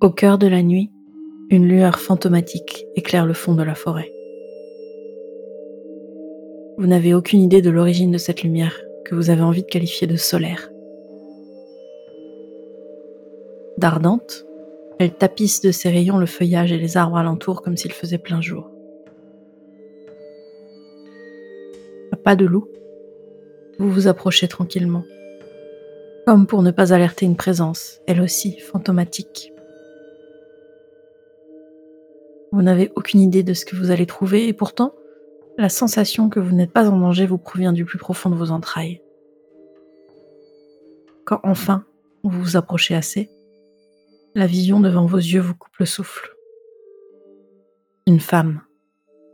Au 0.00 0.08
cœur 0.08 0.38
de 0.38 0.46
la 0.46 0.62
nuit, 0.62 0.90
une 1.50 1.68
lueur 1.68 2.00
fantomatique 2.00 2.86
éclaire 2.96 3.26
le 3.26 3.34
fond 3.34 3.54
de 3.54 3.62
la 3.62 3.74
forêt. 3.74 4.10
Vous 6.78 6.86
n'avez 6.86 7.12
aucune 7.12 7.42
idée 7.42 7.60
de 7.60 7.68
l'origine 7.68 8.10
de 8.10 8.16
cette 8.16 8.42
lumière 8.42 8.80
que 9.04 9.14
vous 9.14 9.28
avez 9.28 9.42
envie 9.42 9.60
de 9.60 9.66
qualifier 9.66 10.06
de 10.06 10.16
solaire. 10.16 10.70
D'ardente, 13.76 14.46
elle 14.98 15.12
tapisse 15.12 15.60
de 15.60 15.70
ses 15.70 15.90
rayons 15.90 16.16
le 16.16 16.24
feuillage 16.24 16.72
et 16.72 16.78
les 16.78 16.96
arbres 16.96 17.18
alentour 17.18 17.60
comme 17.60 17.76
s'il 17.76 17.92
faisait 17.92 18.16
plein 18.16 18.40
jour. 18.40 18.70
À 22.10 22.16
pas 22.16 22.36
de 22.36 22.46
loup, 22.46 22.68
vous 23.78 23.90
vous 23.90 24.08
approchez 24.08 24.48
tranquillement, 24.48 25.04
comme 26.26 26.46
pour 26.46 26.62
ne 26.62 26.70
pas 26.70 26.94
alerter 26.94 27.26
une 27.26 27.36
présence, 27.36 28.00
elle 28.06 28.22
aussi 28.22 28.58
fantomatique. 28.60 29.52
Vous 32.52 32.62
n'avez 32.62 32.92
aucune 32.96 33.20
idée 33.20 33.42
de 33.42 33.54
ce 33.54 33.64
que 33.64 33.76
vous 33.76 33.90
allez 33.90 34.06
trouver 34.06 34.48
et 34.48 34.52
pourtant, 34.52 34.92
la 35.56 35.68
sensation 35.68 36.28
que 36.28 36.40
vous 36.40 36.54
n'êtes 36.54 36.72
pas 36.72 36.88
en 36.88 36.98
danger 36.98 37.26
vous 37.26 37.38
provient 37.38 37.72
du 37.72 37.84
plus 37.84 37.98
profond 37.98 38.30
de 38.30 38.34
vos 38.34 38.50
entrailles. 38.50 39.02
Quand 41.24 41.40
enfin 41.44 41.84
vous 42.24 42.42
vous 42.42 42.56
approchez 42.56 42.94
assez, 42.94 43.30
la 44.34 44.46
vision 44.46 44.80
devant 44.80 45.06
vos 45.06 45.18
yeux 45.18 45.40
vous 45.40 45.54
coupe 45.54 45.76
le 45.76 45.86
souffle. 45.86 46.34
Une 48.06 48.20
femme, 48.20 48.62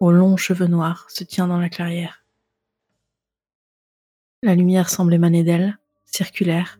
aux 0.00 0.12
longs 0.12 0.36
cheveux 0.36 0.66
noirs, 0.66 1.06
se 1.08 1.24
tient 1.24 1.46
dans 1.46 1.58
la 1.58 1.68
clairière. 1.68 2.24
La 4.42 4.54
lumière 4.54 4.90
semble 4.90 5.14
émaner 5.14 5.42
d'elle, 5.42 5.78
circulaire, 6.04 6.78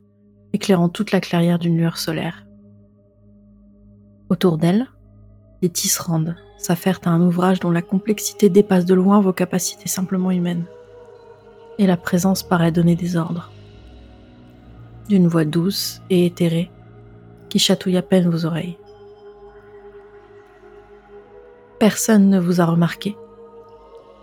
éclairant 0.52 0.88
toute 0.88 1.12
la 1.12 1.20
clairière 1.20 1.59
d'une 1.59 1.78
lueur 1.78 1.98
solaire. 1.98 2.46
Autour 4.28 4.59
d'elle, 4.59 4.87
des 5.62 5.68
tisserandes 5.68 6.37
s'affairent 6.59 7.01
à 7.04 7.10
un 7.10 7.21
ouvrage 7.21 7.60
dont 7.60 7.71
la 7.71 7.82
complexité 7.82 8.49
dépasse 8.49 8.85
de 8.85 8.95
loin 8.95 9.21
vos 9.21 9.32
capacités 9.32 9.88
simplement 9.88 10.30
humaines. 10.30 10.65
Et 11.79 11.87
la 11.87 11.96
présence 11.96 12.43
paraît 12.43 12.73
donner 12.73 12.96
des 12.96 13.16
ordres. 13.16 13.51
D'une 15.09 15.29
voix 15.29 15.45
douce 15.45 16.01
et 16.10 16.27
éthérée 16.27 16.71
qui 17.49 17.59
chatouille 17.59 17.96
à 17.96 18.02
peine 18.02 18.29
vos 18.29 18.45
oreilles. 18.45 18.79
Personne 21.79 22.30
ne 22.30 22.40
vous 22.40 22.60
a 22.60 22.65
remarqué 22.65 23.16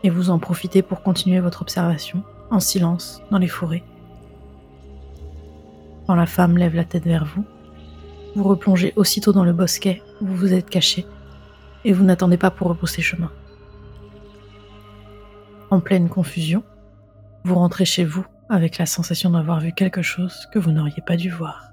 et 0.04 0.10
vous 0.10 0.30
en 0.30 0.40
profitez 0.40 0.82
pour 0.82 1.02
continuer 1.02 1.40
votre 1.40 1.62
observation 1.62 2.24
en 2.50 2.60
silence 2.60 3.22
dans 3.32 3.38
les 3.38 3.48
forêts. 3.48 3.84
Quand 6.08 6.16
la 6.16 6.26
femme 6.26 6.58
lève 6.58 6.76
la 6.76 6.84
tête 6.84 7.06
vers 7.06 7.26
vous, 7.26 7.46
vous 8.36 8.44
replongez 8.44 8.94
aussitôt 8.96 9.32
dans 9.32 9.44
le 9.44 9.54
bosquet 9.54 10.02
où 10.20 10.26
vous 10.26 10.36
vous 10.36 10.54
êtes 10.54 10.70
caché 10.70 11.06
et 11.86 11.94
vous 11.94 12.04
n'attendez 12.04 12.38
pas 12.38 12.52
pour 12.52 12.68
repousser 12.68 13.02
chemin. 13.02 13.32
En 15.70 15.80
pleine 15.80 16.10
confusion, 16.10 16.64
vous 17.44 17.56
rentrez 17.56 17.86
chez 17.86 18.06
vous 18.06 18.26
avec 18.50 18.78
la 18.78 18.86
sensation 18.86 19.32
d'avoir 19.32 19.60
vu 19.60 19.74
quelque 19.74 20.02
chose 20.02 20.48
que 20.54 20.60
vous 20.60 20.72
n'auriez 20.72 21.02
pas 21.06 21.18
dû 21.18 21.30
voir. 21.30 21.73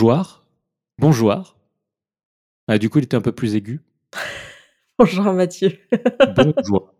Bonjour. 0.00 0.44
Bonjour. 1.00 1.56
Ah, 2.68 2.78
du 2.78 2.88
coup, 2.88 2.98
il 3.00 3.04
était 3.06 3.16
un 3.16 3.20
peu 3.20 3.32
plus 3.32 3.56
aigu. 3.56 3.80
Bonjour 4.96 5.24
Mathieu. 5.32 5.72
Bonjour. 6.36 6.94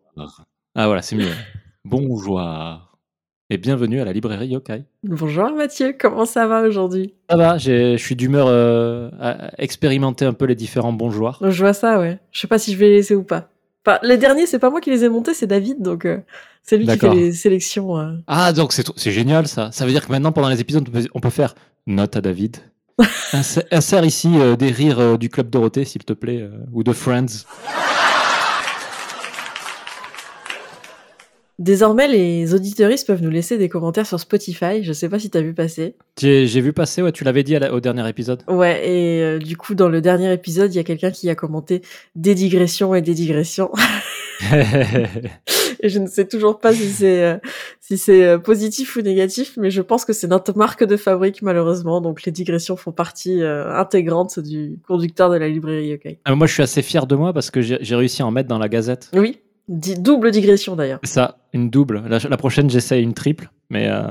Ah 0.74 0.86
voilà, 0.88 1.00
c'est 1.02 1.14
mieux. 1.14 1.30
Bonjour. 1.84 2.42
Et 3.50 3.56
bienvenue 3.56 4.00
à 4.00 4.04
la 4.04 4.12
librairie 4.12 4.48
Yokai. 4.48 4.82
Bonjour 5.04 5.52
Mathieu, 5.52 5.94
comment 5.96 6.26
ça 6.26 6.48
va 6.48 6.62
aujourd'hui? 6.62 7.14
Ça 7.30 7.36
va, 7.36 7.56
je 7.56 7.96
suis 7.96 8.16
d'humeur 8.16 8.48
euh, 8.48 9.10
à 9.20 9.52
expérimenter 9.62 10.24
un 10.24 10.32
peu 10.32 10.46
les 10.46 10.56
différents 10.56 10.92
bonjours. 10.92 11.38
Je 11.40 11.62
vois 11.62 11.74
ça, 11.74 12.00
ouais. 12.00 12.18
Je 12.32 12.40
sais 12.40 12.48
pas 12.48 12.58
si 12.58 12.72
je 12.72 12.78
vais 12.78 12.88
les 12.88 12.96
laisser 12.96 13.14
ou 13.14 13.22
pas. 13.22 13.48
Enfin, 13.86 14.00
les 14.02 14.16
derniers, 14.16 14.46
c'est 14.46 14.58
pas 14.58 14.70
moi 14.70 14.80
qui 14.80 14.90
les 14.90 15.04
ai 15.04 15.08
montés, 15.08 15.34
c'est 15.34 15.46
David, 15.46 15.82
donc 15.82 16.04
euh, 16.04 16.18
c'est 16.64 16.76
lui 16.76 16.86
qui 16.88 16.98
fait 16.98 17.14
les 17.14 17.30
sélections. 17.32 17.96
euh. 17.96 18.16
Ah, 18.26 18.52
donc 18.52 18.72
c'est 18.72 18.84
c'est 18.96 19.12
génial 19.12 19.46
ça. 19.46 19.70
Ça 19.70 19.86
veut 19.86 19.92
dire 19.92 20.04
que 20.04 20.10
maintenant, 20.10 20.32
pendant 20.32 20.48
les 20.48 20.60
épisodes, 20.60 20.84
on 20.88 20.90
peut, 20.90 21.06
on 21.14 21.20
peut 21.20 21.30
faire 21.30 21.54
note 21.86 22.16
à 22.16 22.20
David. 22.20 22.56
Insère, 23.32 24.04
ici 24.04 24.28
euh, 24.36 24.56
des 24.56 24.70
rires 24.70 24.98
euh, 25.00 25.16
du 25.16 25.28
Club 25.28 25.50
Dorothée, 25.50 25.84
s'il 25.84 26.04
te 26.04 26.12
plaît, 26.12 26.40
euh, 26.42 26.50
ou 26.72 26.82
de 26.82 26.92
Friends. 26.92 27.44
Désormais, 31.58 32.06
les 32.06 32.54
auditeuristes 32.54 33.04
peuvent 33.08 33.22
nous 33.22 33.30
laisser 33.30 33.58
des 33.58 33.68
commentaires 33.68 34.06
sur 34.06 34.20
Spotify. 34.20 34.84
Je 34.84 34.92
sais 34.92 35.08
pas 35.08 35.18
si 35.18 35.28
t'as 35.28 35.40
vu 35.40 35.54
passer. 35.54 35.96
J'ai 36.20 36.46
j'ai 36.46 36.60
vu 36.60 36.72
passer, 36.72 37.02
ouais, 37.02 37.10
tu 37.10 37.24
l'avais 37.24 37.42
dit 37.42 37.56
à 37.56 37.58
la- 37.58 37.72
au 37.74 37.80
dernier 37.80 38.08
épisode. 38.08 38.42
Ouais, 38.46 38.88
et 38.88 39.22
euh, 39.22 39.38
du 39.40 39.56
coup, 39.56 39.74
dans 39.74 39.88
le 39.88 40.00
dernier 40.00 40.32
épisode, 40.32 40.72
il 40.72 40.76
y 40.76 40.80
a 40.80 40.84
quelqu'un 40.84 41.10
qui 41.10 41.28
a 41.28 41.34
commenté 41.34 41.82
des 42.14 42.36
digressions 42.36 42.94
et 42.94 43.02
des 43.02 43.14
digressions. 43.14 43.72
et 45.82 45.88
je 45.88 45.98
ne 45.98 46.06
sais 46.06 46.26
toujours 46.26 46.58
pas 46.58 46.72
si 46.72 46.88
c'est 46.88 47.22
euh, 47.24 47.36
si 47.80 47.96
c'est 47.98 48.24
euh, 48.24 48.38
positif 48.38 48.96
ou 48.96 49.00
négatif, 49.02 49.54
mais 49.56 49.70
je 49.70 49.82
pense 49.82 50.04
que 50.04 50.12
c'est 50.12 50.26
notre 50.28 50.56
marque 50.56 50.84
de 50.84 50.96
fabrique 50.96 51.42
malheureusement. 51.42 52.00
Donc 52.00 52.24
les 52.24 52.32
digressions 52.32 52.76
font 52.76 52.92
partie 52.92 53.42
euh, 53.42 53.74
intégrante 53.74 54.38
du 54.40 54.78
conducteur 54.86 55.30
de 55.30 55.36
la 55.36 55.48
librairie 55.48 55.88
Yokai. 55.88 56.20
Ah, 56.24 56.34
moi, 56.34 56.46
je 56.46 56.52
suis 56.54 56.62
assez 56.62 56.82
fier 56.82 57.06
de 57.06 57.14
moi 57.16 57.32
parce 57.32 57.50
que 57.50 57.60
j'ai 57.60 57.94
réussi 57.96 58.22
à 58.22 58.26
en 58.26 58.30
mettre 58.30 58.48
dans 58.48 58.58
la 58.58 58.68
Gazette. 58.68 59.10
Oui, 59.14 59.40
di- 59.68 59.98
double 59.98 60.30
digression 60.30 60.76
d'ailleurs. 60.76 61.00
Ça, 61.04 61.38
une 61.52 61.70
double. 61.70 62.02
La, 62.08 62.18
la 62.18 62.36
prochaine, 62.36 62.68
j'essaie 62.70 63.00
une 63.02 63.14
triple, 63.14 63.50
mais 63.70 63.88
euh, 63.90 64.02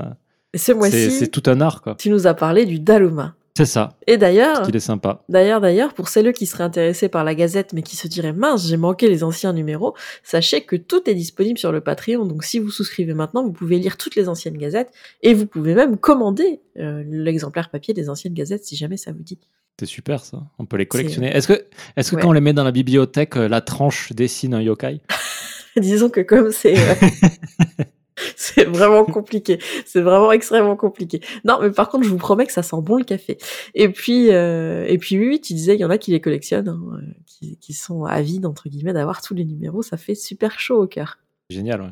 Et 0.54 0.58
ce 0.58 0.64
c'est 0.66 0.74
mois-ci, 0.74 1.10
c'est 1.10 1.28
tout 1.28 1.42
un 1.50 1.60
art, 1.60 1.82
quoi. 1.82 1.94
tu 1.98 2.10
nous 2.10 2.26
as 2.26 2.34
parlé 2.34 2.64
du 2.66 2.78
Daluma. 2.80 3.34
C'est 3.58 3.64
ça, 3.64 3.96
Et 4.06 4.18
d'ailleurs, 4.18 4.62
qu'il 4.62 4.76
est 4.76 4.78
sympa. 4.78 5.24
D'ailleurs, 5.28 5.60
d'ailleurs, 5.60 5.92
pour 5.92 6.08
celles 6.08 6.32
qui 6.32 6.46
seraient 6.46 6.62
intéressées 6.62 7.08
par 7.08 7.24
la 7.24 7.34
Gazette 7.34 7.72
mais 7.72 7.82
qui 7.82 7.96
se 7.96 8.06
diraient 8.06 8.32
mince, 8.32 8.68
j'ai 8.68 8.76
manqué 8.76 9.08
les 9.08 9.24
anciens 9.24 9.52
numéros, 9.52 9.96
sachez 10.22 10.60
que 10.60 10.76
tout 10.76 11.10
est 11.10 11.14
disponible 11.16 11.58
sur 11.58 11.72
le 11.72 11.80
Patreon. 11.80 12.24
Donc, 12.24 12.44
si 12.44 12.60
vous 12.60 12.70
souscrivez 12.70 13.14
maintenant, 13.14 13.42
vous 13.42 13.50
pouvez 13.50 13.80
lire 13.80 13.96
toutes 13.96 14.14
les 14.14 14.28
anciennes 14.28 14.56
Gazettes 14.56 14.92
et 15.24 15.34
vous 15.34 15.46
pouvez 15.46 15.74
même 15.74 15.96
commander 15.96 16.60
euh, 16.78 17.02
l'exemplaire 17.08 17.68
papier 17.68 17.94
des 17.94 18.08
anciennes 18.08 18.32
Gazettes 18.34 18.64
si 18.64 18.76
jamais 18.76 18.96
ça 18.96 19.10
vous 19.10 19.24
dit. 19.24 19.40
C'est 19.80 19.86
super, 19.86 20.24
ça. 20.24 20.38
On 20.60 20.64
peut 20.64 20.76
les 20.76 20.86
collectionner. 20.86 21.34
Est-ce 21.36 21.48
que, 21.48 21.66
est-ce 21.96 22.12
que 22.12 22.14
Ouais. 22.16 22.22
quand 22.22 22.28
on 22.28 22.32
les 22.32 22.40
met 22.40 22.52
dans 22.52 22.62
la 22.62 22.70
bibliothèque, 22.70 23.36
euh, 23.36 23.48
la 23.48 23.60
tranche 23.60 24.12
dessine 24.12 24.54
un 24.54 24.62
yokai? 24.62 25.00
Disons 25.76 26.10
que 26.10 26.20
comme 26.20 26.52
c'est 26.52 26.78
euh, 26.78 26.94
c'est 28.36 28.64
vraiment 28.64 29.04
compliqué, 29.04 29.58
c'est 29.86 30.00
vraiment 30.00 30.32
extrêmement 30.32 30.76
compliqué. 30.76 31.20
Non, 31.44 31.58
mais 31.60 31.70
par 31.70 31.88
contre, 31.88 32.04
je 32.04 32.10
vous 32.10 32.18
promets 32.18 32.46
que 32.46 32.52
ça 32.52 32.62
sent 32.62 32.80
bon 32.80 32.96
le 32.96 33.04
café. 33.04 33.38
Et 33.74 33.88
puis 33.88 34.32
euh, 34.32 34.84
et 34.86 34.98
puis 34.98 35.18
oui, 35.18 35.28
oui, 35.28 35.40
tu 35.40 35.54
disais 35.54 35.74
il 35.74 35.80
y 35.80 35.84
en 35.84 35.90
a 35.90 35.98
qui 35.98 36.10
les 36.10 36.20
collectionnent, 36.20 36.68
hein, 36.68 36.80
euh, 36.94 37.12
qui, 37.26 37.56
qui 37.58 37.72
sont 37.72 38.04
avides 38.04 38.46
entre 38.46 38.68
guillemets 38.68 38.92
d'avoir 38.92 39.22
tous 39.22 39.34
les 39.34 39.44
numéros, 39.44 39.82
ça 39.82 39.96
fait 39.96 40.14
super 40.14 40.58
chaud 40.58 40.82
au 40.82 40.86
cœur. 40.86 41.18
Génial, 41.50 41.82
ouais. 41.82 41.88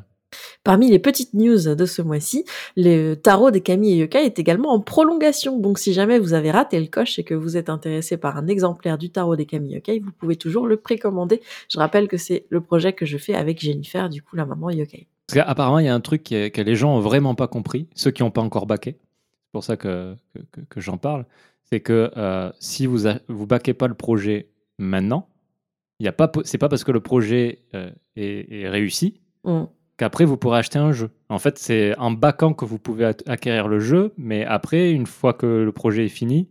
Parmi 0.64 0.90
les 0.90 0.98
petites 0.98 1.34
news 1.34 1.74
de 1.74 1.86
ce 1.86 2.02
mois-ci, 2.02 2.44
le 2.76 3.14
tarot 3.14 3.50
des 3.50 3.60
Camille 3.60 3.92
et 3.92 3.96
Yokai 3.98 4.24
est 4.24 4.38
également 4.38 4.72
en 4.72 4.80
prolongation. 4.80 5.58
Donc 5.58 5.78
si 5.78 5.92
jamais 5.92 6.18
vous 6.18 6.34
avez 6.34 6.50
raté 6.50 6.80
le 6.80 6.86
coche 6.86 7.18
et 7.18 7.24
que 7.24 7.34
vous 7.34 7.56
êtes 7.56 7.70
intéressé 7.70 8.16
par 8.16 8.36
un 8.36 8.48
exemplaire 8.48 8.98
du 8.98 9.10
tarot 9.10 9.36
des 9.36 9.46
Camille 9.46 9.72
et 9.72 9.76
Yokai, 9.76 10.00
vous 10.00 10.12
pouvez 10.12 10.36
toujours 10.36 10.66
le 10.66 10.76
précommander. 10.76 11.40
Je 11.68 11.78
rappelle 11.78 12.08
que 12.08 12.16
c'est 12.16 12.46
le 12.50 12.60
projet 12.60 12.92
que 12.92 13.06
je 13.06 13.18
fais 13.18 13.34
avec 13.34 13.60
Jennifer, 13.60 14.08
du 14.08 14.22
coup 14.22 14.36
la 14.36 14.44
maman 14.44 14.70
Yokai. 14.70 15.06
Parce 15.26 15.44
qu'apparemment, 15.44 15.78
il 15.80 15.86
y 15.86 15.88
a 15.88 15.94
un 15.94 16.00
truc 16.00 16.22
que 16.24 16.60
les 16.60 16.76
gens 16.76 16.96
ont 16.96 17.00
vraiment 17.00 17.34
pas 17.34 17.48
compris, 17.48 17.88
ceux 17.94 18.10
qui 18.12 18.22
n'ont 18.22 18.30
pas 18.30 18.42
encore 18.42 18.66
baqué. 18.66 18.92
C'est 19.00 19.52
pour 19.52 19.64
ça 19.64 19.76
que, 19.76 20.14
que, 20.34 20.40
que- 20.52 20.60
que 20.68 20.80
j'en 20.80 20.98
parle. 20.98 21.26
C'est 21.64 21.80
que 21.80 22.12
euh, 22.16 22.52
si 22.60 22.86
vous 22.86 23.08
a- 23.08 23.18
vous 23.28 23.46
baquez 23.46 23.74
pas 23.74 23.88
le 23.88 23.94
projet 23.94 24.50
maintenant, 24.78 25.28
y 25.98 26.06
a 26.06 26.12
pas, 26.12 26.28
po- 26.28 26.44
c'est 26.44 26.58
pas 26.58 26.68
parce 26.68 26.84
que 26.84 26.92
le 26.92 27.00
projet 27.00 27.62
euh, 27.74 27.90
est, 28.16 28.62
est 28.62 28.68
réussi 28.68 29.20
Mm. 29.44 29.64
qu'après 29.96 30.24
vous 30.24 30.36
pourrez 30.36 30.58
acheter 30.58 30.78
un 30.78 30.92
jeu. 30.92 31.10
En 31.28 31.38
fait, 31.38 31.58
c'est 31.58 31.96
en 31.98 32.10
backant 32.10 32.52
que 32.52 32.64
vous 32.64 32.78
pouvez 32.78 33.04
acquérir 33.26 33.66
le 33.68 33.78
jeu, 33.80 34.12
mais 34.16 34.44
après, 34.44 34.90
une 34.92 35.06
fois 35.06 35.32
que 35.34 35.46
le 35.46 35.72
projet 35.72 36.06
est 36.06 36.08
fini, 36.08 36.48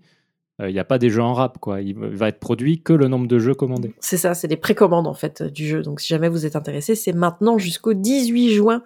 il 0.60 0.72
n'y 0.72 0.80
a 0.80 0.86
pas 0.86 0.98
des 0.98 1.10
jeux 1.10 1.22
en 1.22 1.34
rap, 1.34 1.58
quoi. 1.60 1.82
Il 1.82 1.96
va 1.96 2.30
être 2.30 2.40
produit 2.40 2.82
que 2.82 2.94
le 2.94 3.08
nombre 3.08 3.28
de 3.28 3.40
jeux 3.40 3.54
commandés. 3.54 3.94
C'est 4.00 4.18
ça, 4.18 4.34
c'est 4.34 4.48
des 4.48 4.58
précommandes 4.58 5.08
en 5.08 5.14
fait 5.14 5.44
du 5.44 5.68
jeu. 5.68 5.82
Donc 5.82 6.00
si 6.00 6.08
jamais 6.08 6.30
vous 6.30 6.46
êtes 6.46 6.56
intéressé, 6.56 6.96
c'est 6.96 7.14
maintenant 7.14 7.58
jusqu'au 7.58 7.94
18 7.94 8.54
juin. 8.54 8.82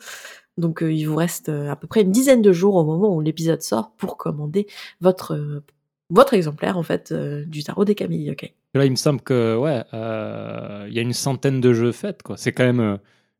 Donc 0.57 0.80
il 0.81 1.04
vous 1.06 1.16
reste 1.16 1.50
à 1.50 1.75
peu 1.75 1.88
près 1.88 2.01
une 2.01 2.12
dizaine 2.12 2.42
de 2.42 2.51
jours 2.51 2.75
au 2.75 2.83
moment 2.83 3.16
où 3.16 3.21
l'épisode 3.21 3.62
sort 3.62 3.92
pour 3.98 4.18
commander 4.18 4.68
votre 5.00 5.62
votre 6.10 6.33
exemplaire 6.33 6.77
en 6.77 6.83
fait 6.83 7.13
du 7.13 7.63
tarot 7.63 7.86
des 7.86 7.95
Camilles. 7.95 8.31
Ok. 8.31 8.51
Là, 8.74 8.86
il 8.86 8.92
me 8.92 8.95
semble 8.95 9.22
que 9.22 9.56
ouais, 9.57 9.83
il 9.94 10.94
y 10.94 11.00
a 11.00 11.01
une 11.01 11.13
centaine 11.13 11.62
de 11.62 11.74
jeux 11.74 11.92
faits, 11.92 12.24
quoi. 12.24 12.38
C'est 12.38 12.51
quand 12.51 12.65
même 12.65 13.00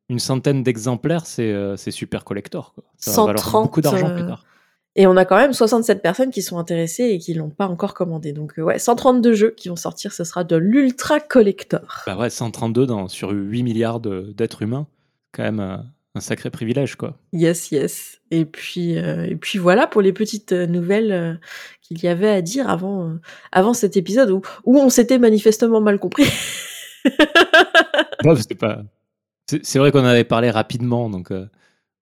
une 0.10 0.20
centaine 0.20 0.64
d'exemplaires, 0.64 1.26
c'est 1.26 1.92
super 1.92 2.24
collector. 2.24 2.74
Quoi. 2.74 2.84
Ça 2.98 3.12
130, 3.12 3.28
va 3.28 3.34
valoir 3.34 3.64
beaucoup 3.64 3.82
d'argent 3.82 4.14
plus 4.14 4.26
tard. 4.26 4.44
Et 4.96 5.08
on 5.08 5.16
a 5.16 5.26
quand 5.26 5.38
même 5.38 5.54
67 5.54 6.02
personnes 6.02 6.32
qui 6.32 6.42
sont 6.42 6.58
intéressées 6.58 7.06
et 7.06 7.20
qui 7.20 7.34
l'ont 7.34 7.50
pas 7.50 7.68
encore 7.68 7.94
commandé. 7.94 8.34
Donc 8.34 8.54
ouais, 8.58 8.80
132 8.80 9.34
jeux 9.34 9.52
qui 9.52 9.70
vont 9.70 9.76
sortir, 9.76 10.14
ce 10.14 10.24
sera 10.24 10.44
de 10.44 10.56
l'ultra 10.56 11.20
collector. 11.20 12.04
Bah 12.06 12.18
ouais, 12.18 12.30
132 12.30 12.86
dans, 12.86 13.08
sur 13.08 13.30
8 13.32 13.64
milliards 13.64 14.00
d'êtres 14.00 14.64
humains, 14.64 14.88
quand 15.32 15.44
même 15.44 15.60
un 15.60 16.20
sacré 16.20 16.50
privilège 16.50 16.96
quoi. 16.96 17.18
Yes, 17.32 17.72
yes. 17.72 18.20
Et 18.32 18.46
puis 18.46 18.94
et 18.94 19.36
puis 19.40 19.60
voilà 19.60 19.88
pour 19.88 20.02
les 20.02 20.12
petites 20.12 20.52
nouvelles 20.52 21.40
qu'il 21.82 22.04
y 22.04 22.08
avait 22.08 22.30
à 22.30 22.42
dire 22.42 22.70
avant 22.70 23.14
avant 23.52 23.74
cet 23.74 23.96
épisode 23.96 24.32
où, 24.32 24.42
où 24.66 24.80
on 24.80 24.90
s'était 24.90 25.20
manifestement 25.20 25.82
mal 25.82 26.00
compris. 26.00 26.26
non, 28.26 28.36
c'était 28.36 28.56
pas 28.56 28.84
c'est 29.64 29.80
vrai 29.80 29.92
qu'on 29.92 30.06
avait 30.06 30.24
parlé 30.24 30.50
rapidement, 30.50 31.10
donc 31.10 31.32
euh, 31.32 31.48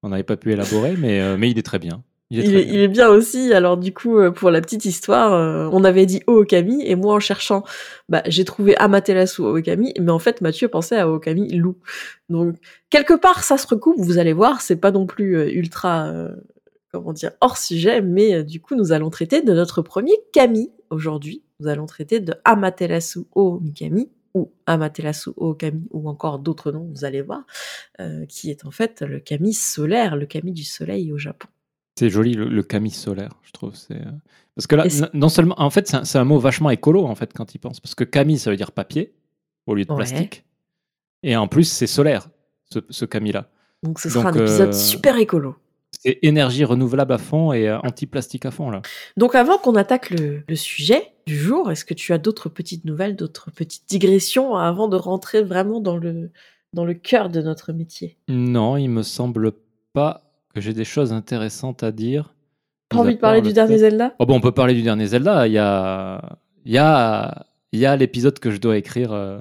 on 0.03 0.09
n'avait 0.09 0.23
pas 0.23 0.37
pu 0.37 0.51
élaborer, 0.51 0.95
mais, 0.97 1.21
euh, 1.21 1.37
mais 1.37 1.49
il 1.49 1.57
est 1.57 1.63
très 1.63 1.79
bien. 1.79 2.03
Il 2.29 2.55
est, 2.55 2.87
bien. 2.89 3.09
aussi. 3.09 3.53
Alors 3.53 3.77
du 3.77 3.93
coup, 3.93 4.17
euh, 4.17 4.31
pour 4.31 4.51
la 4.51 4.59
petite 4.59 4.85
histoire, 4.85 5.71
on 5.71 5.83
avait 5.83 6.05
dit 6.05 6.21
Ookami 6.27 6.83
et 6.85 6.95
moi 6.95 7.15
en 7.15 7.19
cherchant, 7.19 7.63
bah, 8.09 8.21
j'ai 8.25 8.43
trouvé 8.43 8.75
Amaterasu 8.77 9.41
Ookami, 9.41 9.93
mais 9.99 10.11
en 10.11 10.19
fait 10.19 10.41
Mathieu 10.41 10.67
pensait 10.67 10.97
à 10.97 11.09
Ookami 11.09 11.53
loup. 11.53 11.77
Donc 12.29 12.55
quelque 12.89 13.13
part 13.13 13.43
ça 13.43 13.57
se 13.57 13.67
recoupe. 13.67 13.95
Vous 13.97 14.17
allez 14.17 14.33
voir, 14.33 14.61
c'est 14.61 14.75
pas 14.75 14.91
non 14.91 15.05
plus 15.05 15.49
ultra 15.51 16.11
comment 16.91 17.13
dire 17.13 17.31
hors 17.41 17.57
sujet, 17.57 18.01
mais 18.01 18.43
du 18.43 18.59
coup 18.59 18.75
nous 18.75 18.91
allons 18.91 19.09
traiter 19.09 19.41
de 19.41 19.53
notre 19.53 19.81
premier 19.81 20.15
kami 20.33 20.71
aujourd'hui. 20.89 21.43
Nous 21.59 21.67
allons 21.67 21.85
traiter 21.85 22.19
de 22.19 22.33
Amaterasu 22.43 23.21
Ookami 23.35 24.09
ou 24.33 24.51
Amaterasu 24.65 25.31
Okami 25.35 25.87
ou 25.91 26.07
encore 26.09 26.39
d'autres 26.39 26.71
noms, 26.71 26.89
vous 26.93 27.05
allez 27.05 27.21
voir, 27.21 27.45
euh, 27.99 28.25
qui 28.27 28.51
est 28.51 28.65
en 28.65 28.71
fait 28.71 29.01
le 29.01 29.19
kami 29.19 29.53
solaire, 29.53 30.15
le 30.15 30.25
kami 30.25 30.51
du 30.51 30.63
soleil 30.63 31.11
au 31.11 31.17
Japon. 31.17 31.47
C'est 31.97 32.09
joli 32.09 32.33
le, 32.33 32.63
kami 32.63 32.91
solaire, 32.91 33.31
je 33.43 33.51
trouve. 33.51 33.75
C'est 33.75 33.95
euh, 33.95 34.11
parce 34.55 34.67
que 34.67 34.75
là, 34.75 34.85
non 35.13 35.29
seulement, 35.29 35.55
en 35.57 35.69
fait, 35.69 35.87
c'est 36.03 36.17
un, 36.17 36.23
mot 36.23 36.39
vachement 36.39 36.69
écolo 36.69 37.05
en 37.05 37.15
fait 37.15 37.33
quand 37.33 37.55
il 37.55 37.59
pense, 37.59 37.79
parce 37.79 37.95
que 37.95 38.03
kami 38.03 38.37
ça 38.37 38.49
veut 38.51 38.57
dire 38.57 38.71
papier 38.71 39.13
au 39.65 39.75
lieu 39.75 39.85
de 39.85 39.93
plastique, 39.93 40.45
et 41.23 41.35
en 41.35 41.47
plus 41.47 41.65
c'est 41.65 41.87
solaire 41.87 42.29
ce, 42.71 42.79
ce 42.89 43.05
kami 43.05 43.31
là. 43.31 43.49
Donc 43.83 43.99
ce 43.99 44.09
sera 44.09 44.29
un 44.29 44.33
épisode 44.33 44.69
euh, 44.69 44.73
super 44.73 45.17
écolo. 45.17 45.55
C'est 45.99 46.19
énergie 46.21 46.65
renouvelable 46.65 47.13
à 47.13 47.17
fond 47.17 47.53
et 47.53 47.71
anti-plastique 47.71 48.45
à 48.45 48.51
fond 48.51 48.69
là. 48.69 48.81
Donc 49.15 49.35
avant 49.35 49.57
qu'on 49.57 49.75
attaque 49.75 50.09
le, 50.09 50.43
le 50.47 50.55
sujet, 50.55 51.13
du 51.27 51.37
jour. 51.37 51.69
Est-ce 51.69 51.85
que 51.85 51.93
tu 51.93 52.13
as 52.13 52.17
d'autres 52.17 52.49
petites 52.49 52.85
nouvelles, 52.85 53.15
d'autres 53.15 53.51
petites 53.51 53.87
digressions 53.87 54.55
avant 54.55 54.87
de 54.87 54.95
rentrer 54.95 55.43
vraiment 55.43 55.79
dans 55.79 55.97
le, 55.97 56.31
dans 56.73 56.85
le 56.85 56.95
cœur 56.95 57.29
de 57.29 57.41
notre 57.41 57.73
métier? 57.73 58.17
Non, 58.27 58.77
il 58.77 58.87
me 58.87 59.03
semble 59.03 59.51
pas 59.93 60.26
que 60.57 60.61
j'ai 60.61 60.73
des 60.73 60.85
choses 60.85 61.13
intéressantes 61.13 61.83
à 61.83 61.91
dire. 61.91 62.33
Pas 62.89 62.97
envie 62.97 63.13
de 63.13 63.19
parler 63.19 63.41
du 63.41 63.53
dernier 63.53 63.77
Zelda? 63.77 64.15
Oh 64.17 64.25
bon, 64.25 64.37
On 64.37 64.41
peut 64.41 64.51
parler 64.51 64.73
du 64.73 64.81
dernier 64.81 65.05
Zelda. 65.05 65.45
Il 65.45 65.53
y 65.53 65.59
a, 65.59 66.19
il 66.65 66.71
y 66.71 66.79
a, 66.79 67.45
il 67.73 67.79
y 67.79 67.85
a 67.85 67.95
l'épisode 67.95 68.39
que 68.39 68.49
je 68.49 68.57
dois 68.57 68.75
écrire 68.75 69.13
euh, 69.13 69.37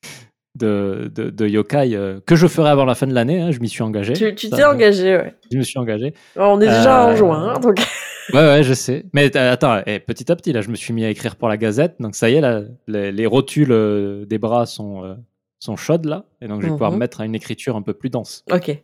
de, 0.58 1.12
de, 1.14 1.46
Yokai 1.46 1.94
euh, 1.94 2.20
que 2.24 2.34
je 2.34 2.46
ferai 2.46 2.70
avant 2.70 2.86
la 2.86 2.94
fin 2.94 3.06
de 3.06 3.12
l'année. 3.12 3.42
Hein, 3.42 3.50
je 3.50 3.60
m'y 3.60 3.68
suis 3.68 3.82
engagé. 3.82 4.14
Tu 4.14 4.48
t'es 4.48 4.64
engagé, 4.64 5.18
ouais. 5.18 5.34
Je 5.52 5.58
me 5.58 5.62
suis 5.62 5.78
engagé. 5.78 6.14
on 6.36 6.58
est 6.62 6.66
déjà 6.66 7.04
en 7.04 7.10
euh, 7.10 7.16
juin, 7.16 7.52
hein, 7.54 7.60
donc. 7.60 7.78
Ouais, 8.32 8.38
ouais, 8.38 8.62
je 8.62 8.72
sais. 8.72 9.04
Mais 9.12 9.36
attends, 9.36 9.82
eh, 9.84 9.98
petit 9.98 10.30
à 10.30 10.36
petit, 10.36 10.52
là, 10.52 10.62
je 10.62 10.70
me 10.70 10.76
suis 10.76 10.94
mis 10.94 11.04
à 11.04 11.10
écrire 11.10 11.34
pour 11.34 11.48
la 11.48 11.56
Gazette. 11.56 11.96
Donc 11.98 12.14
ça 12.14 12.30
y 12.30 12.36
est, 12.36 12.40
là, 12.40 12.62
les, 12.86 13.26
rotules 13.26 14.24
des 14.28 14.38
bras 14.38 14.64
sont, 14.64 15.18
sont 15.58 15.76
chaudes, 15.76 16.06
là. 16.06 16.24
Et 16.40 16.46
donc 16.46 16.62
je 16.62 16.66
vais 16.66 16.72
pouvoir 16.72 16.92
me 16.92 16.96
mhm. 16.96 17.00
mettre 17.00 17.20
à 17.20 17.26
une 17.26 17.34
écriture 17.34 17.74
un 17.74 17.82
peu 17.82 17.92
plus 17.92 18.10
dense. 18.10 18.44
Ok. 18.50 18.80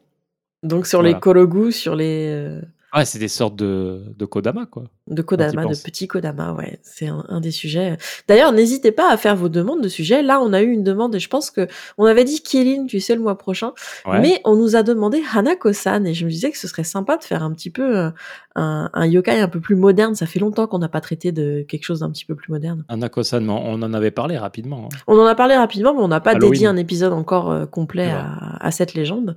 Donc 0.62 0.86
sur 0.86 1.02
les 1.02 1.14
Kologu, 1.14 1.72
sur 1.72 1.94
les. 1.94 2.60
Ouais, 2.94 3.04
c'est 3.04 3.18
des 3.18 3.28
sortes 3.28 3.54
de, 3.54 4.02
de 4.16 4.24
Kodama, 4.24 4.64
quoi. 4.64 4.84
De 5.08 5.20
Kodama, 5.20 5.66
de 5.66 5.76
petits 5.76 6.08
Kodama, 6.08 6.54
ouais. 6.54 6.78
C'est 6.82 7.06
un, 7.06 7.40
des 7.40 7.50
sujets. 7.50 7.98
D'ailleurs, 8.28 8.52
n'hésitez 8.52 8.92
pas 8.92 9.12
à 9.12 9.18
faire 9.18 9.36
vos 9.36 9.50
demandes 9.50 9.82
de 9.82 9.88
sujets. 9.88 10.22
Là, 10.22 10.40
on 10.40 10.54
a 10.54 10.62
eu 10.62 10.70
une 10.70 10.84
demande 10.84 11.14
et 11.14 11.20
je 11.20 11.28
pense 11.28 11.50
que 11.50 11.68
on 11.98 12.06
avait 12.06 12.24
dit 12.24 12.42
Kielin, 12.42 12.86
tu 12.86 12.98
sais, 13.00 13.14
le 13.14 13.20
mois 13.20 13.36
prochain. 13.36 13.72
Mais 14.06 14.40
on 14.44 14.56
nous 14.56 14.74
a 14.74 14.82
demandé 14.82 15.22
Hanako-san 15.34 16.06
et 16.06 16.14
je 16.14 16.24
me 16.24 16.30
disais 16.30 16.50
que 16.50 16.56
ce 16.56 16.66
serait 16.66 16.84
sympa 16.84 17.18
de 17.18 17.24
faire 17.24 17.42
un 17.42 17.52
petit 17.52 17.70
peu 17.70 17.98
euh, 17.98 18.10
un, 18.58 18.90
un, 18.92 19.06
yokai 19.06 19.40
un 19.40 19.48
peu 19.48 19.60
plus 19.60 19.76
moderne. 19.76 20.14
Ça 20.14 20.26
fait 20.26 20.38
longtemps 20.38 20.66
qu'on 20.66 20.78
n'a 20.78 20.88
pas 20.88 21.00
traité 21.00 21.32
de 21.32 21.64
quelque 21.68 21.84
chose 21.84 22.00
d'un 22.00 22.10
petit 22.10 22.24
peu 22.24 22.34
plus 22.34 22.50
moderne. 22.50 22.84
Hanako-san, 22.88 23.48
on 23.48 23.82
en 23.82 23.94
avait 23.94 24.10
parlé 24.10 24.36
rapidement. 24.36 24.88
Hein. 24.92 24.96
On 25.06 25.18
en 25.18 25.26
a 25.26 25.34
parlé 25.34 25.56
rapidement, 25.56 25.94
mais 25.94 26.00
on 26.00 26.08
n'a 26.08 26.20
pas 26.20 26.34
dédié 26.34 26.66
un 26.66 26.76
épisode 26.76 27.12
encore 27.12 27.50
euh, 27.50 27.66
complet 27.66 28.10
à, 28.10 28.56
à, 28.60 28.70
cette 28.70 28.94
légende. 28.94 29.36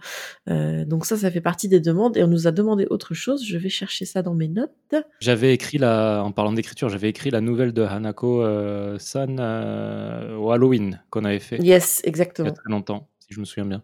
Euh, 0.50 0.86
donc 0.86 1.06
ça, 1.06 1.18
ça 1.18 1.32
fait 1.32 1.42
partie 1.42 1.68
des 1.68 1.80
demandes 1.80 2.18
et 2.18 2.24
on 2.24 2.28
nous 2.28 2.48
a 2.48 2.52
demandé 2.52 2.88
autre 2.90 3.14
chose. 3.14 3.46
Je 3.46 3.58
vais 3.58 3.70
chercher 3.70 4.06
ça 4.06 4.22
dans 4.22 4.34
mes 4.34 4.48
notes. 4.48 4.72
J'avais 5.20 5.54
écrit, 5.54 5.78
la, 5.78 6.22
en 6.24 6.32
parlant 6.32 6.54
d'écriture, 6.54 6.90
j'avais 6.90 7.10
écrit 7.10 7.30
la 7.30 7.42
nouvelle 7.42 7.74
de 7.74 7.84
Hanako 7.84 8.42
euh, 8.42 8.98
San 9.00 9.38
euh, 9.40 10.36
au 10.36 10.52
Halloween 10.52 11.02
qu'on 11.10 11.26
avait 11.26 11.40
fait. 11.40 11.58
Yes, 11.58 12.02
exactement. 12.04 12.48
Il 12.48 12.52
y 12.52 12.54
a 12.54 12.56
très 12.56 12.72
longtemps, 12.72 13.08
si 13.20 13.34
je 13.34 13.40
me 13.40 13.46
souviens 13.46 13.66
bien. 13.66 13.84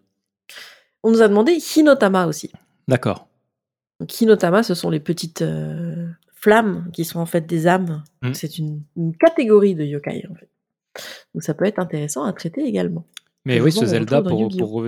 On 1.02 1.10
nous 1.10 1.22
a 1.22 1.28
demandé 1.28 1.52
Hinotama 1.52 2.26
aussi. 2.26 2.50
D'accord. 2.88 3.27
Donc 4.00 4.20
Hinotama, 4.20 4.62
ce 4.62 4.74
sont 4.74 4.90
les 4.90 5.00
petites 5.00 5.42
euh, 5.42 6.08
flammes 6.32 6.90
qui 6.92 7.04
sont 7.04 7.18
en 7.18 7.26
fait 7.26 7.46
des 7.46 7.66
âmes. 7.66 8.04
Hmm. 8.22 8.32
C'est 8.32 8.58
une, 8.58 8.82
catégorie 9.18 9.74
de 9.74 9.84
yokai 9.84 10.24
en 10.30 10.34
fait. 10.34 10.48
Donc 11.34 11.42
ça 11.42 11.54
peut 11.54 11.64
être 11.64 11.78
intéressant 11.78 12.24
à 12.24 12.32
traiter 12.32 12.62
également. 12.62 13.06
Mais 13.44 13.60
oui, 13.60 13.72
ce 13.72 13.86
Zelda, 13.86 14.22
pour, 14.22 14.48
pour, 14.48 14.86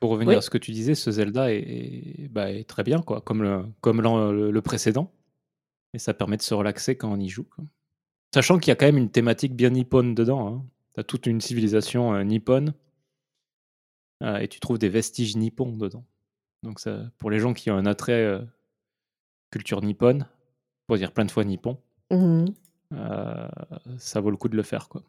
pour 0.00 0.10
revenir 0.10 0.38
à 0.38 0.40
ce 0.40 0.50
que 0.50 0.58
tu 0.58 0.70
disais, 0.70 0.94
ce 0.94 1.10
Zelda 1.10 1.52
est, 1.52 2.28
bah, 2.30 2.50
est 2.50 2.68
très 2.68 2.84
bien, 2.84 3.02
quoi, 3.02 3.20
comme, 3.20 3.42
le, 3.42 3.64
comme 3.80 4.00
le, 4.00 4.62
précédent. 4.62 5.12
Et 5.94 5.98
ça 5.98 6.14
permet 6.14 6.36
de 6.36 6.42
se 6.42 6.54
relaxer 6.54 6.96
quand 6.96 7.12
on 7.12 7.18
y 7.18 7.28
joue. 7.28 7.46
Sachant 8.32 8.58
qu'il 8.58 8.68
y 8.68 8.72
a 8.72 8.76
quand 8.76 8.86
même 8.86 8.98
une 8.98 9.10
thématique 9.10 9.54
bien 9.54 9.70
nippone 9.70 10.14
dedans. 10.14 10.46
Hein. 10.46 10.64
Tu 10.94 11.00
as 11.00 11.04
toute 11.04 11.26
une 11.26 11.40
civilisation 11.40 12.14
euh, 12.14 12.22
nippone. 12.22 12.74
Euh, 14.22 14.38
et 14.38 14.48
tu 14.48 14.60
trouves 14.60 14.78
des 14.78 14.88
vestiges 14.88 15.36
nippons 15.36 15.76
dedans. 15.76 16.04
Donc 16.62 16.80
ça, 16.80 17.10
pour 17.18 17.30
les 17.30 17.38
gens 17.38 17.54
qui 17.54 17.70
ont 17.70 17.76
un 17.76 17.86
attrait 17.86 18.24
euh, 18.24 18.40
culture 19.50 19.82
nippone, 19.82 20.26
pour 20.86 20.96
dire 20.96 21.12
plein 21.12 21.24
de 21.24 21.30
fois 21.30 21.44
nippon, 21.44 21.78
mmh 22.10 22.46
ça 23.98 24.20
vaut 24.20 24.30
le 24.30 24.38
coup 24.38 24.48
de 24.48 24.56
le 24.56 24.62
faire. 24.62 24.88
quoi. 24.88 25.02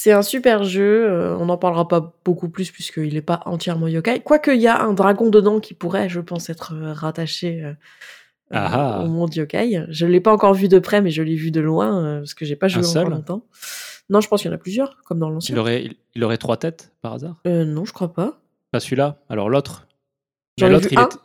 C'est 0.00 0.12
un 0.12 0.22
super 0.22 0.62
jeu, 0.62 1.10
euh, 1.10 1.36
on 1.38 1.46
n'en 1.46 1.58
parlera 1.58 1.88
pas 1.88 2.14
beaucoup 2.24 2.48
plus 2.48 2.70
puisqu'il 2.70 3.14
n'est 3.14 3.20
pas 3.20 3.42
entièrement 3.46 3.88
yokai. 3.88 4.20
Quoique 4.20 4.52
il 4.52 4.60
y 4.60 4.68
a 4.68 4.80
un 4.80 4.92
dragon 4.92 5.28
dedans 5.28 5.58
qui 5.58 5.74
pourrait, 5.74 6.08
je 6.08 6.20
pense, 6.20 6.48
être 6.50 6.72
euh, 6.72 6.92
rattaché 6.92 7.74
euh, 8.54 9.02
au 9.02 9.08
monde 9.08 9.34
yokai. 9.34 9.86
Je 9.88 10.06
ne 10.06 10.12
l'ai 10.12 10.20
pas 10.20 10.32
encore 10.32 10.54
vu 10.54 10.68
de 10.68 10.78
près, 10.78 11.02
mais 11.02 11.10
je 11.10 11.20
l'ai 11.20 11.34
vu 11.34 11.50
de 11.50 11.60
loin 11.60 12.18
parce 12.18 12.34
que 12.34 12.44
j'ai 12.44 12.54
pas 12.54 12.68
joué 12.68 12.86
encore 12.86 13.10
longtemps. 13.10 13.42
Non, 14.08 14.20
je 14.20 14.28
pense 14.28 14.42
qu'il 14.42 14.50
y 14.52 14.54
en 14.54 14.56
a 14.56 14.60
plusieurs, 14.60 15.02
comme 15.02 15.18
dans 15.18 15.30
l'ancien. 15.30 15.56
Il 15.56 15.58
aurait, 15.58 15.90
il, 16.14 16.22
aurait 16.22 16.38
trois 16.38 16.58
têtes 16.58 16.92
par 17.02 17.14
hasard? 17.14 17.40
Non, 17.44 17.84
je 17.84 17.92
crois 17.92 18.14
pas. 18.14 18.40
Pas 18.70 18.78
celui-là? 18.78 19.18
Alors 19.28 19.50
l'autre. 19.50 19.88
L'autre, 20.60 20.86
il, 20.92 20.98
est... 21.00 21.18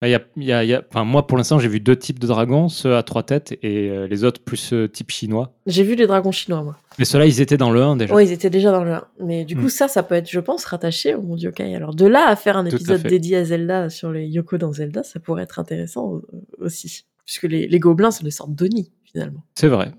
Y 0.00 0.14
a, 0.14 0.64
y 0.64 0.74
a, 0.74 0.84
enfin, 0.88 1.02
moi, 1.02 1.26
pour 1.26 1.36
l'instant, 1.36 1.58
j'ai 1.58 1.66
vu 1.66 1.80
deux 1.80 1.96
types 1.96 2.20
de 2.20 2.26
dragons, 2.28 2.68
ceux 2.68 2.94
à 2.94 3.02
trois 3.02 3.24
têtes 3.24 3.58
et 3.62 3.90
euh, 3.90 4.06
les 4.06 4.22
autres 4.22 4.40
plus 4.40 4.72
euh, 4.72 4.88
type 4.88 5.10
chinois. 5.10 5.52
J'ai 5.66 5.82
vu 5.82 5.96
les 5.96 6.06
dragons 6.06 6.30
chinois, 6.30 6.62
moi. 6.62 6.76
Mais 7.00 7.04
ceux-là, 7.04 7.26
ils 7.26 7.40
étaient 7.40 7.56
dans 7.56 7.72
le 7.72 7.82
1 7.82 7.96
déjà. 7.96 8.14
Oui, 8.14 8.26
ils 8.26 8.32
étaient 8.32 8.50
déjà 8.50 8.70
dans 8.70 8.84
le 8.84 8.92
1. 8.92 9.08
Mais 9.24 9.44
du 9.44 9.56
coup, 9.56 9.62
hmm. 9.62 9.70
ça, 9.70 9.88
ça 9.88 10.04
peut 10.04 10.14
être, 10.14 10.30
je 10.30 10.38
pense, 10.38 10.64
rattaché 10.66 11.16
au 11.16 11.22
monde 11.22 11.42
yokai. 11.42 11.74
Alors, 11.74 11.96
de 11.96 12.06
là 12.06 12.28
à 12.28 12.36
faire 12.36 12.56
un 12.56 12.64
épisode 12.64 13.02
dédié 13.02 13.38
à 13.38 13.44
Zelda 13.44 13.90
sur 13.90 14.12
les 14.12 14.26
Yoko 14.26 14.56
dans 14.56 14.72
Zelda, 14.72 15.02
ça 15.02 15.18
pourrait 15.18 15.42
être 15.42 15.58
intéressant 15.58 16.14
euh, 16.14 16.20
aussi. 16.64 17.04
Puisque 17.24 17.44
les, 17.44 17.66
les 17.66 17.78
gobelins 17.80 18.12
sont 18.12 18.24
des 18.24 18.30
sortes 18.30 18.54
d'Oni, 18.54 18.92
finalement. 19.04 19.42
C'est 19.56 19.68
vrai. 19.68 19.90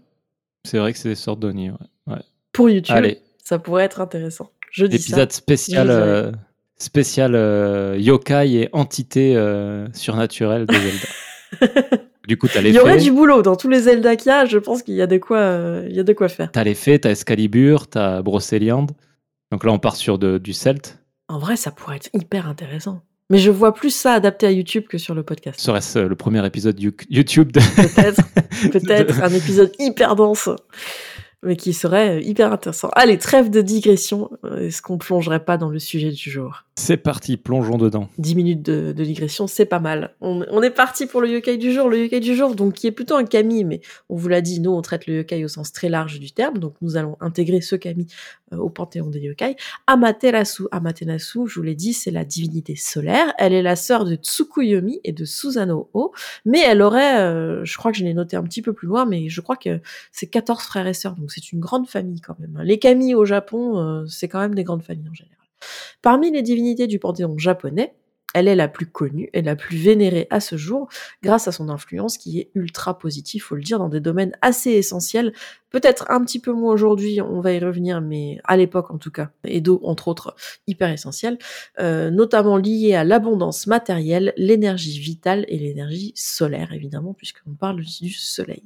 C'est 0.63 0.77
vrai 0.77 0.93
que 0.93 0.99
c'est 0.99 1.09
des 1.09 1.15
sortes 1.15 1.41
d'Oni, 1.41 1.71
ouais. 1.71 2.15
Pour 2.53 2.69
YouTube, 2.69 2.95
Allez. 2.95 3.19
ça 3.43 3.59
pourrait 3.59 3.83
être 3.83 3.99
intéressant. 3.99 4.51
Je 4.71 4.85
dis 4.85 4.95
Épisode 4.95 5.31
spécial 5.31 6.37
spécial 6.79 7.35
euh, 7.35 7.97
yokai 7.99 8.53
et 8.53 8.69
entité 8.71 9.35
euh, 9.35 9.87
surnaturelle 9.93 10.65
de 10.65 10.73
Zelda. 10.73 11.97
du 12.27 12.37
coup, 12.37 12.47
t'as 12.47 12.61
les 12.61 12.69
Il 12.69 12.75
y 12.75 12.79
aurait 12.79 12.97
du 12.97 13.11
boulot 13.11 13.41
dans 13.41 13.55
tous 13.55 13.67
les 13.67 13.81
Zelda 13.81 14.15
qu'il 14.15 14.29
y 14.29 14.33
a. 14.33 14.45
Je 14.45 14.57
pense 14.57 14.81
qu'il 14.81 14.95
y 14.95 15.01
a 15.01 15.07
de 15.07 15.17
quoi, 15.17 15.37
euh, 15.37 15.85
il 15.89 15.95
y 15.95 15.99
a 15.99 16.03
de 16.03 16.13
quoi 16.13 16.29
faire. 16.29 16.51
T'as 16.51 16.63
les 16.63 16.75
fées, 16.75 16.99
t'as 16.99 17.11
Excalibur, 17.11 17.87
t'as 17.87 18.21
Brocéliande. 18.21 18.91
Donc 19.51 19.63
là, 19.63 19.71
on 19.71 19.79
part 19.79 19.95
sur 19.95 20.17
de, 20.17 20.37
du 20.37 20.53
Celt. 20.53 20.99
En 21.27 21.37
vrai, 21.37 21.57
ça 21.57 21.71
pourrait 21.71 21.97
être 21.97 22.09
hyper 22.13 22.47
intéressant. 22.47 23.01
Mais 23.31 23.37
je 23.37 23.51
vois 23.51 23.75
plus 23.75 23.91
ça 23.91 24.13
adapté 24.13 24.47
à 24.47 24.51
YouTube 24.51 24.85
que 24.89 24.97
sur 24.97 25.13
le 25.13 25.21
podcast. 25.21 25.59
Serait-ce 25.59 25.99
le 25.99 26.15
premier 26.15 26.43
épisode 26.43 26.79
YouTube 26.79 27.51
de... 27.51 27.59
Peut-être, 27.59 28.21
peut-être 28.71 29.21
un 29.21 29.29
épisode 29.29 29.71
hyper 29.77 30.15
dense 30.15 30.49
mais 31.43 31.55
qui 31.55 31.73
serait 31.73 32.17
euh, 32.17 32.21
hyper 32.21 32.51
intéressant. 32.51 32.89
Allez, 32.93 33.17
trêve 33.17 33.49
de 33.49 33.61
digression. 33.61 34.29
Euh, 34.43 34.67
est-ce 34.67 34.81
qu'on 34.81 34.97
plongerait 34.97 35.43
pas 35.43 35.57
dans 35.57 35.69
le 35.69 35.79
sujet 35.79 36.11
du 36.11 36.29
jour? 36.29 36.65
C'est 36.81 36.95
parti, 36.95 37.35
plongeons 37.35 37.77
dedans. 37.77 38.07
10 38.19 38.35
minutes 38.35 38.61
de, 38.63 38.93
digression, 38.93 39.47
c'est 39.47 39.65
pas 39.65 39.81
mal. 39.81 40.15
On, 40.21 40.61
est 40.61 40.69
parti 40.69 41.07
pour 41.07 41.19
le 41.19 41.29
yokai 41.29 41.57
du 41.57 41.73
jour. 41.73 41.89
Le 41.89 42.03
yokai 42.03 42.21
du 42.21 42.35
jour, 42.35 42.55
donc 42.55 42.73
qui 42.73 42.87
est 42.87 42.91
plutôt 42.91 43.15
un 43.15 43.25
kami, 43.25 43.65
mais 43.65 43.81
on 44.07 44.15
vous 44.15 44.29
l'a 44.29 44.39
dit, 44.39 44.61
nous 44.61 44.71
on 44.71 44.81
traite 44.81 45.05
le 45.05 45.17
yokai 45.17 45.43
au 45.43 45.49
sens 45.49 45.73
très 45.73 45.89
large 45.89 46.21
du 46.21 46.31
terme, 46.31 46.57
donc 46.57 46.75
nous 46.81 46.95
allons 46.95 47.17
intégrer 47.19 47.59
ce 47.59 47.75
kami 47.75 48.07
euh, 48.53 48.57
au 48.57 48.69
panthéon 48.69 49.09
des 49.09 49.19
yokai. 49.19 49.57
Amaterasu, 49.87 50.63
Amaterasu, 50.71 51.47
je 51.47 51.55
vous 51.55 51.63
l'ai 51.63 51.75
dit, 51.75 51.91
c'est 51.91 52.11
la 52.11 52.23
divinité 52.23 52.77
solaire. 52.77 53.33
Elle 53.37 53.51
est 53.51 53.61
la 53.61 53.75
sœur 53.75 54.05
de 54.05 54.15
Tsukuyomi 54.15 55.01
et 55.03 55.11
de 55.11 55.25
Susanoo, 55.25 55.89
mais 56.45 56.61
elle 56.61 56.81
aurait, 56.81 57.65
je 57.65 57.77
crois 57.77 57.91
que 57.91 57.97
je 57.97 58.05
l'ai 58.05 58.13
noté 58.13 58.37
un 58.37 58.43
petit 58.43 58.61
peu 58.61 58.71
plus 58.71 58.87
loin, 58.87 59.05
mais 59.05 59.27
je 59.27 59.41
crois 59.41 59.57
que 59.57 59.81
c'est 60.13 60.27
14 60.27 60.63
frères 60.63 60.87
et 60.87 60.93
sœurs, 60.93 61.15
donc 61.15 61.29
c'est 61.31 61.51
une 61.51 61.59
grande 61.59 61.89
famille 61.89 62.21
quand 62.21 62.39
même. 62.39 62.55
Hein. 62.57 62.63
Les 62.63 62.79
kami 62.79 63.15
au 63.15 63.25
Japon, 63.25 63.79
euh, 63.79 64.05
c'est 64.07 64.29
quand 64.29 64.39
même 64.39 64.55
des 64.55 64.63
grandes 64.63 64.83
familles 64.83 65.09
en 65.09 65.13
général. 65.13 65.38
Parmi 66.01 66.31
les 66.31 66.41
divinités 66.41 66.87
du 66.87 66.99
panthéon 66.99 67.37
japonais, 67.37 67.93
elle 68.33 68.47
est 68.47 68.55
la 68.55 68.67
plus 68.67 68.85
connue 68.85 69.29
et 69.33 69.41
la 69.41 69.55
plus 69.55 69.77
vénérée 69.77 70.27
à 70.29 70.39
ce 70.39 70.55
jour, 70.55 70.87
grâce 71.23 71.47
à 71.47 71.51
son 71.51 71.69
influence 71.69 72.17
qui 72.17 72.39
est 72.39 72.51
ultra 72.53 72.97
positive, 72.97 73.41
faut 73.41 73.55
le 73.55 73.63
dire, 73.63 73.79
dans 73.79 73.89
des 73.89 73.99
domaines 73.99 74.33
assez 74.41 74.71
essentiels. 74.71 75.33
Peut-être 75.71 76.05
un 76.09 76.23
petit 76.23 76.39
peu 76.39 76.51
moins 76.51 76.73
aujourd'hui, 76.73 77.21
on 77.21 77.41
va 77.41 77.53
y 77.53 77.59
revenir, 77.59 78.01
mais 78.01 78.39
à 78.43 78.55
l'époque 78.55 78.91
en 78.91 78.97
tout 78.97 79.11
cas, 79.11 79.31
Edo 79.45 79.79
entre 79.83 80.07
autres, 80.07 80.35
hyper 80.67 80.89
essentiel, 80.89 81.39
euh, 81.79 82.11
notamment 82.11 82.57
lié 82.57 82.93
à 82.93 83.03
l'abondance 83.03 83.65
matérielle, 83.67 84.33
l'énergie 84.37 84.99
vitale 84.99 85.45
et 85.47 85.57
l'énergie 85.57 86.13
solaire 86.15 86.71
évidemment, 86.71 87.13
puisqu'on 87.13 87.53
parle 87.53 87.81
du 87.81 88.11
soleil. 88.11 88.63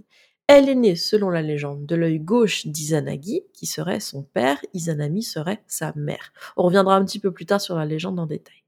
Elle 0.48 0.68
est 0.68 0.76
née, 0.76 0.96
selon 0.96 1.30
la 1.30 1.42
légende, 1.42 1.86
de 1.86 1.96
l'œil 1.96 2.20
gauche 2.20 2.68
d'Izanagi, 2.68 3.44
qui 3.54 3.66
serait 3.66 4.02
son 4.02 4.24
père, 4.24 4.60
Izanami 4.74 5.24
serait 5.24 5.64
sa 5.68 5.94
mère. 5.96 6.34
On 6.58 6.64
reviendra 6.64 6.96
un 6.96 7.06
petit 7.06 7.20
peu 7.20 7.32
plus 7.32 7.46
tard 7.46 7.62
sur 7.62 7.76
la 7.76 7.86
légende 7.86 8.20
en 8.20 8.26
détail. 8.26 8.64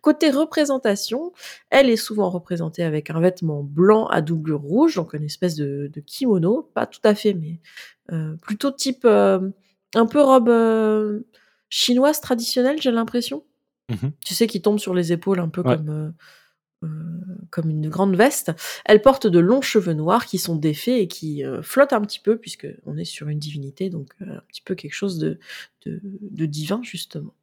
Côté 0.00 0.30
représentation, 0.30 1.32
elle 1.68 1.90
est 1.90 1.96
souvent 1.96 2.30
représentée 2.30 2.82
avec 2.82 3.10
un 3.10 3.20
vêtement 3.20 3.62
blanc 3.62 4.06
à 4.06 4.22
doublure 4.22 4.60
rouge, 4.60 4.96
donc 4.96 5.12
une 5.12 5.22
espèce 5.22 5.54
de, 5.54 5.90
kimono, 6.06 6.70
pas 6.74 6.86
tout 6.86 7.00
à 7.04 7.14
fait, 7.14 7.34
mais 7.34 7.60
euh, 8.12 8.34
plutôt 8.36 8.70
type 8.70 9.04
euh, 9.04 9.50
un 9.94 10.06
peu 10.06 10.20
robe 10.20 10.48
euh, 10.48 11.20
chinoise 11.68 12.20
traditionnelle, 12.20 12.80
j'ai 12.80 12.90
l'impression. 12.90 13.44
Mmh 13.90 14.08
tu 14.24 14.34
sais, 14.34 14.46
qui 14.46 14.62
tombe 14.62 14.78
sur 14.78 14.94
les 14.94 15.12
épaules 15.12 15.40
un 15.40 15.48
peu 15.48 15.62
comme 15.64 16.14
comme 17.50 17.68
une 17.68 17.88
grande 17.88 18.16
veste. 18.16 18.52
Elle 18.84 19.02
porte 19.02 19.26
de 19.26 19.38
longs 19.38 19.60
cheveux 19.60 19.92
noirs 19.92 20.26
qui 20.26 20.38
sont 20.38 20.56
défaits 20.56 21.00
et 21.00 21.08
qui 21.08 21.44
euh, 21.44 21.62
flottent 21.62 21.92
un 21.92 22.00
petit 22.00 22.20
peu 22.20 22.38
puisque 22.38 22.66
on 22.86 22.96
est 22.96 23.04
sur 23.04 23.28
une 23.28 23.38
divinité, 23.38 23.90
donc 23.90 24.08
euh, 24.22 24.36
un 24.36 24.42
petit 24.48 24.62
peu 24.62 24.74
quelque 24.74 24.94
chose 24.94 25.18
de, 25.18 25.38
de 25.84 26.46
divin 26.46 26.80
justement. 26.82 27.34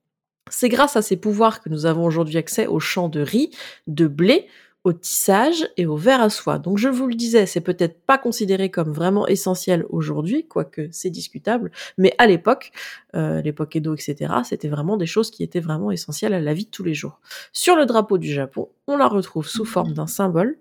C'est 0.50 0.70
grâce 0.70 0.96
à 0.96 1.02
ces 1.02 1.18
pouvoirs 1.18 1.62
que 1.62 1.70
nous 1.70 1.86
avons 1.86 2.06
aujourd'hui 2.06 2.38
accès 2.38 2.68
aux 2.68 2.80
champs 2.80 3.10
de 3.10 3.20
riz, 3.20 3.52
de 3.88 4.08
blé, 4.08 4.48
au 4.88 4.94
tissage 4.94 5.68
et 5.76 5.86
au 5.86 5.98
verre 5.98 6.22
à 6.22 6.30
soie. 6.30 6.60
Donc 6.60 6.78
je 6.78 6.88
vous 6.88 7.08
le 7.08 7.16
disais, 7.16 7.46
c'est 7.46 7.60
peut-être 7.60 8.00
pas 8.06 8.18
considéré 8.18 8.72
comme 8.72 8.94
vraiment 8.94 9.28
essentiel 9.28 9.86
aujourd'hui, 9.90 10.48
quoique 10.48 10.88
c'est 10.92 11.10
discutable, 11.10 11.72
mais 11.98 12.16
à 12.20 12.26
l'époque, 12.26 12.72
euh, 13.14 13.42
l'époque 13.42 13.76
Edo, 13.76 13.94
etc., 13.94 14.34
c'était 14.46 14.70
vraiment 14.70 14.96
des 14.96 15.06
choses 15.06 15.30
qui 15.30 15.44
étaient 15.44 15.60
vraiment 15.60 15.92
essentielles 15.92 16.34
à 16.34 16.40
la 16.40 16.54
vie 16.54 16.64
de 16.64 16.70
tous 16.70 16.86
les 16.86 16.94
jours. 16.94 17.20
Sur 17.52 17.76
le 17.76 17.86
drapeau 17.86 18.18
du 18.18 18.32
Japon, 18.32 18.70
on 18.88 18.96
la 18.96 19.10
retrouve 19.10 19.46
sous 19.46 19.66
forme 19.66 19.92
d'un 19.92 20.08
symbole 20.08 20.58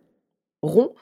rond, 0.60 0.92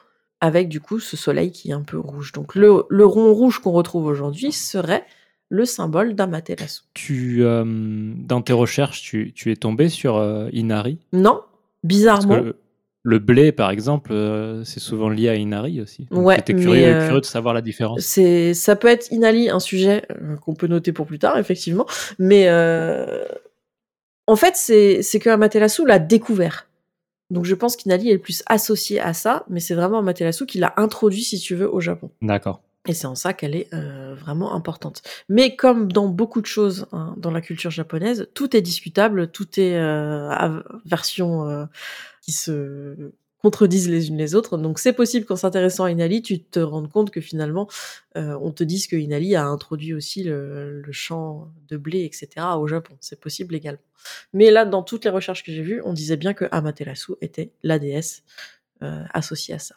avec 0.43 0.69
du 0.69 0.81
coup 0.81 0.99
ce 0.99 1.17
soleil 1.17 1.51
qui 1.51 1.71
est 1.71 1.75
un 1.75 1.83
peu 1.83 1.99
rouge. 1.99 2.33
Donc 2.33 2.55
le, 2.55 2.85
rond 3.07 3.33
rouge 3.33 3.59
qu'on 3.59 3.73
retrouve 3.73 4.05
aujourd'hui 4.05 4.53
serait 4.53 5.07
le 5.49 5.65
symbole 5.65 6.15
d'Amaterasu. 6.15 6.83
Tu, 6.93 7.43
euh, 7.43 7.65
dans 8.19 8.43
tes 8.43 8.53
recherches, 8.53 9.01
tu, 9.01 9.33
es 9.51 9.57
tombé 9.57 9.89
sur 9.89 10.17
euh, 10.17 10.51
Inari? 10.53 10.99
Non, 11.15 11.41
bizarrement 11.85 12.53
le 13.07 13.19
blé, 13.19 13.53
par 13.53 13.71
exemple, 13.71 14.13
euh, 14.13 14.65
c'est 14.65 14.81
souvent 14.81 15.11
lié 15.11 15.29
à 15.29 15.35
Inari 15.35 15.83
aussi. 15.83 16.09
ouais, 16.11 16.37
J'étais 16.37 16.55
curieux, 16.55 16.87
euh, 16.87 17.07
curieux, 17.07 17.21
de 17.21 17.27
savoir 17.27 17.53
la 17.53 17.61
différence. 17.61 18.01
C'est, 18.01 18.55
ça 18.55 18.77
peut 18.77 18.89
être 18.89 19.13
Inali, 19.13 19.51
un 19.51 19.61
sujet 19.61 20.07
euh, 20.11 20.37
qu'on 20.37 20.55
peut 20.55 20.67
noter 20.67 20.93
pour 20.93 21.07
plus 21.07 21.19
tard, 21.19 21.37
effectivement. 21.37 21.87
Mais 22.19 22.49
en 24.27 24.37
fait, 24.37 24.57
c'est, 24.57 25.03
c'est 25.03 25.19
que 25.21 25.29
Amaterasu 25.29 25.87
l'a 25.87 25.99
découvert. 25.99 26.67
Donc 27.31 27.45
je 27.45 27.55
pense 27.55 27.77
qu'Inali 27.77 28.09
est 28.09 28.15
le 28.15 28.21
plus 28.21 28.43
associé 28.47 29.01
à 29.01 29.13
ça, 29.13 29.45
mais 29.51 29.61
c'est 29.61 29.75
vraiment 29.75 29.99
Amaterasu 29.99 30.47
qui 30.47 30.59
l'a 30.59 30.73
introduit, 30.79 31.25
si 31.25 31.39
tu 31.39 31.55
veux, 31.55 31.71
au 31.71 31.81
Japon. 31.81 32.11
D'accord. 32.23 32.63
Et 32.89 32.95
c'est 32.95 33.07
en 33.07 33.15
ça 33.15 33.35
qu'elle 33.35 33.55
est 33.55 33.69
vraiment 34.15 34.55
importante. 34.55 35.03
Mais 35.29 35.57
comme 35.57 35.93
dans 35.93 36.09
beaucoup 36.09 36.41
de 36.41 36.47
choses 36.47 36.87
hein, 36.93 37.15
dans 37.19 37.31
la 37.31 37.43
culture 37.43 37.71
japonaise, 37.71 38.29
tout 38.33 38.57
est 38.57 38.63
discutable, 38.63 39.29
tout 39.29 39.61
est 39.61 39.79
version 40.87 41.67
qui 42.25 42.33
se 42.33 43.13
contredisent 43.39 43.91
les 43.91 44.09
unes 44.09 44.17
les 44.17 44.35
autres. 44.35 44.57
Donc 44.57 44.79
c'est 44.79 44.95
possible 44.95 45.27
qu'en 45.27 45.37
s'intéressant 45.37 45.85
à 45.85 45.91
Inali, 45.91 46.23
tu 46.23 46.43
te 46.43 46.59
rendes 46.61 46.91
compte 46.91 47.11
que 47.11 47.21
finalement, 47.21 47.69
euh, 48.17 48.39
on 48.41 48.53
te 48.53 48.65
dise 48.65 48.87
que 48.87 48.97
Inali 48.97 49.37
a 49.37 49.45
introduit 49.45 49.93
aussi 49.93 50.25
le, 50.25 50.83
champ 50.93 51.53
de 51.69 51.77
blé, 51.77 52.05
etc. 52.05 52.47
au 52.59 52.67
Japon. 52.67 52.97
C'est 53.01 53.21
possible 53.21 53.55
également. 53.55 53.83
Mais 54.33 54.51
là, 54.51 54.65
dans 54.65 54.83
toutes 54.83 55.05
les 55.05 55.11
recherches 55.11 55.45
que 55.45 55.53
j'ai 55.53 55.61
vues, 55.61 55.83
on 55.85 55.93
disait 55.93 56.17
bien 56.17 56.33
que 56.33 56.47
Amaterasu 56.53 57.13
était 57.21 57.53
la 57.63 57.79
déesse 57.79 58.23
euh, 58.83 59.03
associée 59.13 59.55
à 59.55 59.59
ça. 59.59 59.75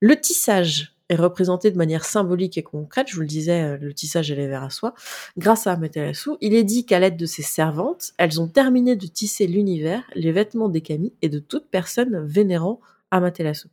Le 0.00 0.20
tissage 0.20 0.94
est 1.10 1.16
représenté 1.16 1.70
de 1.70 1.76
manière 1.76 2.04
symbolique 2.04 2.56
et 2.56 2.62
concrète, 2.62 3.08
je 3.08 3.16
vous 3.16 3.20
le 3.20 3.26
disais, 3.26 3.62
euh, 3.62 3.76
le 3.76 3.92
tissage 3.92 4.30
et 4.30 4.36
les 4.36 4.46
verres 4.46 4.62
à 4.62 4.70
soie, 4.70 4.94
grâce 5.36 5.66
à 5.66 5.72
Amaterasu, 5.72 6.30
il 6.40 6.54
est 6.54 6.64
dit 6.64 6.86
qu'à 6.86 7.00
l'aide 7.00 7.16
de 7.16 7.26
ses 7.26 7.42
servantes, 7.42 8.12
elles 8.16 8.40
ont 8.40 8.48
terminé 8.48 8.96
de 8.96 9.06
tisser 9.06 9.46
l'univers, 9.48 10.04
les 10.14 10.30
vêtements 10.32 10.68
des 10.68 10.80
kami 10.80 11.12
et 11.20 11.28
de 11.28 11.40
toute 11.40 11.68
personne 11.68 12.24
vénérant 12.24 12.80
Amaterasu. 13.10 13.68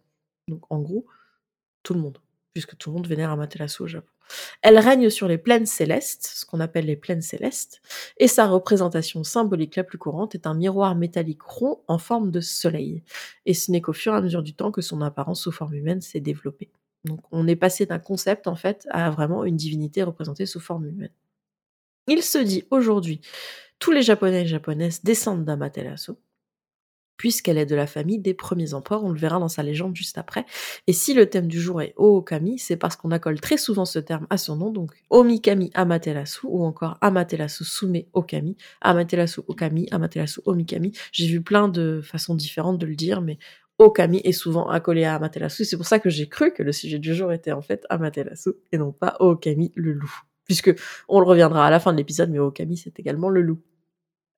Donc 0.47 0.63
en 0.71 0.79
gros, 0.79 1.05
tout 1.83 1.93
le 1.93 1.99
monde, 1.99 2.17
puisque 2.53 2.75
tout 2.75 2.89
le 2.89 2.95
monde 2.95 3.07
vénère 3.07 3.29
Amaterasu 3.29 3.83
au 3.83 3.87
Japon. 3.87 4.11
Elle 4.61 4.79
règne 4.79 5.09
sur 5.09 5.27
les 5.27 5.37
plaines 5.37 5.67
célestes, 5.67 6.31
ce 6.35 6.45
qu'on 6.45 6.59
appelle 6.59 6.87
les 6.87 6.95
plaines 6.95 7.21
célestes, 7.21 7.81
et 8.17 8.27
sa 8.27 8.47
représentation 8.47 9.23
symbolique 9.23 9.75
la 9.75 9.83
plus 9.83 9.99
courante 9.99 10.33
est 10.33 10.47
un 10.47 10.55
miroir 10.55 10.95
métallique 10.95 11.43
rond 11.43 11.79
en 11.87 11.99
forme 11.99 12.31
de 12.31 12.41
soleil. 12.41 13.03
Et 13.45 13.53
ce 13.53 13.71
n'est 13.71 13.79
qu'au 13.79 13.93
fur 13.93 14.13
et 14.13 14.17
à 14.17 14.21
mesure 14.21 14.43
du 14.43 14.53
temps 14.53 14.71
que 14.71 14.81
son 14.81 15.01
apparence 15.01 15.43
sous 15.43 15.51
forme 15.51 15.75
humaine 15.75 16.01
s'est 16.01 16.19
développée. 16.19 16.71
Donc 17.07 17.21
on 17.31 17.47
est 17.47 17.55
passé 17.55 17.85
d'un 17.85 17.99
concept 17.99 18.47
en 18.47 18.55
fait 18.55 18.87
à 18.91 19.09
vraiment 19.09 19.43
une 19.45 19.55
divinité 19.55 20.03
représentée 20.03 20.45
sous 20.45 20.59
forme 20.59 20.87
humaine. 20.87 21.13
Il 22.07 22.23
se 22.23 22.37
dit 22.37 22.63
aujourd'hui, 22.71 23.21
tous 23.79 23.91
les 23.91 24.01
Japonais 24.01 24.43
et 24.43 24.47
Japonaises 24.47 25.03
descendent 25.03 25.43
d'Amaterasu, 25.43 26.13
puisqu'elle 27.17 27.57
est 27.57 27.65
de 27.65 27.75
la 27.75 27.87
famille 27.87 28.19
des 28.19 28.33
premiers 28.33 28.73
empereurs, 28.73 29.03
on 29.03 29.11
le 29.11 29.19
verra 29.19 29.39
dans 29.39 29.49
sa 29.49 29.63
légende 29.63 29.95
juste 29.95 30.17
après. 30.17 30.45
Et 30.85 30.93
si 30.93 31.13
le 31.13 31.29
thème 31.29 31.47
du 31.47 31.59
jour 31.59 31.81
est 31.81 31.93
Ookami, 31.97 32.59
c'est 32.59 32.77
parce 32.77 32.95
qu'on 32.95 33.11
accole 33.11 33.41
très 33.41 33.57
souvent 33.57 33.85
ce 33.85 33.99
terme 33.99 34.27
à 34.29 34.37
son 34.37 34.55
nom, 34.55 34.71
donc 34.71 34.91
Omikami 35.09 35.71
Amaterasu 35.73 36.41
ou 36.45 36.63
encore 36.63 36.97
Amaterasu 37.01 37.65
Sume 37.65 38.03
Okami, 38.13 38.55
Amaterasu 38.81 39.41
Okami, 39.47 39.87
Amaterasu 39.91 40.41
Omikami. 40.45 40.93
J'ai 41.11 41.27
vu 41.27 41.41
plein 41.41 41.67
de 41.67 42.01
façons 42.03 42.35
différentes 42.35 42.77
de 42.77 42.85
le 42.85 42.95
dire, 42.95 43.21
mais 43.21 43.37
Okami 43.79 44.21
est 44.23 44.31
souvent 44.31 44.69
accolé 44.69 45.03
à 45.05 45.15
Amaterasu. 45.15 45.65
C'est 45.65 45.77
pour 45.77 45.85
ça 45.85 45.99
que 45.99 46.09
j'ai 46.09 46.27
cru 46.29 46.51
que 46.53 46.63
le 46.63 46.71
sujet 46.71 46.99
du 46.99 47.13
jour 47.13 47.31
était 47.31 47.51
en 47.51 47.61
fait 47.61 47.85
Amaterasu 47.89 48.51
et 48.71 48.77
non 48.77 48.91
pas 48.91 49.17
Okami 49.19 49.71
le 49.75 49.93
loup. 49.93 50.13
Puisque 50.45 50.73
on 51.09 51.19
le 51.19 51.25
reviendra 51.25 51.67
à 51.67 51.69
la 51.69 51.79
fin 51.79 51.91
de 51.91 51.97
l'épisode, 51.97 52.29
mais 52.31 52.39
Okami 52.39 52.77
c'est 52.77 52.99
également 52.99 53.29
le 53.29 53.41
loup. 53.41 53.59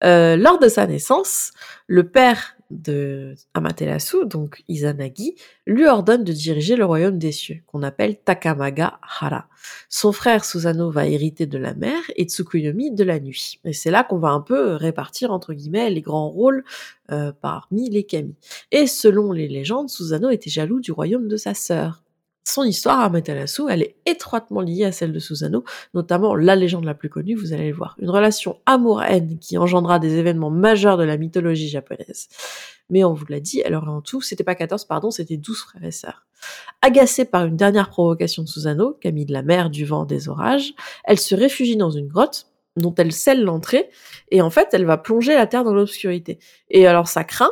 Euh, 0.03 0.37
lors 0.37 0.59
de 0.59 0.67
sa 0.67 0.87
naissance, 0.87 1.51
le 1.87 2.09
père 2.09 2.55
de 2.69 3.33
Amaterasu, 3.53 4.25
donc 4.25 4.63
Izanagi, 4.67 5.35
lui 5.65 5.87
ordonne 5.87 6.23
de 6.23 6.31
diriger 6.31 6.75
le 6.75 6.85
royaume 6.85 7.17
des 7.17 7.31
cieux, 7.31 7.61
qu'on 7.65 7.81
appelle 7.81 8.19
Takamaga 8.19 8.99
Hara. 9.01 9.47
Son 9.89 10.11
frère 10.11 10.45
Susano 10.45 10.91
va 10.91 11.07
hériter 11.07 11.47
de 11.47 11.57
la 11.57 11.73
mer 11.73 11.99
et 12.15 12.25
Tsukuyomi 12.25 12.91
de 12.91 13.03
la 13.03 13.19
nuit. 13.19 13.59
Et 13.65 13.73
c'est 13.73 13.91
là 13.91 14.03
qu'on 14.03 14.19
va 14.19 14.29
un 14.29 14.41
peu 14.41 14.75
répartir, 14.75 15.31
entre 15.31 15.53
guillemets, 15.53 15.89
les 15.89 16.01
grands 16.01 16.29
rôles 16.29 16.63
euh, 17.11 17.31
parmi 17.41 17.89
les 17.89 18.03
kami. 18.03 18.35
Et 18.71 18.85
selon 18.85 19.31
les 19.31 19.47
légendes, 19.47 19.89
Susano 19.89 20.29
était 20.29 20.51
jaloux 20.51 20.79
du 20.79 20.91
royaume 20.91 21.27
de 21.27 21.37
sa 21.37 21.55
sœur, 21.55 22.03
son 22.49 22.63
histoire 22.63 22.99
à 22.99 23.11
elle 23.69 23.81
est 23.81 23.95
étroitement 24.05 24.61
liée 24.61 24.85
à 24.85 24.91
celle 24.91 25.13
de 25.13 25.19
Susano, 25.19 25.63
notamment 25.93 26.35
la 26.35 26.55
légende 26.55 26.85
la 26.85 26.93
plus 26.93 27.09
connue, 27.09 27.35
vous 27.35 27.53
allez 27.53 27.69
le 27.69 27.75
voir. 27.75 27.95
Une 27.99 28.09
relation 28.09 28.59
amour-haine 28.65 29.37
qui 29.39 29.57
engendra 29.57 29.99
des 29.99 30.15
événements 30.15 30.49
majeurs 30.49 30.97
de 30.97 31.03
la 31.03 31.17
mythologie 31.17 31.69
japonaise. 31.69 32.27
Mais 32.89 33.03
on 33.03 33.13
vous 33.13 33.25
l'a 33.29 33.39
dit, 33.39 33.61
aurait 33.67 33.87
en 33.87 34.01
tout, 34.01 34.21
c'était 34.21 34.43
pas 34.43 34.55
14, 34.55 34.85
pardon, 34.85 35.11
c'était 35.11 35.37
12 35.37 35.57
frères 35.57 35.83
et 35.83 35.91
sœurs. 35.91 36.25
Agacée 36.81 37.25
par 37.25 37.45
une 37.45 37.55
dernière 37.55 37.89
provocation 37.89 38.43
de 38.43 38.47
Susano, 38.47 38.97
Camille 38.99 39.25
de 39.25 39.33
la 39.33 39.43
mer, 39.43 39.69
du 39.69 39.85
vent, 39.85 40.05
des 40.05 40.27
orages, 40.27 40.73
elle 41.03 41.19
se 41.19 41.35
réfugie 41.35 41.77
dans 41.77 41.91
une 41.91 42.07
grotte, 42.07 42.47
dont 42.77 42.95
elle 42.95 43.11
scelle 43.11 43.43
l'entrée, 43.43 43.89
et 44.31 44.41
en 44.41 44.49
fait, 44.49 44.69
elle 44.71 44.85
va 44.85 44.97
plonger 44.97 45.35
la 45.35 45.45
terre 45.45 45.63
dans 45.63 45.73
l'obscurité. 45.73 46.39
Et 46.69 46.87
alors, 46.87 47.07
ça 47.07 47.23
craint, 47.23 47.51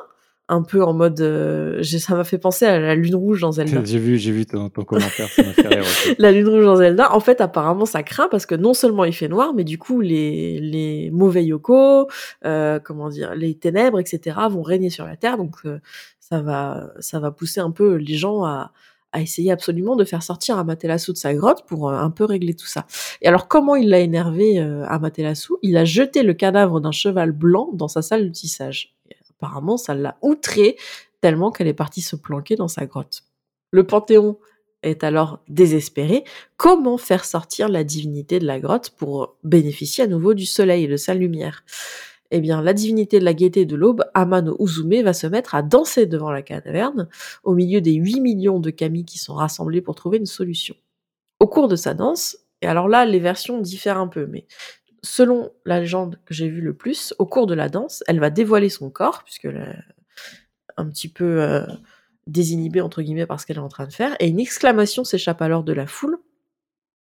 un 0.49 0.61
peu 0.61 0.83
en 0.83 0.93
mode 0.93 1.19
euh, 1.19 1.83
ça 1.83 2.15
m'a 2.15 2.23
fait 2.23 2.37
penser 2.37 2.65
à 2.65 2.79
la 2.79 2.95
lune 2.95 3.15
rouge 3.15 3.41
dans 3.41 3.51
Zelda. 3.51 3.83
j'ai 3.83 3.99
vu 3.99 4.17
j'ai 4.17 4.31
vu 4.31 4.45
ton, 4.45 4.69
commentaire 4.69 5.27
ça 5.29 5.43
m'a 5.43 5.51
fait 5.51 5.67
rire 5.67 5.83
la 6.17 6.31
lune 6.31 6.47
rouge 6.47 6.63
dans 6.63 6.77
Zelda 6.77 7.13
en 7.13 7.19
fait 7.19 7.41
apparemment 7.41 7.85
ça 7.85 8.01
craint 8.01 8.29
parce 8.29 8.45
que 8.45 8.55
non 8.55 8.73
seulement 8.73 9.03
il 9.03 9.13
fait 9.13 9.27
noir 9.27 9.53
mais 9.53 9.65
du 9.65 9.77
coup 9.77 9.99
les 9.99 10.59
les 10.59 11.11
mauvais 11.11 11.43
yoko 11.43 12.07
euh, 12.45 12.79
comment 12.79 13.09
dire 13.09 13.35
les 13.35 13.55
ténèbres 13.55 13.99
etc 13.99 14.37
vont 14.49 14.61
régner 14.61 14.89
sur 14.89 15.05
la 15.05 15.17
terre 15.17 15.37
donc 15.37 15.55
euh, 15.65 15.79
ça 16.19 16.41
va 16.41 16.91
ça 16.99 17.19
va 17.19 17.31
pousser 17.31 17.59
un 17.59 17.71
peu 17.71 17.95
les 17.95 18.15
gens 18.15 18.43
à 18.45 18.71
à 19.13 19.21
essayer 19.21 19.51
absolument 19.51 19.95
de 19.95 20.03
faire 20.03 20.21
sortir 20.21 20.57
Amaterasu 20.59 21.13
de 21.13 21.17
sa 21.17 21.33
grotte 21.33 21.65
pour 21.65 21.91
un 21.91 22.09
peu 22.11 22.25
régler 22.25 22.53
tout 22.53 22.67
ça. 22.67 22.85
Et 23.21 23.27
alors 23.27 23.47
comment 23.47 23.77
il 23.77 23.89
l'a 23.89 23.99
énervé 23.99 24.59
Amaterasu? 24.59 25.53
Il 25.61 25.77
a 25.77 25.85
jeté 25.85 26.23
le 26.23 26.33
cadavre 26.33 26.81
d'un 26.81 26.91
cheval 26.91 27.31
blanc 27.31 27.69
dans 27.73 27.87
sa 27.87 28.01
salle 28.01 28.25
de 28.25 28.29
tissage 28.29 28.96
apparemment, 29.37 29.77
ça 29.77 29.93
l'a 29.93 30.17
outrée 30.21 30.77
tellement 31.21 31.51
qu'elle 31.51 31.67
est 31.67 31.73
partie 31.73 32.01
se 32.01 32.15
planquer 32.15 32.55
dans 32.55 32.67
sa 32.67 32.85
grotte. 32.85 33.23
Le 33.71 33.85
Panthéon 33.85 34.37
est 34.83 35.03
alors 35.03 35.39
désespéré. 35.47 36.23
Comment 36.55 36.97
faire 36.97 37.25
sortir 37.25 37.69
la 37.69 37.83
divinité 37.83 38.39
de 38.39 38.45
la 38.45 38.59
grotte 38.59 38.91
pour 38.91 39.35
bénéficier 39.43 40.03
à 40.03 40.07
nouveau 40.07 40.33
du 40.33 40.45
soleil 40.45 40.85
et 40.85 40.87
de 40.87 40.97
sa 40.97 41.13
lumière? 41.13 41.63
Eh 42.29 42.41
bien, 42.41 42.61
la 42.61 42.73
divinité 42.73 43.19
de 43.19 43.25
la 43.25 43.33
gaieté 43.33 43.65
de 43.65 43.75
l'aube, 43.75 44.03
Amano 44.13 44.57
Uzume, 44.59 45.01
va 45.01 45.13
se 45.13 45.27
mettre 45.27 45.55
à 45.55 45.61
danser 45.61 46.05
devant 46.05 46.29
la 46.29 46.41
caverne, 46.41 47.07
au 47.43 47.53
milieu 47.53 47.79
des 47.79 47.93
8 47.93 48.19
millions 48.19 48.59
de 48.59 48.69
kami 48.69 49.05
qui 49.05 49.17
sont 49.17 49.33
rassemblés 49.33 49.81
pour 49.81 49.95
trouver 49.95 50.17
une 50.17 50.25
solution. 50.25 50.75
Au 51.39 51.47
cours 51.47 51.69
de 51.69 51.77
sa 51.77 51.93
danse, 51.93 52.37
et 52.61 52.67
alors 52.67 52.89
là, 52.89 53.05
les 53.05 53.19
versions 53.19 53.59
diffèrent 53.59 53.97
un 53.97 54.07
peu, 54.07 54.25
mais 54.25 54.45
selon 55.07 55.51
la 55.65 55.79
légende 55.79 56.19
que 56.25 56.33
j'ai 56.33 56.49
vue 56.49 56.61
le 56.61 56.73
plus, 56.73 57.13
au 57.17 57.25
cours 57.25 57.47
de 57.47 57.55
la 57.55 57.69
danse, 57.69 58.03
elle 58.07 58.19
va 58.19 58.29
dévoiler 58.29 58.69
son 58.69 58.89
corps, 58.89 59.23
puisque 59.23 59.47
un 60.77 60.89
petit 60.89 61.07
peu 61.07 61.41
euh, 61.41 61.65
désinhibée, 62.27 62.81
entre 62.81 63.01
guillemets, 63.01 63.25
par 63.25 63.39
ce 63.39 63.45
qu'elle 63.45 63.57
est 63.57 63.61
en 63.61 63.69
train 63.69 63.87
de 63.87 63.93
faire, 63.93 64.15
et 64.19 64.27
une 64.27 64.39
exclamation 64.39 65.03
s'échappe 65.03 65.41
alors 65.41 65.63
de 65.63 65.73
la 65.73 65.87
foule. 65.87 66.17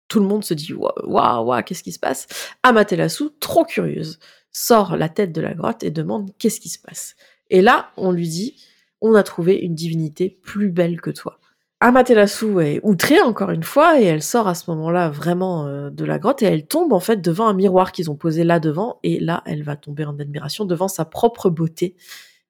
Tout 0.08 0.20
le 0.20 0.26
monde 0.26 0.44
se 0.44 0.54
dit 0.54 0.74
Waouh, 0.74 1.46
waouh, 1.46 1.64
qu'est-ce 1.64 1.84
qui 1.84 1.92
se 1.92 2.00
passe? 2.00 2.28
Amaterasu, 2.64 3.26
trop 3.40 3.66
curieuse, 3.66 4.20
sort 4.52 4.96
la 4.96 5.10
tête 5.10 5.34
de 5.34 5.42
la 5.42 5.54
grotte 5.54 5.84
et 5.84 5.92
demande 5.92 6.32
Qu'est-ce 6.40 6.60
qui 6.60 6.70
se 6.70 6.80
passe? 6.80 7.16
Et 7.50 7.62
là, 7.62 7.92
on 7.98 8.12
lui 8.12 8.28
dit 8.28 8.56
On 9.02 9.16
a 9.16 9.24
trouvé 9.24 9.56
une 9.56 9.76
divinité 9.76 10.30
plus 10.30 10.70
belle 10.70 11.02
que 11.02 11.12
toi. 11.12 11.41
Amaterasu 11.84 12.62
est 12.62 12.80
outrée 12.84 13.22
encore 13.22 13.50
une 13.50 13.64
fois 13.64 14.00
et 14.00 14.06
elle 14.06 14.22
sort 14.22 14.48
à 14.48 14.54
ce 14.54 14.70
moment-là 14.70 15.10
vraiment 15.10 15.66
euh, 15.66 15.90
de 15.90 16.06
la 16.06 16.20
grotte 16.20 16.44
et 16.44 16.46
elle 16.46 16.68
tombe 16.68 16.94
en 16.94 17.00
fait 17.00 17.22
devant 17.22 17.48
un 17.48 17.56
miroir 17.56 17.92
qu'ils 17.92 18.12
ont 18.12 18.16
posé 18.16 18.44
là 18.44 18.60
devant 18.60 19.00
et 19.02 19.20
là 19.20 19.42
elle 19.48 19.64
va 19.64 19.76
tomber 19.76 20.06
en 20.06 20.20
admiration 20.20 20.66
devant 20.66 20.88
sa 20.88 21.06
propre 21.06 21.50
beauté 21.50 21.96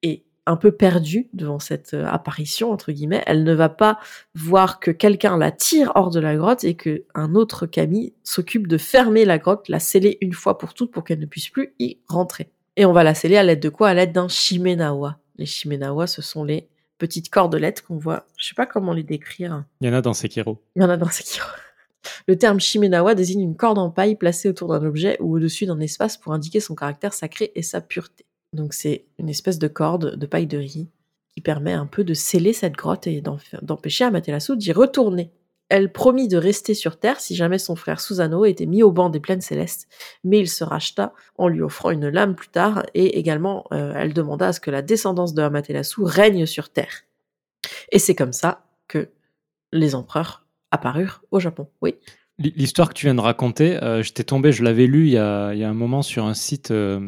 et 0.02 0.22
un 0.44 0.56
peu 0.56 0.70
perdue 0.70 1.30
devant 1.32 1.58
cette 1.58 1.94
euh, 1.94 2.04
apparition 2.06 2.72
entre 2.72 2.92
guillemets, 2.92 3.22
elle 3.24 3.42
ne 3.42 3.54
va 3.54 3.70
pas 3.70 3.98
voir 4.34 4.80
que 4.80 4.90
quelqu'un 4.90 5.38
la 5.38 5.50
tire 5.50 5.92
hors 5.94 6.10
de 6.10 6.20
la 6.20 6.36
grotte 6.36 6.64
et 6.64 6.74
que 6.74 7.04
un 7.14 7.34
autre 7.34 7.64
Kami 7.64 8.12
s'occupe 8.24 8.66
de 8.66 8.76
fermer 8.76 9.24
la 9.24 9.38
grotte, 9.38 9.66
la 9.70 9.80
sceller 9.80 10.18
une 10.20 10.34
fois 10.34 10.58
pour 10.58 10.74
toutes 10.74 10.90
pour 10.90 11.04
qu'elle 11.04 11.20
ne 11.20 11.26
puisse 11.26 11.48
plus 11.48 11.72
y 11.78 11.96
rentrer. 12.06 12.50
Et 12.76 12.84
on 12.84 12.92
va 12.92 13.02
la 13.02 13.14
sceller 13.14 13.38
à 13.38 13.42
l'aide 13.42 13.60
de 13.60 13.70
quoi? 13.70 13.88
À 13.88 13.94
l'aide 13.94 14.12
d'un 14.12 14.28
Shimenawa. 14.28 15.18
Les 15.38 15.46
Shimenawa, 15.46 16.06
ce 16.06 16.20
sont 16.20 16.44
les 16.44 16.68
petites 17.02 17.30
cordelettes 17.30 17.82
qu'on 17.82 17.96
voit. 17.96 18.26
Je 18.36 18.46
sais 18.46 18.54
pas 18.54 18.64
comment 18.64 18.92
les 18.92 19.02
décrire. 19.02 19.64
Il 19.80 19.88
y 19.88 19.90
en 19.90 19.92
a 19.92 20.00
dans 20.00 20.14
Sekiro. 20.14 20.62
Il 20.76 20.82
y 20.82 20.84
en 20.84 20.88
a 20.88 20.96
dans 20.96 21.08
Sekiro. 21.08 21.48
Le 22.28 22.38
terme 22.38 22.60
Shimenawa 22.60 23.16
désigne 23.16 23.40
une 23.40 23.56
corde 23.56 23.78
en 23.78 23.90
paille 23.90 24.14
placée 24.14 24.48
autour 24.48 24.68
d'un 24.68 24.84
objet 24.86 25.16
ou 25.18 25.34
au-dessus 25.34 25.66
d'un 25.66 25.80
espace 25.80 26.16
pour 26.16 26.32
indiquer 26.32 26.60
son 26.60 26.76
caractère 26.76 27.12
sacré 27.12 27.50
et 27.56 27.62
sa 27.62 27.80
pureté. 27.80 28.24
Donc 28.52 28.72
c'est 28.72 29.06
une 29.18 29.28
espèce 29.28 29.58
de 29.58 29.66
corde 29.66 30.14
de 30.14 30.26
paille 30.26 30.46
de 30.46 30.58
riz 30.58 30.90
qui 31.34 31.40
permet 31.40 31.72
un 31.72 31.86
peu 31.86 32.04
de 32.04 32.14
sceller 32.14 32.52
cette 32.52 32.74
grotte 32.74 33.08
et 33.08 33.20
d'empêcher 33.62 34.04
Amaterasu 34.04 34.56
d'y 34.56 34.70
retourner. 34.70 35.32
Elle 35.74 35.90
promit 35.90 36.28
de 36.28 36.36
rester 36.36 36.74
sur 36.74 36.98
Terre 36.98 37.18
si 37.18 37.34
jamais 37.34 37.56
son 37.56 37.76
frère 37.76 37.98
Susano 37.98 38.44
était 38.44 38.66
mis 38.66 38.82
au 38.82 38.92
banc 38.92 39.08
des 39.08 39.20
plaines 39.20 39.40
célestes, 39.40 39.88
mais 40.22 40.38
il 40.38 40.46
se 40.46 40.64
racheta 40.64 41.14
en 41.38 41.48
lui 41.48 41.62
offrant 41.62 41.88
une 41.88 42.10
lame 42.10 42.34
plus 42.34 42.50
tard, 42.50 42.84
et 42.92 43.18
également 43.18 43.64
euh, 43.72 43.94
elle 43.96 44.12
demanda 44.12 44.48
à 44.48 44.52
ce 44.52 44.60
que 44.60 44.70
la 44.70 44.82
descendance 44.82 45.32
de 45.32 45.40
Amaterasu 45.40 46.02
règne 46.02 46.44
sur 46.44 46.68
Terre. 46.68 47.04
Et 47.90 47.98
c'est 47.98 48.14
comme 48.14 48.34
ça 48.34 48.66
que 48.86 49.08
les 49.72 49.94
empereurs 49.94 50.44
apparurent 50.72 51.22
au 51.30 51.40
Japon. 51.40 51.66
L'histoire 52.36 52.90
que 52.90 52.94
tu 52.94 53.06
viens 53.06 53.14
de 53.14 53.22
raconter, 53.22 53.82
euh, 53.82 54.02
j'étais 54.02 54.24
tombé, 54.24 54.52
je 54.52 54.62
l'avais 54.62 54.86
lu 54.86 55.06
il 55.06 55.12
y, 55.12 55.16
a, 55.16 55.48
un 55.48 55.72
moment 55.72 56.02
sur 56.02 56.26
un 56.26 56.34
site 56.34 56.70
euh, 56.70 57.00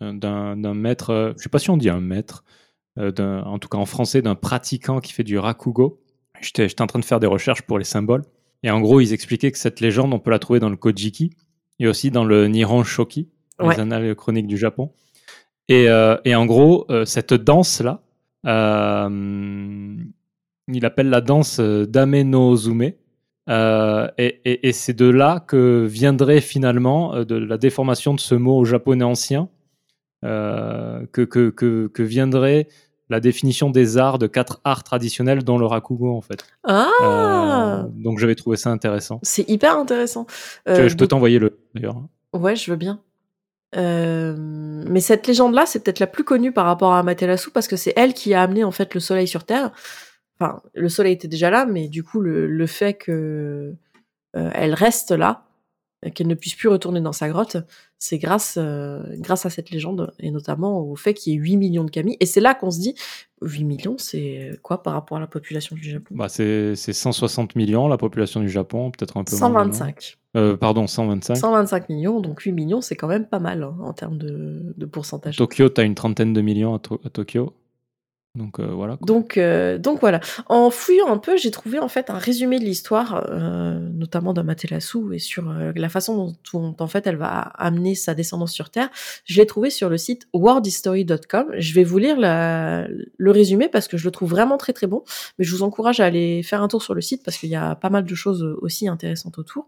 d'un 0.00 0.74
maître, 0.74 1.34
je 1.36 1.42
sais 1.42 1.50
pas 1.50 1.58
si 1.58 1.68
on 1.68 1.76
dit 1.76 1.90
un 1.90 2.00
maître, 2.00 2.44
en 2.96 3.58
tout 3.58 3.68
cas 3.68 3.76
en 3.76 3.84
français, 3.84 4.22
d'un 4.22 4.36
pratiquant 4.36 5.00
qui 5.00 5.12
fait 5.12 5.22
du 5.22 5.38
rakugo. 5.38 6.00
J'étais 6.40 6.80
en 6.80 6.86
train 6.86 6.98
de 6.98 7.04
faire 7.04 7.20
des 7.20 7.26
recherches 7.26 7.62
pour 7.62 7.78
les 7.78 7.84
symboles. 7.84 8.22
Et 8.62 8.70
en 8.70 8.80
gros, 8.80 9.00
ils 9.00 9.12
expliquaient 9.12 9.52
que 9.52 9.58
cette 9.58 9.80
légende, 9.80 10.12
on 10.12 10.18
peut 10.18 10.30
la 10.30 10.38
trouver 10.38 10.60
dans 10.60 10.68
le 10.68 10.76
Kojiki 10.76 11.30
et 11.78 11.86
aussi 11.86 12.10
dans 12.10 12.24
le 12.24 12.46
Nihon 12.46 12.84
Shoki, 12.84 13.28
les 13.62 13.78
annales 13.80 14.14
chroniques 14.14 14.46
du 14.46 14.56
Japon. 14.56 14.92
Et, 15.68 15.88
euh, 15.88 16.16
et 16.24 16.34
en 16.34 16.46
gros, 16.46 16.84
euh, 16.90 17.04
cette 17.04 17.32
danse-là, 17.32 18.02
euh, 18.46 19.96
il 20.68 20.84
appelle 20.84 21.10
la 21.10 21.20
danse 21.20 21.60
d'Amenozume. 21.60 22.82
et, 22.82 22.94
et, 24.18 24.68
et 24.68 24.72
c'est 24.72 24.94
de 24.94 25.08
là 25.08 25.40
que 25.40 25.86
viendrait 25.88 26.40
finalement 26.40 27.24
de 27.24 27.36
la 27.36 27.56
déformation 27.56 28.14
de 28.14 28.20
ce 28.20 28.34
mot 28.34 28.58
au 28.58 28.64
japonais 28.64 29.04
ancien, 29.04 29.48
que, 30.22 31.06
que, 31.24 31.50
que, 31.50 31.86
que 31.86 32.02
viendrait 32.02 32.68
la 33.10 33.20
définition 33.20 33.70
des 33.70 33.98
arts 33.98 34.18
de 34.18 34.26
quatre 34.26 34.60
arts 34.64 34.84
traditionnels 34.84 35.42
dont 35.42 35.58
le 35.58 35.66
rakugo 35.66 36.16
en 36.16 36.20
fait. 36.20 36.44
Ah 36.64 36.88
euh, 37.02 37.82
Donc 37.92 38.18
j'avais 38.18 38.36
trouvé 38.36 38.56
ça 38.56 38.70
intéressant. 38.70 39.18
C'est 39.22 39.48
hyper 39.50 39.76
intéressant. 39.76 40.26
Euh, 40.68 40.88
je 40.88 40.96
peux 40.96 41.08
t'envoyer 41.08 41.38
le 41.38 41.58
d'ailleurs. 41.74 42.00
Ouais, 42.32 42.56
je 42.56 42.70
veux 42.70 42.76
bien. 42.76 43.02
Euh, 43.76 44.34
mais 44.38 45.00
cette 45.00 45.26
légende-là, 45.26 45.66
c'est 45.66 45.82
peut-être 45.82 45.98
la 45.98 46.06
plus 46.06 46.24
connue 46.24 46.52
par 46.52 46.64
rapport 46.66 46.92
à 46.92 47.00
Amaterasu 47.00 47.50
parce 47.50 47.68
que 47.68 47.76
c'est 47.76 47.92
elle 47.96 48.14
qui 48.14 48.32
a 48.32 48.42
amené 48.42 48.64
en 48.64 48.70
fait 48.70 48.94
le 48.94 49.00
soleil 49.00 49.28
sur 49.28 49.44
Terre. 49.44 49.72
Enfin, 50.38 50.62
le 50.74 50.88
soleil 50.88 51.12
était 51.12 51.28
déjà 51.28 51.50
là, 51.50 51.66
mais 51.66 51.88
du 51.88 52.02
coup, 52.02 52.20
le, 52.20 52.46
le 52.46 52.66
fait 52.66 52.94
que 52.94 53.74
elle 54.32 54.74
reste 54.74 55.10
là, 55.10 55.44
qu'elle 56.14 56.28
ne 56.28 56.36
puisse 56.36 56.54
plus 56.54 56.68
retourner 56.68 57.00
dans 57.00 57.12
sa 57.12 57.28
grotte, 57.28 57.56
c'est 58.00 58.16
grâce, 58.18 58.56
euh, 58.58 59.02
grâce 59.18 59.44
à 59.44 59.50
cette 59.50 59.70
légende, 59.70 60.12
et 60.18 60.30
notamment 60.30 60.80
au 60.80 60.96
fait 60.96 61.12
qu'il 61.12 61.34
y 61.34 61.36
ait 61.36 61.38
8 61.38 61.56
millions 61.58 61.84
de 61.84 61.90
kami. 61.90 62.16
Et 62.18 62.26
c'est 62.26 62.40
là 62.40 62.54
qu'on 62.54 62.70
se 62.70 62.80
dit, 62.80 62.94
8 63.42 63.64
millions, 63.64 63.96
c'est 63.98 64.58
quoi 64.62 64.82
par 64.82 64.94
rapport 64.94 65.18
à 65.18 65.20
la 65.20 65.26
population 65.26 65.76
du 65.76 65.82
Japon? 65.82 66.14
Bah 66.16 66.30
c'est, 66.30 66.74
160 66.74 67.56
millions, 67.56 67.88
la 67.88 67.98
population 67.98 68.40
du 68.40 68.48
Japon, 68.48 68.90
peut-être 68.90 69.18
un 69.18 69.24
peu 69.24 69.36
125. 69.36 70.16
moins. 70.34 70.42
Euh, 70.42 70.56
pardon, 70.56 70.86
125. 70.86 71.36
125 71.36 71.88
millions, 71.90 72.20
donc 72.20 72.40
8 72.40 72.52
millions, 72.52 72.80
c'est 72.80 72.96
quand 72.96 73.08
même 73.08 73.26
pas 73.26 73.38
mal 73.38 73.62
hein, 73.62 73.76
en 73.82 73.92
termes 73.92 74.16
de, 74.16 74.74
de 74.74 74.86
pourcentage. 74.86 75.36
Tokyo, 75.36 75.68
tu 75.68 75.82
as 75.82 75.84
une 75.84 75.94
trentaine 75.94 76.32
de 76.32 76.40
millions 76.40 76.76
à 76.76 77.10
Tokyo. 77.10 77.52
Donc 78.36 78.60
euh, 78.60 78.66
voilà. 78.66 78.96
Donc 79.02 79.36
euh, 79.36 79.76
donc 79.76 80.00
voilà. 80.00 80.20
En 80.46 80.70
fouillant 80.70 81.08
un 81.08 81.18
peu, 81.18 81.36
j'ai 81.36 81.50
trouvé 81.50 81.80
en 81.80 81.88
fait 81.88 82.10
un 82.10 82.18
résumé 82.18 82.60
de 82.60 82.64
l'histoire, 82.64 83.26
euh, 83.28 83.80
notamment 83.92 84.32
d'Amaterasu 84.32 85.12
et 85.12 85.18
sur 85.18 85.52
la 85.52 85.88
façon 85.88 86.36
dont, 86.52 86.76
en 86.78 86.86
fait 86.86 87.08
elle 87.08 87.16
va 87.16 87.40
amener 87.40 87.96
sa 87.96 88.14
descendance 88.14 88.52
sur 88.52 88.70
Terre. 88.70 88.88
Je 89.24 89.40
l'ai 89.40 89.46
trouvé 89.46 89.68
sur 89.68 89.88
le 89.90 89.98
site 89.98 90.28
worldhistory.com. 90.32 91.48
Je 91.58 91.74
vais 91.74 91.82
vous 91.82 91.98
lire 91.98 92.16
le 92.18 93.30
résumé 93.32 93.68
parce 93.68 93.88
que 93.88 93.96
je 93.96 94.04
le 94.04 94.12
trouve 94.12 94.30
vraiment 94.30 94.58
très 94.58 94.72
très 94.72 94.86
bon. 94.86 95.02
Mais 95.38 95.44
je 95.44 95.52
vous 95.52 95.64
encourage 95.64 95.98
à 95.98 96.04
aller 96.04 96.44
faire 96.44 96.62
un 96.62 96.68
tour 96.68 96.84
sur 96.84 96.94
le 96.94 97.00
site 97.00 97.24
parce 97.24 97.36
qu'il 97.36 97.50
y 97.50 97.56
a 97.56 97.74
pas 97.74 97.90
mal 97.90 98.04
de 98.04 98.14
choses 98.14 98.44
aussi 98.60 98.86
intéressantes 98.86 99.38
autour. 99.38 99.66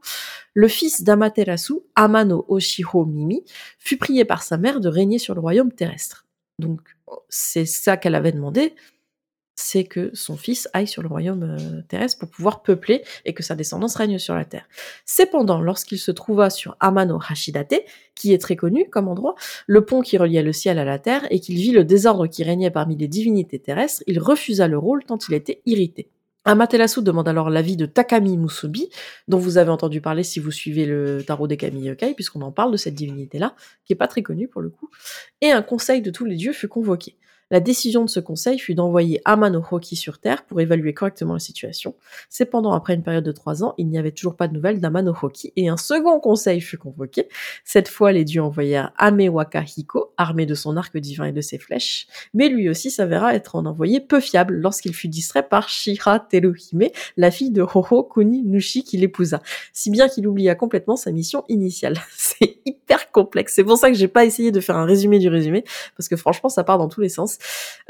Le 0.55 0.69
fils 0.69 1.03
d'Amaterasu, 1.03 1.81
Amano 1.97 2.45
Oshiho 2.47 3.07
Mimi, 3.07 3.43
fut 3.81 3.97
prié 3.97 4.25
par 4.25 4.45
sa 4.45 4.57
mère 4.57 4.79
de 4.79 4.89
régner 4.89 5.19
sur 5.19 5.35
le 5.35 5.41
royaume 5.41 5.73
terrestre. 5.73 6.27
Donc 6.61 6.81
c'est 7.29 7.67
ça 7.67 7.97
qu'elle 7.97 8.15
avait 8.15 8.33
demandé, 8.33 8.75
c'est 9.55 9.85
que 9.85 10.11
son 10.15 10.37
fils 10.37 10.69
aille 10.73 10.87
sur 10.87 11.03
le 11.03 11.09
royaume 11.09 11.43
euh, 11.43 11.83
terrestre 11.89 12.19
pour 12.19 12.29
pouvoir 12.31 12.63
peupler 12.63 13.03
et 13.25 13.35
que 13.35 13.43
sa 13.43 13.55
descendance 13.55 13.97
règne 13.97 14.19
sur 14.19 14.35
la 14.35 14.45
terre. 14.45 14.67
Cependant, 15.05 15.61
lorsqu'il 15.61 15.99
se 15.99 16.11
trouva 16.11 16.51
sur 16.51 16.77
Amano 16.81 17.19
Hashidate, 17.29 17.85
qui 18.15 18.33
est 18.33 18.39
très 18.39 18.57
connu 18.57 18.89
comme 18.89 19.09
endroit, 19.09 19.35
le 19.67 19.85
pont 19.85 20.01
qui 20.01 20.17
reliait 20.17 20.43
le 20.43 20.53
ciel 20.53 20.79
à 20.79 20.85
la 20.85 20.99
terre, 20.99 21.27
et 21.31 21.41
qu'il 21.41 21.57
vit 21.57 21.73
le 21.73 21.85
désordre 21.85 22.27
qui 22.27 22.45
régnait 22.45 22.71
parmi 22.71 22.97
les 22.97 23.09
divinités 23.09 23.59
terrestres, 23.59 24.03
il 24.07 24.19
refusa 24.19 24.69
le 24.69 24.79
rôle 24.79 25.05
tant 25.05 25.19
il 25.29 25.35
était 25.35 25.63
irrité. 25.67 26.11
Amaterasu 26.45 27.03
demande 27.03 27.29
alors 27.29 27.51
l'avis 27.51 27.77
de 27.77 27.87
Takami 27.87 28.37
Musubi, 28.37 28.91
dont 29.29 29.39
vous 29.39 29.59
avez 29.59 29.71
entendu 29.71 30.01
parler 30.01 30.25
si 30.25 30.41
vous 30.41 30.51
suivez 30.51 30.87
le 30.87 31.23
tarot 31.25 31.47
des 31.47 31.57
Kami 31.57 31.83
Yokai, 31.83 32.15
puisqu'on 32.15 32.43
en 32.43 32.51
parle 32.51 32.73
de 32.73 32.77
cette 32.77 32.95
divinité-là, 32.95 33.55
qui 33.85 33.93
est 33.93 33.97
pas 33.97 34.09
très 34.09 34.23
connue 34.23 34.49
pour 34.49 34.61
le 34.61 34.69
coup, 34.71 34.91
et 35.41 35.53
un 35.53 35.63
conseil 35.63 36.03
de 36.03 36.11
tous 36.11 36.25
les 36.25 36.35
dieux 36.35 36.53
fut 36.53 36.69
convoqué. 36.69 37.17
La 37.53 37.61
décision 37.61 38.03
de 38.03 38.09
ce 38.09 38.19
conseil 38.19 38.59
fut 38.59 38.75
d'envoyer 38.75 39.21
Amano 39.27 39.63
Hoki 39.71 39.95
sur 39.95 40.19
Terre 40.19 40.47
pour 40.47 40.63
évaluer 40.63 40.95
correctement 40.95 41.35
la 41.35 41.39
situation. 41.39 41.95
Cependant, 42.31 42.73
après 42.73 42.95
une 42.95 43.03
période 43.03 43.25
de 43.25 43.31
trois 43.31 43.63
ans, 43.63 43.75
il 43.77 43.89
n'y 43.89 43.99
avait 43.99 44.11
toujours 44.11 44.37
pas 44.37 44.49
de 44.49 44.55
nouvelles 44.55 44.81
d'Amano 44.81 45.13
Hoki 45.23 45.53
et 45.57 45.69
un 45.69 45.77
second 45.77 46.19
conseil 46.19 46.63
fut 46.63 46.79
convoqué. 46.79 47.29
Cette 47.67 47.89
fois, 47.89 48.11
les 48.11 48.25
dieux 48.25 48.43
envoyèrent 48.43 48.95
Amewaka 48.97 49.65
Hiko, 49.77 50.15
armé 50.17 50.47
de 50.47 50.55
son 50.55 50.79
arc 50.79 50.97
divin 50.97 51.27
et 51.27 51.33
de 51.33 51.43
ses 51.43 51.59
flèches, 51.59 52.07
mais 52.33 52.49
lui 52.49 52.71
aussi 52.71 52.91
s'avéra 52.91 53.35
être 53.35 53.57
un 53.57 53.67
envoyé 53.67 54.01
peu 54.01 54.21
fiable 54.21 54.55
lorsqu'il 54.55 54.95
fut 54.95 55.09
distrait 55.09 55.47
par 55.47 55.69
Shira 55.69 56.21
Teruhime, 56.21 56.89
la 57.19 57.31
fille 57.31 57.51
de 57.51 57.61
Hoho 57.61 58.03
Kuni 58.05 58.45
Nushi 58.45 58.83
qui 58.83 58.97
l'épousa, 58.97 59.43
si 59.75 59.91
bien 59.91 60.09
qu'il 60.09 60.27
oublia 60.27 60.55
complètement 60.55 60.97
sa 60.97 61.13
mission 61.13 61.45
initiale. 61.51 61.99
C'est 62.17 62.57
hyper 62.65 63.11
complexe. 63.11 63.53
C'est 63.57 63.65
pour 63.65 63.77
ça 63.77 63.91
que 63.91 63.97
j'ai 63.99 64.09
pas 64.09 64.25
essayé 64.25 64.53
de 64.53 64.61
faire 64.61 64.79
un 64.79 64.87
résumé 64.87 65.19
du 65.19 65.29
résumé, 65.29 65.65
parce 65.99 66.09
que 66.09 66.17
franchement, 66.17 66.49
ça 66.49 66.65
part 66.65 66.79
dans 66.79 66.89
tous 66.89 67.03
les 67.03 67.11
sens. 67.11 67.37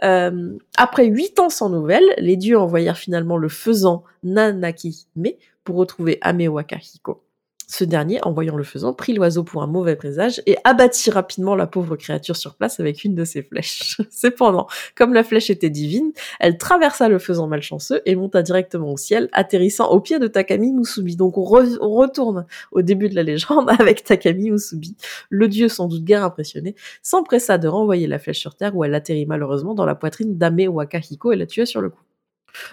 Euh, 0.02 0.58
après 0.76 1.06
huit 1.06 1.38
ans 1.38 1.50
sans 1.50 1.68
nouvelles, 1.68 2.14
les 2.18 2.36
dieux 2.36 2.58
envoyèrent 2.58 2.98
finalement 2.98 3.36
le 3.36 3.48
faisant 3.48 4.04
Nanaki 4.22 5.06
Me 5.16 5.30
pour 5.64 5.76
retrouver 5.76 6.18
Amewaka 6.22 6.76
Hiko. 6.76 7.22
Ce 7.68 7.84
dernier, 7.84 8.22
en 8.22 8.32
voyant 8.32 8.56
le 8.56 8.64
faisant, 8.64 8.92
prit 8.92 9.14
l'oiseau 9.14 9.44
pour 9.44 9.62
un 9.62 9.66
mauvais 9.66 9.96
présage 9.96 10.42
et 10.46 10.56
abattit 10.64 11.10
rapidement 11.10 11.54
la 11.54 11.66
pauvre 11.66 11.96
créature 11.96 12.36
sur 12.36 12.54
place 12.54 12.80
avec 12.80 13.04
une 13.04 13.14
de 13.14 13.24
ses 13.24 13.42
flèches. 13.42 14.00
Cependant, 14.10 14.66
comme 14.94 15.14
la 15.14 15.24
flèche 15.24 15.50
était 15.50 15.70
divine, 15.70 16.12
elle 16.40 16.58
traversa 16.58 17.08
le 17.08 17.18
faisant 17.18 17.46
malchanceux 17.46 18.02
et 18.04 18.14
monta 18.14 18.42
directement 18.42 18.92
au 18.92 18.96
ciel, 18.96 19.28
atterrissant 19.32 19.90
au 19.90 20.00
pied 20.00 20.18
de 20.18 20.26
Takami 20.26 20.72
Musubi. 20.72 21.16
Donc 21.16 21.38
on, 21.38 21.44
retourne 21.44 22.46
au 22.72 22.82
début 22.82 23.08
de 23.08 23.14
la 23.14 23.22
légende 23.22 23.70
avec 23.78 24.04
Takami 24.04 24.50
Musubi. 24.50 24.96
Le 25.30 25.48
dieu, 25.48 25.68
sans 25.68 25.88
doute 25.88 26.04
guère 26.04 26.24
impressionné, 26.24 26.74
s'empressa 27.02 27.58
de 27.58 27.68
renvoyer 27.68 28.06
la 28.06 28.18
flèche 28.18 28.40
sur 28.40 28.54
terre 28.54 28.76
où 28.76 28.84
elle 28.84 28.94
atterrit 28.94 29.26
malheureusement 29.26 29.74
dans 29.74 29.86
la 29.86 29.94
poitrine 29.94 30.36
d'Ame 30.36 30.68
Wakahiko 30.68 31.32
et 31.32 31.36
la 31.36 31.46
tua 31.46 31.66
sur 31.66 31.80
le 31.80 31.90
coup. 31.90 32.02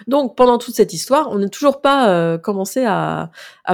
Donc 0.06 0.36
pendant 0.36 0.58
toute 0.58 0.74
cette 0.74 0.92
histoire, 0.92 1.30
on 1.30 1.38
n'a 1.38 1.48
toujours 1.48 1.80
pas 1.80 2.10
euh, 2.10 2.38
commencé 2.38 2.84
à, 2.84 3.30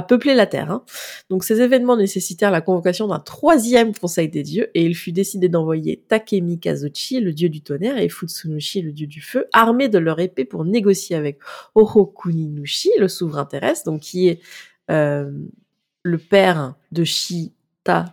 peupler 0.07 0.35
la 0.35 0.45
Terre. 0.45 0.71
Hein. 0.71 0.83
Donc 1.29 1.43
ces 1.43 1.61
événements 1.61 1.97
nécessitèrent 1.97 2.51
la 2.51 2.61
convocation 2.61 3.07
d'un 3.07 3.19
troisième 3.19 3.95
Conseil 3.95 4.29
des 4.29 4.43
dieux, 4.43 4.69
et 4.73 4.85
il 4.85 4.95
fut 4.95 5.11
décidé 5.11 5.49
d'envoyer 5.49 6.03
Takemi 6.07 6.59
Kazuchi, 6.59 7.19
le 7.19 7.33
dieu 7.33 7.49
du 7.49 7.61
tonnerre, 7.61 7.97
et 7.97 8.09
Futsunushi, 8.09 8.81
le 8.81 8.91
dieu 8.91 9.07
du 9.07 9.21
feu, 9.21 9.47
armés 9.53 9.89
de 9.89 9.97
leur 9.97 10.19
épée 10.19 10.45
pour 10.45 10.65
négocier 10.65 11.15
avec 11.15 11.39
Orokuninushi, 11.75 12.91
le 12.99 13.07
souverain 13.07 13.45
terrestre, 13.45 13.89
donc 13.91 14.01
qui 14.01 14.27
est 14.27 14.39
euh, 14.91 15.31
le 16.03 16.17
père 16.17 16.75
de 16.91 17.03
Shi 17.03 17.53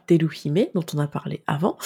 Teruhime, 0.06 0.66
dont 0.74 0.84
on 0.94 0.98
a 0.98 1.06
parlé 1.06 1.42
avant, 1.46 1.76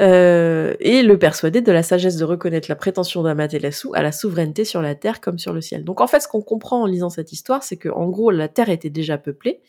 euh, 0.00 0.74
et 0.80 1.02
le 1.02 1.18
persuader 1.18 1.60
de 1.60 1.72
la 1.72 1.82
sagesse 1.82 2.16
de 2.16 2.24
reconnaître 2.24 2.68
la 2.68 2.76
prétention 2.76 3.22
d'Amaterasu 3.22 3.88
à 3.94 4.02
la 4.02 4.12
souveraineté 4.12 4.64
sur 4.64 4.82
la 4.82 4.94
terre 4.94 5.20
comme 5.20 5.38
sur 5.38 5.52
le 5.52 5.60
ciel. 5.60 5.84
Donc 5.84 6.00
en 6.00 6.06
fait, 6.06 6.20
ce 6.20 6.28
qu'on 6.28 6.42
comprend 6.42 6.82
en 6.82 6.86
lisant 6.86 7.10
cette 7.10 7.32
histoire, 7.32 7.62
c'est 7.62 7.76
que 7.76 7.88
en 7.88 8.08
gros, 8.08 8.30
la 8.30 8.48
terre 8.48 8.68
était 8.68 8.90
déjà 8.90 9.18
peuplée 9.18 9.60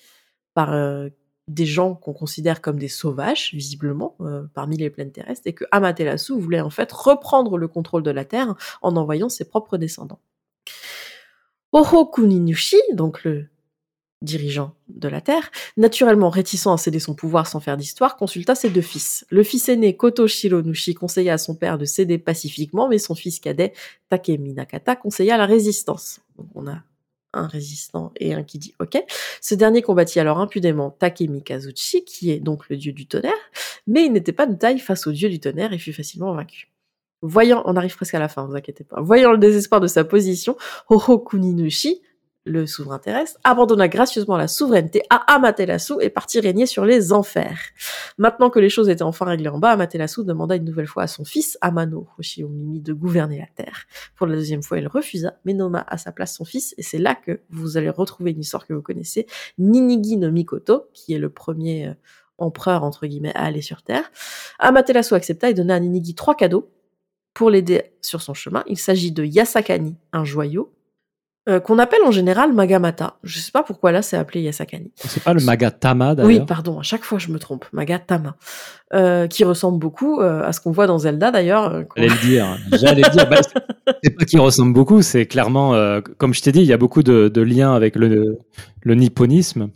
par 0.53 0.73
euh, 0.73 1.09
des 1.47 1.65
gens 1.65 1.95
qu'on 1.95 2.13
considère 2.13 2.61
comme 2.61 2.77
des 2.77 2.87
sauvages, 2.87 3.51
visiblement, 3.53 4.15
euh, 4.21 4.43
parmi 4.53 4.77
les 4.77 4.89
plaines 4.89 5.11
terrestres, 5.11 5.43
et 5.45 5.53
que 5.53 5.65
Amaterasu 5.71 6.39
voulait 6.39 6.61
en 6.61 6.69
fait 6.69 6.91
reprendre 6.91 7.57
le 7.57 7.67
contrôle 7.67 8.03
de 8.03 8.11
la 8.11 8.25
terre 8.25 8.55
en 8.81 8.95
envoyant 8.95 9.29
ses 9.29 9.45
propres 9.45 9.77
descendants. 9.77 10.19
Oho 11.71 12.05
Kuninushi, 12.05 12.77
donc 12.93 13.23
le 13.23 13.47
dirigeant 14.21 14.73
de 14.87 15.07
la 15.07 15.21
Terre, 15.21 15.51
naturellement 15.77 16.29
réticent 16.29 16.67
à 16.67 16.77
céder 16.77 16.99
son 16.99 17.13
pouvoir 17.13 17.47
sans 17.47 17.59
faire 17.59 17.77
d'histoire, 17.77 18.15
consulta 18.15 18.55
ses 18.55 18.69
deux 18.69 18.81
fils. 18.81 19.25
Le 19.29 19.43
fils 19.43 19.69
aîné 19.69 19.95
Koto 19.95 20.27
Shironushi 20.27 20.95
conseilla 20.95 21.33
à 21.33 21.37
son 21.37 21.55
père 21.55 21.77
de 21.77 21.85
céder 21.85 22.17
pacifiquement, 22.17 22.87
mais 22.87 22.97
son 22.97 23.15
fils 23.15 23.39
cadet 23.39 23.73
Takemi 24.09 24.53
Nakata 24.53 24.95
conseilla 24.95 25.37
la 25.37 25.45
résistance. 25.45 26.19
Donc 26.37 26.47
on 26.55 26.67
a 26.67 26.81
un 27.33 27.47
résistant 27.47 28.11
et 28.19 28.33
un 28.33 28.43
qui 28.43 28.57
dit 28.57 28.73
OK. 28.79 28.97
Ce 29.41 29.53
dernier 29.53 29.81
combattit 29.81 30.19
alors 30.19 30.39
impudemment 30.39 30.89
Takemi 30.89 31.43
Kazuchi, 31.43 32.03
qui 32.03 32.31
est 32.31 32.39
donc 32.39 32.69
le 32.69 32.77
dieu 32.77 32.93
du 32.93 33.05
tonnerre, 33.07 33.33
mais 33.85 34.05
il 34.05 34.13
n'était 34.13 34.31
pas 34.31 34.47
de 34.47 34.55
taille 34.55 34.79
face 34.79 35.05
au 35.05 35.11
dieu 35.11 35.29
du 35.29 35.39
tonnerre 35.39 35.73
et 35.73 35.77
fut 35.77 35.93
facilement 35.93 36.33
vaincu. 36.33 36.71
Voyant, 37.21 37.63
on 37.65 37.75
arrive 37.75 37.95
presque 37.95 38.13
à 38.13 38.19
la 38.19 38.29
fin, 38.29 38.45
vous 38.45 38.55
inquiétez 38.55 38.83
pas. 38.83 39.01
Voyant 39.01 39.31
le 39.31 39.39
désespoir 39.39 39.81
de 39.81 39.87
sa 39.87 40.03
position, 40.03 40.55
Hoho 40.89 41.19
Kuninushi 41.19 42.01
le 42.47 42.65
souverain 42.65 42.99
terrestre, 42.99 43.39
abandonna 43.43 43.87
gracieusement 43.87 44.37
la 44.37 44.47
souveraineté 44.47 45.03
à 45.09 45.35
Amaterasu 45.35 45.93
et 46.01 46.09
partit 46.09 46.39
régner 46.39 46.65
sur 46.65 46.85
les 46.85 47.13
enfers. 47.13 47.59
Maintenant 48.17 48.49
que 48.49 48.59
les 48.59 48.69
choses 48.69 48.89
étaient 48.89 49.03
enfin 49.03 49.25
réglées 49.25 49.49
en 49.49 49.59
bas, 49.59 49.71
Amaterasu 49.71 50.23
demanda 50.23 50.55
une 50.55 50.65
nouvelle 50.65 50.87
fois 50.87 51.03
à 51.03 51.07
son 51.07 51.25
fils, 51.25 51.57
Amano 51.61 52.07
Hoshiomimi, 52.17 52.81
de 52.81 52.93
gouverner 52.93 53.39
la 53.39 53.63
terre. 53.63 53.85
Pour 54.15 54.27
la 54.27 54.35
deuxième 54.35 54.63
fois, 54.63 54.79
il 54.79 54.87
refusa, 54.87 55.35
mais 55.45 55.53
nomma 55.53 55.85
à 55.87 55.97
sa 55.97 56.11
place 56.11 56.35
son 56.35 56.45
fils, 56.45 56.73
et 56.77 56.83
c'est 56.83 56.97
là 56.97 57.15
que 57.15 57.41
vous 57.49 57.77
allez 57.77 57.89
retrouver 57.89 58.31
une 58.31 58.39
histoire 58.39 58.65
que 58.65 58.73
vous 58.73 58.81
connaissez, 58.81 59.27
Ninigi 59.57 60.17
no 60.17 60.31
Mikoto, 60.31 60.85
qui 60.93 61.13
est 61.13 61.19
le 61.19 61.29
premier 61.29 61.87
euh, 61.87 61.93
empereur, 62.37 62.83
entre 62.83 63.07
guillemets, 63.07 63.35
à 63.35 63.43
aller 63.43 63.61
sur 63.61 63.81
terre. 63.81 64.09
Amaterasu 64.59 65.13
accepta 65.13 65.49
et 65.49 65.53
donna 65.53 65.75
à 65.75 65.79
Ninigi 65.79 66.15
trois 66.15 66.35
cadeaux 66.35 66.69
pour 67.33 67.49
l'aider 67.51 67.83
sur 68.01 68.21
son 68.21 68.33
chemin. 68.33 68.63
Il 68.67 68.77
s'agit 68.77 69.11
de 69.11 69.23
Yasakani, 69.23 69.95
un 70.11 70.23
joyau, 70.23 70.73
euh, 71.47 71.59
qu'on 71.59 71.79
appelle 71.79 72.01
en 72.05 72.11
général 72.11 72.53
Magamata. 72.53 73.15
Je 73.23 73.39
sais 73.39 73.51
pas 73.51 73.63
pourquoi 73.63 73.91
là 73.91 74.01
c'est 74.01 74.17
appelé 74.17 74.41
Yasakani. 74.41 74.91
C'est 74.95 75.23
pas 75.23 75.33
le 75.33 75.41
Magatama 75.41 76.15
d'ailleurs 76.15 76.29
Oui, 76.29 76.45
pardon, 76.45 76.79
à 76.79 76.83
chaque 76.83 77.03
fois 77.03 77.19
je 77.19 77.29
me 77.29 77.39
trompe. 77.39 77.65
Magatama. 77.71 78.35
Euh, 78.93 79.27
qui 79.27 79.43
ressemble 79.43 79.79
beaucoup 79.79 80.21
euh, 80.21 80.43
à 80.45 80.53
ce 80.53 80.61
qu'on 80.61 80.71
voit 80.71 80.87
dans 80.87 80.97
Zelda 80.97 81.31
d'ailleurs. 81.31 81.83
J'allais 81.95 82.09
le 82.09 82.27
dire. 82.27 82.57
J'allais 82.73 83.01
dire. 83.01 83.29
Bah, 83.29 83.37
c'est 84.03 84.11
pas 84.11 84.25
qu'il 84.25 84.39
ressemble 84.39 84.73
beaucoup, 84.73 85.01
c'est 85.01 85.25
clairement, 85.25 85.73
comme 86.17 86.33
je 86.33 86.41
t'ai 86.41 86.51
dit, 86.51 86.61
il 86.61 86.67
y 86.67 86.73
a 86.73 86.77
beaucoup 86.77 87.03
de, 87.03 87.27
de 87.27 87.41
liens 87.41 87.73
avec 87.73 87.95
le, 87.95 88.39
le 88.81 88.95
nipponisme 88.95 89.69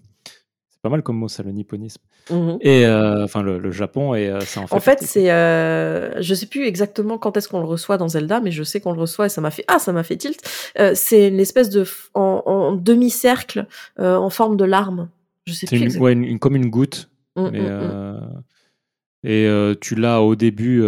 pas 0.81 0.89
mal 0.89 1.03
comme 1.03 1.17
mot 1.17 1.27
ça, 1.27 1.43
le 1.43 1.51
nipponisme. 1.51 2.01
Mmh 2.29 2.57
et 2.61 2.85
euh, 2.85 3.23
enfin 3.23 3.41
le, 3.43 3.71
Japon 3.71 4.15
et 4.15 4.33
ça 4.41 4.61
en 4.61 4.67
fait. 4.67 4.75
En 4.75 4.79
fait, 4.79 4.99
c'est, 5.01 5.31
euh, 5.31 6.21
je 6.21 6.33
sais 6.33 6.45
plus 6.45 6.65
exactement 6.65 7.17
quand 7.17 7.37
est-ce 7.37 7.47
qu'on 7.47 7.59
le 7.59 7.65
reçoit 7.65 7.97
dans 7.97 8.07
Zelda, 8.07 8.41
mais 8.41 8.51
je 8.51 8.63
sais 8.63 8.81
qu'on 8.81 8.91
le 8.91 8.99
reçoit 8.99 9.27
et 9.27 9.29
ça 9.29 9.41
m'a 9.41 9.51
fait 9.51 9.63
ah 9.67 9.79
ça 9.79 9.91
m'a 9.91 10.03
fait 10.03 10.17
tilt. 10.17 10.41
Euh, 10.79 10.93
c'est 10.95 11.27
une 11.27 11.39
espèce 11.39 11.69
de 11.69 11.85
en, 12.13 12.73
demi-cercle 12.73 13.67
en 13.97 14.29
forme 14.29 14.57
de 14.57 14.65
larme. 14.65 15.09
Je 15.45 15.53
sais 15.53 15.67
plus. 15.67 15.95
Une, 15.95 16.01
ouais, 16.01 16.13
une, 16.13 16.39
comme 16.39 16.55
une 16.55 16.69
goutte. 16.69 17.09
Mmh, 17.35 17.47
mmh, 17.47 18.43
et 19.23 19.75
tu 19.79 19.95
l'as 19.95 20.21
au 20.21 20.35
début, 20.35 20.83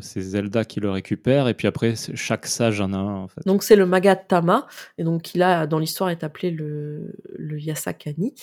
c'est 0.00 0.20
Zelda 0.20 0.64
qui 0.64 0.80
le 0.80 0.90
récupère, 0.90 1.48
et 1.48 1.54
puis 1.54 1.66
après, 1.66 1.94
chaque 2.14 2.46
sage 2.46 2.80
en 2.80 2.92
a 2.92 2.98
un. 2.98 3.22
En 3.22 3.28
fait. 3.28 3.40
Donc 3.46 3.62
c'est 3.62 3.76
le 3.76 3.86
Magatama, 3.86 4.66
et 4.98 5.04
donc 5.04 5.22
qui 5.22 5.38
là, 5.38 5.66
dans 5.66 5.78
l'histoire, 5.78 6.10
est 6.10 6.24
appelé 6.24 6.50
le, 6.50 7.14
le 7.38 7.58
Yasakani. 7.58 8.34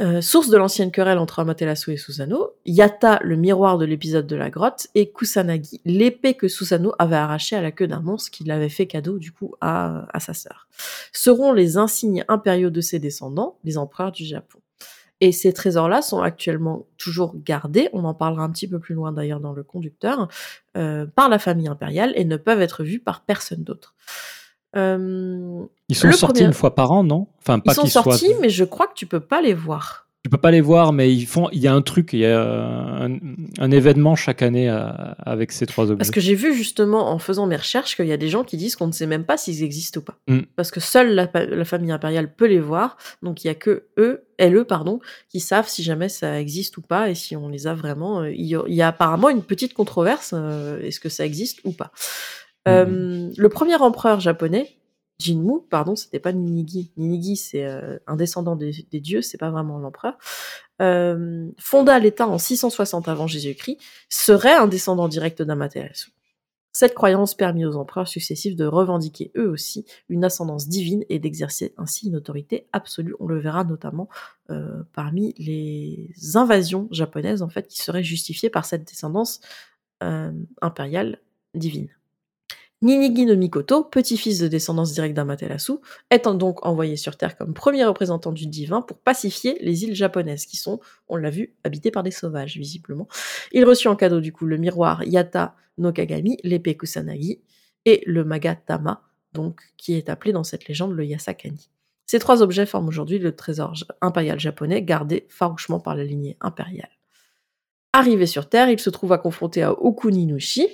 Euh, 0.00 0.22
source 0.22 0.48
de 0.48 0.56
l'ancienne 0.56 0.90
querelle 0.90 1.18
entre 1.18 1.40
Amaterasu 1.40 1.92
et 1.92 1.98
Susanoo, 1.98 2.54
Yata, 2.64 3.18
le 3.22 3.36
miroir 3.36 3.76
de 3.76 3.84
l'épisode 3.84 4.26
de 4.26 4.36
la 4.36 4.48
grotte, 4.48 4.86
et 4.94 5.10
Kusanagi, 5.10 5.82
l'épée 5.84 6.32
que 6.32 6.48
Susanoo 6.48 6.92
avait 6.98 7.16
arrachée 7.16 7.54
à 7.54 7.60
la 7.60 7.70
queue 7.70 7.86
d'un 7.86 8.00
monstre 8.00 8.30
qu'il 8.30 8.50
avait 8.50 8.70
fait 8.70 8.86
cadeau 8.86 9.18
du 9.18 9.30
coup 9.30 9.54
à, 9.60 10.06
à 10.14 10.20
sa 10.20 10.32
sœur, 10.32 10.68
seront 11.12 11.52
les 11.52 11.76
insignes 11.76 12.24
impériaux 12.28 12.70
de 12.70 12.80
ses 12.80 12.98
descendants, 12.98 13.58
les 13.62 13.76
empereurs 13.76 14.10
du 14.10 14.24
Japon. 14.24 14.60
Et 15.20 15.32
ces 15.32 15.52
trésors-là 15.52 16.00
sont 16.00 16.22
actuellement 16.22 16.86
toujours 16.96 17.34
gardés, 17.36 17.90
on 17.92 18.04
en 18.04 18.14
parlera 18.14 18.42
un 18.42 18.50
petit 18.50 18.68
peu 18.68 18.78
plus 18.78 18.94
loin 18.94 19.12
d'ailleurs 19.12 19.40
dans 19.40 19.52
le 19.52 19.62
conducteur, 19.62 20.28
euh, 20.78 21.04
par 21.04 21.28
la 21.28 21.38
famille 21.38 21.68
impériale 21.68 22.14
et 22.16 22.24
ne 22.24 22.38
peuvent 22.38 22.62
être 22.62 22.84
vus 22.84 23.00
par 23.00 23.20
personne 23.20 23.64
d'autre. 23.64 23.94
Euh, 24.76 25.64
ils 25.88 25.96
sont 25.96 26.12
sortis 26.12 26.44
une 26.44 26.52
fois 26.52 26.74
par 26.74 26.92
an, 26.92 27.02
non? 27.02 27.26
Enfin, 27.40 27.58
pas 27.58 27.72
Ils 27.72 27.74
sont 27.74 27.86
sortis, 27.86 28.32
mais 28.40 28.48
je 28.48 28.64
crois 28.64 28.86
que 28.86 28.94
tu 28.94 29.06
peux 29.06 29.20
pas 29.20 29.40
les 29.40 29.54
voir. 29.54 30.06
Tu 30.22 30.28
peux 30.28 30.36
pas 30.36 30.50
les 30.50 30.60
voir, 30.60 30.92
mais 30.92 31.14
ils 31.14 31.24
font. 31.24 31.48
Il 31.50 31.60
y 31.60 31.66
a 31.66 31.72
un 31.72 31.80
truc, 31.80 32.12
il 32.12 32.18
y 32.20 32.26
a 32.26 33.08
un, 33.58 33.70
événement 33.70 34.16
chaque 34.16 34.42
année 34.42 34.68
euh, 34.68 34.90
avec 35.18 35.50
ces 35.50 35.64
trois 35.64 35.84
objets. 35.84 35.96
Parce 35.96 36.10
que 36.10 36.20
j'ai 36.20 36.34
vu 36.34 36.54
justement 36.54 37.10
en 37.10 37.18
faisant 37.18 37.46
mes 37.46 37.56
recherches 37.56 37.96
qu'il 37.96 38.06
y 38.06 38.12
a 38.12 38.18
des 38.18 38.28
gens 38.28 38.44
qui 38.44 38.58
disent 38.58 38.76
qu'on 38.76 38.86
ne 38.86 38.92
sait 38.92 39.06
même 39.06 39.24
pas 39.24 39.38
s'ils 39.38 39.62
existent 39.62 40.00
ou 40.00 40.02
pas. 40.02 40.18
Mm. 40.28 40.40
Parce 40.56 40.70
que 40.70 40.78
seule 40.78 41.14
la, 41.14 41.64
famille 41.64 41.90
impériale 41.90 42.34
peut 42.34 42.46
les 42.46 42.60
voir, 42.60 42.98
donc 43.22 43.44
il 43.44 43.46
y 43.46 43.50
a 43.50 43.54
que 43.54 43.84
eux, 43.96 44.26
elles, 44.36 44.62
pardon, 44.66 45.00
qui 45.30 45.40
savent 45.40 45.68
si 45.68 45.82
jamais 45.82 46.10
ça 46.10 46.38
existe 46.38 46.76
ou 46.76 46.82
pas 46.82 47.08
et 47.08 47.14
si 47.14 47.34
on 47.34 47.48
les 47.48 47.66
a 47.66 47.72
vraiment. 47.72 48.22
Il 48.24 48.44
y 48.44 48.82
a, 48.82 48.88
apparemment 48.88 49.30
une 49.30 49.42
petite 49.42 49.72
controverse. 49.72 50.34
Euh, 50.36 50.82
est-ce 50.82 51.00
que 51.00 51.08
ça 51.08 51.24
existe 51.24 51.60
ou 51.64 51.72
pas 51.72 51.92
euh, 52.68 53.30
le 53.36 53.48
premier 53.48 53.76
empereur 53.76 54.20
japonais, 54.20 54.76
Jinmu, 55.18 55.60
pardon, 55.68 55.96
c'était 55.96 56.18
pas 56.18 56.32
Ninigi. 56.32 56.92
Ninigi, 56.96 57.36
c'est 57.36 57.64
euh, 57.64 57.98
un 58.06 58.16
descendant 58.16 58.56
des, 58.56 58.72
dieux, 58.92 59.22
c'est 59.22 59.38
pas 59.38 59.50
vraiment 59.50 59.78
l'empereur. 59.78 60.16
Euh, 60.80 61.50
fonda 61.58 61.98
l'État 61.98 62.26
en 62.26 62.38
660 62.38 63.08
avant 63.08 63.26
Jésus-Christ, 63.26 63.78
serait 64.08 64.54
un 64.54 64.66
descendant 64.66 65.08
direct 65.08 65.42
d'Amaterasu. 65.42 66.12
Cette 66.72 66.94
croyance 66.94 67.34
permit 67.34 67.66
aux 67.66 67.74
empereurs 67.74 68.06
successifs 68.06 68.54
de 68.54 68.64
revendiquer 68.64 69.32
eux 69.36 69.50
aussi 69.50 69.84
une 70.08 70.24
ascendance 70.24 70.68
divine 70.68 71.04
et 71.08 71.18
d'exercer 71.18 71.74
ainsi 71.76 72.06
une 72.06 72.14
autorité 72.14 72.68
absolue. 72.72 73.16
On 73.18 73.26
le 73.26 73.40
verra 73.40 73.64
notamment 73.64 74.08
parmi 74.92 75.34
les 75.36 76.14
invasions 76.36 76.86
japonaises 76.92 77.42
en 77.42 77.48
fait 77.48 77.66
qui 77.66 77.78
seraient 77.78 78.04
justifiées 78.04 78.50
par 78.50 78.66
cette 78.66 78.84
descendance 78.84 79.40
impériale 80.60 81.18
divine. 81.54 81.88
Ninigi 82.82 83.26
no 83.26 83.36
Mikoto, 83.36 83.84
petit-fils 83.84 84.38
de 84.38 84.48
descendance 84.48 84.94
directe 84.94 85.14
d'Amaterasu, 85.14 85.74
est 86.08 86.26
donc 86.26 86.64
envoyé 86.64 86.96
sur 86.96 87.18
Terre 87.18 87.36
comme 87.36 87.52
premier 87.52 87.84
représentant 87.84 88.32
du 88.32 88.46
divin 88.46 88.80
pour 88.80 88.96
pacifier 88.96 89.58
les 89.60 89.84
îles 89.84 89.94
japonaises, 89.94 90.46
qui 90.46 90.56
sont, 90.56 90.80
on 91.06 91.16
l'a 91.16 91.28
vu, 91.28 91.54
habitées 91.62 91.90
par 91.90 92.02
des 92.02 92.10
sauvages, 92.10 92.56
visiblement. 92.56 93.06
Il 93.52 93.66
reçut 93.66 93.88
en 93.88 93.96
cadeau 93.96 94.20
du 94.20 94.32
coup 94.32 94.46
le 94.46 94.56
miroir 94.56 95.04
Yata 95.04 95.56
no 95.76 95.92
Kagami, 95.92 96.38
l'épée 96.42 96.74
Kusanagi, 96.74 97.42
et 97.84 98.02
le 98.06 98.24
Magatama, 98.24 99.02
donc, 99.34 99.60
qui 99.76 99.94
est 99.94 100.08
appelé 100.08 100.32
dans 100.32 100.44
cette 100.44 100.66
légende 100.66 100.92
le 100.92 101.04
Yasakani. 101.04 101.68
Ces 102.06 102.18
trois 102.18 102.42
objets 102.42 102.66
forment 102.66 102.88
aujourd'hui 102.88 103.18
le 103.18 103.36
trésor 103.36 103.74
impérial 104.00 104.40
japonais, 104.40 104.82
gardé 104.82 105.26
farouchement 105.28 105.80
par 105.80 105.94
la 105.94 106.04
lignée 106.04 106.38
impériale. 106.40 106.90
Arrivé 107.92 108.26
sur 108.26 108.48
Terre, 108.48 108.70
il 108.70 108.80
se 108.80 108.90
trouva 108.90 109.18
confronté 109.18 109.62
à 109.62 109.72
Okuninushi, 109.72 110.66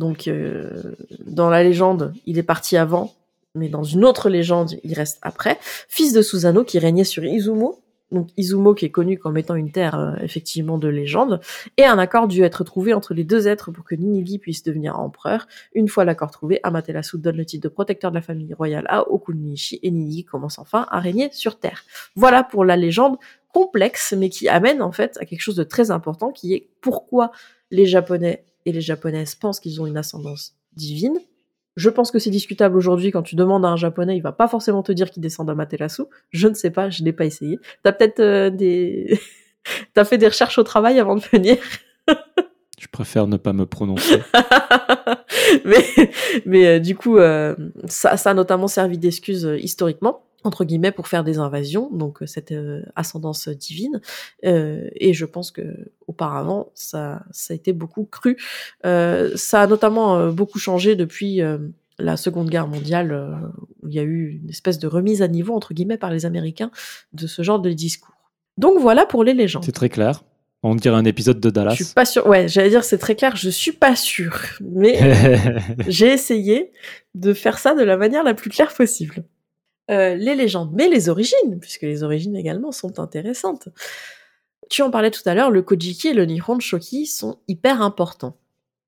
donc, 0.00 0.28
euh, 0.28 0.94
dans 1.26 1.50
la 1.50 1.62
légende, 1.62 2.14
il 2.24 2.38
est 2.38 2.42
parti 2.42 2.78
avant, 2.78 3.12
mais 3.54 3.68
dans 3.68 3.84
une 3.84 4.06
autre 4.06 4.30
légende, 4.30 4.76
il 4.82 4.94
reste 4.94 5.18
après. 5.20 5.58
Fils 5.88 6.14
de 6.14 6.22
Susanoo 6.22 6.64
qui 6.64 6.78
régnait 6.78 7.04
sur 7.04 7.22
Izumo. 7.22 7.82
Donc 8.10 8.30
Izumo 8.38 8.74
qui 8.74 8.86
est 8.86 8.90
connu 8.90 9.18
comme 9.18 9.36
étant 9.36 9.56
une 9.56 9.70
terre 9.70 9.96
euh, 9.96 10.14
effectivement 10.22 10.78
de 10.78 10.88
légende, 10.88 11.40
et 11.76 11.84
un 11.84 11.98
accord 11.98 12.28
dut 12.28 12.42
être 12.42 12.64
trouvé 12.64 12.94
entre 12.94 13.12
les 13.12 13.24
deux 13.24 13.46
êtres 13.46 13.70
pour 13.70 13.84
que 13.84 13.94
Ninigi 13.94 14.38
puisse 14.38 14.62
devenir 14.62 14.98
empereur. 14.98 15.46
Une 15.74 15.86
fois 15.86 16.06
l'accord 16.06 16.30
trouvé, 16.30 16.60
Amaterasu 16.62 17.18
donne 17.18 17.36
le 17.36 17.44
titre 17.44 17.62
de 17.64 17.68
protecteur 17.68 18.10
de 18.10 18.16
la 18.16 18.22
famille 18.22 18.54
royale 18.54 18.86
à 18.88 19.08
Okunishi 19.08 19.80
et 19.82 19.90
Ninigi 19.90 20.24
commence 20.24 20.58
enfin 20.58 20.86
à 20.90 20.98
régner 20.98 21.28
sur 21.30 21.60
Terre. 21.60 21.84
Voilà 22.16 22.42
pour 22.42 22.64
la 22.64 22.76
légende 22.76 23.18
complexe, 23.52 24.14
mais 24.16 24.30
qui 24.30 24.48
amène 24.48 24.80
en 24.80 24.92
fait 24.92 25.18
à 25.20 25.26
quelque 25.26 25.42
chose 25.42 25.56
de 25.56 25.64
très 25.64 25.90
important, 25.90 26.32
qui 26.32 26.54
est 26.54 26.68
pourquoi 26.80 27.30
les 27.70 27.86
Japonais 27.86 28.44
et 28.66 28.72
les 28.72 28.80
japonaises 28.80 29.34
pensent 29.34 29.60
qu'ils 29.60 29.80
ont 29.80 29.86
une 29.86 29.96
ascendance 29.96 30.54
divine. 30.74 31.18
Je 31.76 31.88
pense 31.88 32.10
que 32.10 32.18
c'est 32.18 32.30
discutable 32.30 32.76
aujourd'hui 32.76 33.10
quand 33.10 33.22
tu 33.22 33.36
demandes 33.36 33.64
à 33.64 33.68
un 33.68 33.76
japonais, 33.76 34.16
il 34.16 34.22
va 34.22 34.32
pas 34.32 34.48
forcément 34.48 34.82
te 34.82 34.92
dire 34.92 35.10
qu'il 35.10 35.22
descend 35.22 35.46
d'Amaterasu. 35.46 36.02
Je 36.30 36.48
ne 36.48 36.54
sais 36.54 36.70
pas, 36.70 36.90
je 36.90 37.02
n'ai 37.02 37.12
pas 37.12 37.24
essayé. 37.24 37.58
T'as 37.82 37.92
peut-être 37.92 38.20
euh, 38.20 38.50
des, 38.50 39.18
t'as 39.94 40.04
fait 40.04 40.18
des 40.18 40.28
recherches 40.28 40.58
au 40.58 40.62
travail 40.62 40.98
avant 40.98 41.16
de 41.16 41.22
venir? 41.22 41.56
je 42.78 42.88
préfère 42.88 43.26
ne 43.26 43.36
pas 43.36 43.52
me 43.52 43.66
prononcer. 43.66 44.20
mais, 45.64 45.84
mais 46.44 46.66
euh, 46.66 46.78
du 46.80 46.96
coup, 46.96 47.18
euh, 47.18 47.54
ça, 47.86 48.16
ça 48.16 48.30
a 48.30 48.34
notamment 48.34 48.68
servi 48.68 48.98
d'excuse 48.98 49.48
historiquement 49.60 50.24
entre 50.44 50.64
guillemets 50.64 50.92
pour 50.92 51.08
faire 51.08 51.24
des 51.24 51.38
invasions, 51.38 51.90
donc 51.92 52.22
euh, 52.22 52.26
cette 52.26 52.52
euh, 52.52 52.82
ascendance 52.96 53.48
divine. 53.48 54.00
Euh, 54.44 54.88
et 54.94 55.12
je 55.12 55.24
pense 55.24 55.50
que 55.50 55.62
auparavant 56.06 56.70
ça 56.74 57.22
ça 57.30 57.52
a 57.52 57.54
été 57.54 57.72
beaucoup 57.72 58.04
cru. 58.04 58.36
ça 58.82 59.62
a 59.62 59.66
notamment 59.66 60.28
beaucoup 60.32 60.58
changé 60.58 60.96
depuis 60.96 61.40
la 61.98 62.16
Seconde 62.16 62.50
Guerre 62.50 62.66
mondiale, 62.66 63.52
où 63.82 63.88
il 63.88 63.94
y 63.94 63.98
a 63.98 64.02
eu 64.02 64.40
une 64.42 64.50
espèce 64.50 64.78
de 64.78 64.88
remise 64.88 65.22
à 65.22 65.28
niveau 65.28 65.54
entre 65.54 65.74
guillemets 65.74 65.98
par 65.98 66.10
les 66.10 66.26
Américains 66.26 66.70
de 67.12 67.26
ce 67.26 67.42
genre 67.42 67.60
de 67.60 67.70
discours. 67.70 68.14
Donc 68.58 68.78
voilà 68.80 69.06
pour 69.06 69.24
les 69.24 69.34
légendes. 69.34 69.64
C'est 69.64 69.72
très 69.72 69.88
clair. 69.88 70.22
On 70.62 70.74
dirait 70.74 70.96
un 70.96 71.04
épisode 71.04 71.40
de 71.40 71.48
Dallas. 71.48 71.74
Je 71.78 71.84
suis 71.84 71.94
pas 71.94 72.04
sûr. 72.04 72.26
Ouais, 72.26 72.48
j'allais 72.48 72.68
dire 72.68 72.84
c'est 72.84 72.98
très 72.98 73.14
clair. 73.14 73.36
Je 73.36 73.48
suis 73.48 73.72
pas 73.72 73.96
sûr, 73.96 74.36
mais 74.60 74.98
j'ai 75.88 76.08
essayé 76.08 76.72
de 77.14 77.32
faire 77.32 77.58
ça 77.58 77.74
de 77.74 77.82
la 77.82 77.96
manière 77.96 78.24
la 78.24 78.34
plus 78.34 78.50
claire 78.50 78.74
possible. 78.74 79.24
Euh, 79.90 80.14
les 80.14 80.36
légendes, 80.36 80.70
mais 80.72 80.88
les 80.88 81.08
origines, 81.08 81.58
puisque 81.60 81.82
les 81.82 82.02
origines 82.02 82.36
également 82.36 82.70
sont 82.70 83.00
intéressantes. 83.00 83.68
Tu 84.68 84.82
en 84.82 84.90
parlais 84.90 85.10
tout 85.10 85.26
à 85.26 85.34
l'heure, 85.34 85.50
le 85.50 85.62
Kojiki 85.62 86.08
et 86.08 86.14
le 86.14 86.24
Nihon 86.24 86.60
Shoki 86.60 87.06
sont 87.06 87.38
hyper 87.48 87.82
importants. 87.82 88.36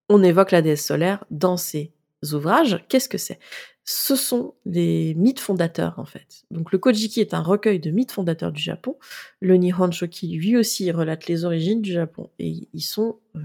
On 0.09 0.23
évoque 0.23 0.53
la 0.53 0.63
déesse 0.63 0.87
solaire 0.87 1.25
dans 1.31 1.57
ces 1.57 1.93
ouvrages. 2.33 2.85
Qu'est-ce 2.89 3.09
que 3.09 3.19
c'est? 3.19 3.41
Ce 3.95 4.17
sont 4.17 4.55
les 4.65 5.13
mythes 5.15 5.41
fondateurs 5.41 5.99
en 5.99 6.07
fait. 6.07 6.45
Donc 6.51 6.73
le 6.73 6.79
Kojiki 6.79 7.21
est 7.21 7.35
un 7.35 7.43
recueil 7.43 7.79
de 7.79 7.91
mythes 7.91 8.13
fondateurs 8.13 8.51
du 8.51 8.63
Japon. 8.63 8.97
Le 9.41 9.57
Nihon 9.57 9.91
Shoki 9.91 10.29
lui 10.29 10.57
aussi 10.57 10.91
relate 10.91 11.27
les 11.27 11.45
origines 11.45 11.83
du 11.83 11.93
Japon 11.93 12.31
et 12.39 12.69
ils 12.73 12.81
sont 12.81 13.17
euh, 13.37 13.41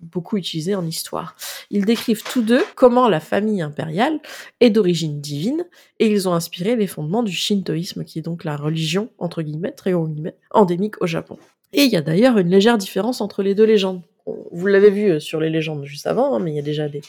beaucoup 0.00 0.36
utilisés 0.36 0.74
en 0.74 0.84
histoire. 0.84 1.36
Ils 1.70 1.84
décrivent 1.84 2.24
tous 2.24 2.42
deux 2.42 2.62
comment 2.74 3.08
la 3.08 3.20
famille 3.20 3.62
impériale 3.62 4.18
est 4.58 4.70
d'origine 4.70 5.20
divine 5.20 5.64
et 6.00 6.10
ils 6.10 6.28
ont 6.28 6.34
inspiré 6.34 6.74
les 6.74 6.88
fondements 6.88 7.22
du 7.22 7.32
shintoïsme 7.32 8.04
qui 8.04 8.18
est 8.18 8.22
donc 8.22 8.42
la 8.42 8.56
religion 8.56 9.10
entre 9.18 9.42
guillemets 9.42 9.72
très 9.72 9.92
endémique 10.50 11.00
au 11.02 11.06
Japon. 11.06 11.38
Et 11.72 11.84
il 11.84 11.90
y 11.90 11.96
a 11.96 12.02
d'ailleurs 12.02 12.38
une 12.38 12.50
légère 12.50 12.78
différence 12.78 13.20
entre 13.20 13.44
les 13.44 13.54
deux 13.54 13.64
légendes. 13.64 14.02
Vous 14.26 14.66
l'avez 14.66 14.90
vu 14.90 15.10
euh, 15.10 15.20
sur 15.20 15.38
les 15.38 15.50
légendes 15.50 15.84
juste 15.84 16.06
avant, 16.06 16.34
hein, 16.34 16.40
mais 16.40 16.50
il 16.52 16.56
y 16.56 16.60
a 16.60 16.62
déjà 16.62 16.88
des, 16.88 17.02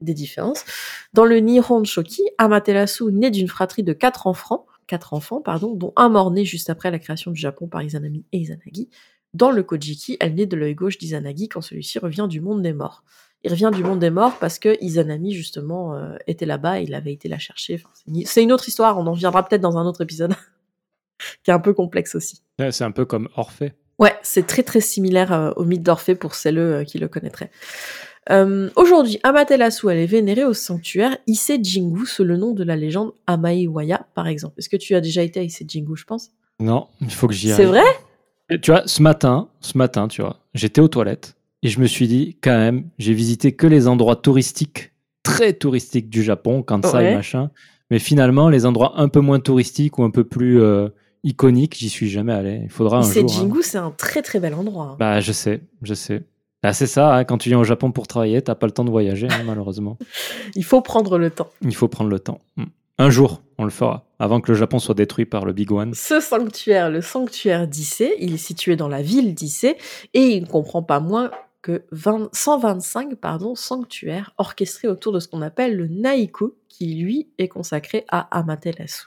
des 0.00 0.14
différences. 0.14 0.64
Dans 1.12 1.24
le 1.24 1.36
Nihon 1.38 1.84
Shoki, 1.84 2.22
Amaterasu 2.38 3.12
naît 3.12 3.30
d'une 3.30 3.48
fratrie 3.48 3.82
de 3.82 3.92
quatre 3.92 4.26
enfants, 4.26 4.66
quatre 4.86 5.14
enfants, 5.14 5.40
pardon, 5.40 5.74
dont 5.74 5.92
un 5.96 6.08
mort-né 6.08 6.44
juste 6.44 6.70
après 6.70 6.90
la 6.90 6.98
création 6.98 7.30
du 7.30 7.40
Japon 7.40 7.68
par 7.68 7.82
Izanami 7.82 8.24
et 8.32 8.38
Izanagi. 8.38 8.88
Dans 9.32 9.52
le 9.52 9.62
Kojiki, 9.62 10.16
elle 10.18 10.34
naît 10.34 10.46
de 10.46 10.56
l'œil 10.56 10.74
gauche 10.74 10.98
d'Izanagi 10.98 11.48
quand 11.48 11.60
celui-ci 11.60 11.98
revient 12.00 12.26
du 12.28 12.40
monde 12.40 12.62
des 12.62 12.72
morts. 12.72 13.04
Il 13.42 13.50
revient 13.50 13.70
du 13.72 13.82
monde 13.82 14.00
des 14.00 14.10
morts 14.10 14.36
parce 14.38 14.58
que 14.58 14.76
Izanami, 14.82 15.32
justement, 15.32 15.94
euh, 15.94 16.16
était 16.26 16.46
là-bas, 16.46 16.80
il 16.80 16.94
avait 16.94 17.12
été 17.12 17.28
la 17.28 17.38
chercher. 17.38 17.82
c'est 18.24 18.42
une 18.42 18.52
autre 18.52 18.68
histoire, 18.68 18.98
on 18.98 19.06
en 19.06 19.12
reviendra 19.12 19.46
peut-être 19.46 19.62
dans 19.62 19.78
un 19.78 19.86
autre 19.86 20.02
épisode, 20.02 20.34
qui 21.44 21.50
est 21.50 21.54
un 21.54 21.60
peu 21.60 21.72
complexe 21.72 22.14
aussi. 22.14 22.42
c'est 22.58 22.84
un 22.84 22.90
peu 22.90 23.04
comme 23.04 23.28
Orphée. 23.36 23.72
Ouais, 23.98 24.16
c'est 24.22 24.46
très 24.46 24.62
très 24.62 24.80
similaire 24.80 25.32
euh, 25.32 25.52
au 25.56 25.64
mythe 25.64 25.82
d'Orphée 25.82 26.14
pour 26.14 26.34
celles 26.34 26.58
euh, 26.58 26.84
qui 26.84 26.98
le 26.98 27.06
connaîtraient. 27.06 27.50
Euh, 28.30 28.70
aujourd'hui, 28.76 29.18
Amaterasu, 29.22 29.90
elle 29.90 29.98
est 29.98 30.06
vénérée 30.06 30.44
au 30.44 30.54
sanctuaire 30.54 31.16
Ise 31.26 31.58
Jingu 31.62 32.06
sous 32.06 32.24
le 32.24 32.36
nom 32.36 32.52
de 32.52 32.62
la 32.62 32.76
légende 32.76 33.12
Amaiwaya, 33.26 34.06
par 34.14 34.28
exemple. 34.28 34.54
Est-ce 34.58 34.68
que 34.68 34.76
tu 34.76 34.94
as 34.94 35.00
déjà 35.00 35.22
été 35.22 35.40
à 35.40 35.42
Ise 35.42 35.62
Jingu, 35.66 35.96
je 35.96 36.04
pense? 36.04 36.30
Non, 36.60 36.86
il 37.00 37.10
faut 37.10 37.26
que 37.26 37.34
j'y 37.34 37.50
aille. 37.50 37.56
C'est 37.56 37.64
vrai? 37.64 37.84
Tu 38.62 38.70
vois, 38.70 38.82
ce 38.86 39.02
matin, 39.02 39.48
ce 39.60 39.78
matin, 39.78 40.08
tu 40.08 40.22
vois, 40.22 40.38
j'étais 40.54 40.80
aux 40.80 40.88
toilettes 40.88 41.36
et 41.62 41.68
je 41.68 41.80
me 41.80 41.86
suis 41.86 42.08
dit, 42.08 42.36
quand 42.40 42.56
même, 42.56 42.84
j'ai 42.98 43.14
visité 43.14 43.52
que 43.52 43.66
les 43.66 43.86
endroits 43.86 44.16
touristiques, 44.16 44.92
très 45.22 45.52
touristiques 45.52 46.08
du 46.08 46.22
Japon, 46.22 46.62
Kansai, 46.62 47.14
machin. 47.14 47.50
Mais 47.90 47.98
finalement, 47.98 48.48
les 48.48 48.66
endroits 48.66 48.94
un 48.96 49.08
peu 49.08 49.20
moins 49.20 49.40
touristiques 49.40 49.98
ou 49.98 50.04
un 50.04 50.10
peu 50.10 50.24
plus 50.24 50.60
euh, 50.60 50.88
iconiques, 51.24 51.76
j'y 51.76 51.88
suis 51.88 52.08
jamais 52.08 52.32
allé. 52.32 52.60
Il 52.64 52.70
faudra 52.70 52.98
un 52.98 53.02
jour. 53.02 53.24
Hein. 53.24 53.26
Jingu, 53.26 53.62
c'est 53.62 53.78
un 53.78 53.90
très 53.90 54.22
très 54.22 54.38
bel 54.40 54.54
endroit. 54.54 54.96
Bah, 54.98 55.20
je 55.20 55.32
sais, 55.32 55.60
je 55.82 55.94
sais. 55.94 56.22
Bah, 56.62 56.72
c'est 56.72 56.86
ça, 56.86 57.14
hein, 57.14 57.24
quand 57.24 57.38
tu 57.38 57.48
viens 57.48 57.58
au 57.58 57.64
Japon 57.64 57.90
pour 57.90 58.06
travailler, 58.06 58.42
t'as 58.42 58.54
pas 58.54 58.66
le 58.66 58.72
temps 58.72 58.84
de 58.84 58.90
voyager, 58.90 59.28
hein, 59.30 59.42
malheureusement. 59.46 59.98
Il 60.54 60.64
faut 60.64 60.82
prendre 60.82 61.18
le 61.18 61.30
temps. 61.30 61.48
Il 61.62 61.74
faut 61.74 61.88
prendre 61.88 62.10
le 62.10 62.20
temps. 62.20 62.40
Mm. 62.56 62.64
Un 62.98 63.08
jour, 63.08 63.42
on 63.56 63.64
le 63.64 63.70
fera, 63.70 64.04
avant 64.18 64.42
que 64.42 64.52
le 64.52 64.58
Japon 64.58 64.78
soit 64.78 64.94
détruit 64.94 65.24
par 65.24 65.46
le 65.46 65.54
Big 65.54 65.72
One. 65.72 65.94
Ce 65.94 66.20
sanctuaire, 66.20 66.90
le 66.90 67.00
sanctuaire 67.00 67.66
d'Issé, 67.66 68.14
il 68.18 68.34
est 68.34 68.36
situé 68.36 68.76
dans 68.76 68.88
la 68.88 69.00
ville 69.00 69.34
d'Issé 69.34 69.78
et 70.12 70.36
il 70.36 70.42
ne 70.42 70.46
comprend 70.46 70.82
pas 70.82 71.00
moins 71.00 71.30
que 71.62 71.84
125 72.32 73.14
pardon, 73.14 73.54
sanctuaires 73.54 74.34
orchestrés 74.36 74.88
autour 74.88 75.12
de 75.12 75.20
ce 75.20 75.28
qu'on 75.28 75.40
appelle 75.40 75.76
le 75.76 75.88
Naiku, 75.88 76.54
qui 76.68 76.94
lui 76.94 77.30
est 77.38 77.48
consacré 77.48 78.04
à 78.08 78.38
Amaterasu. 78.38 79.06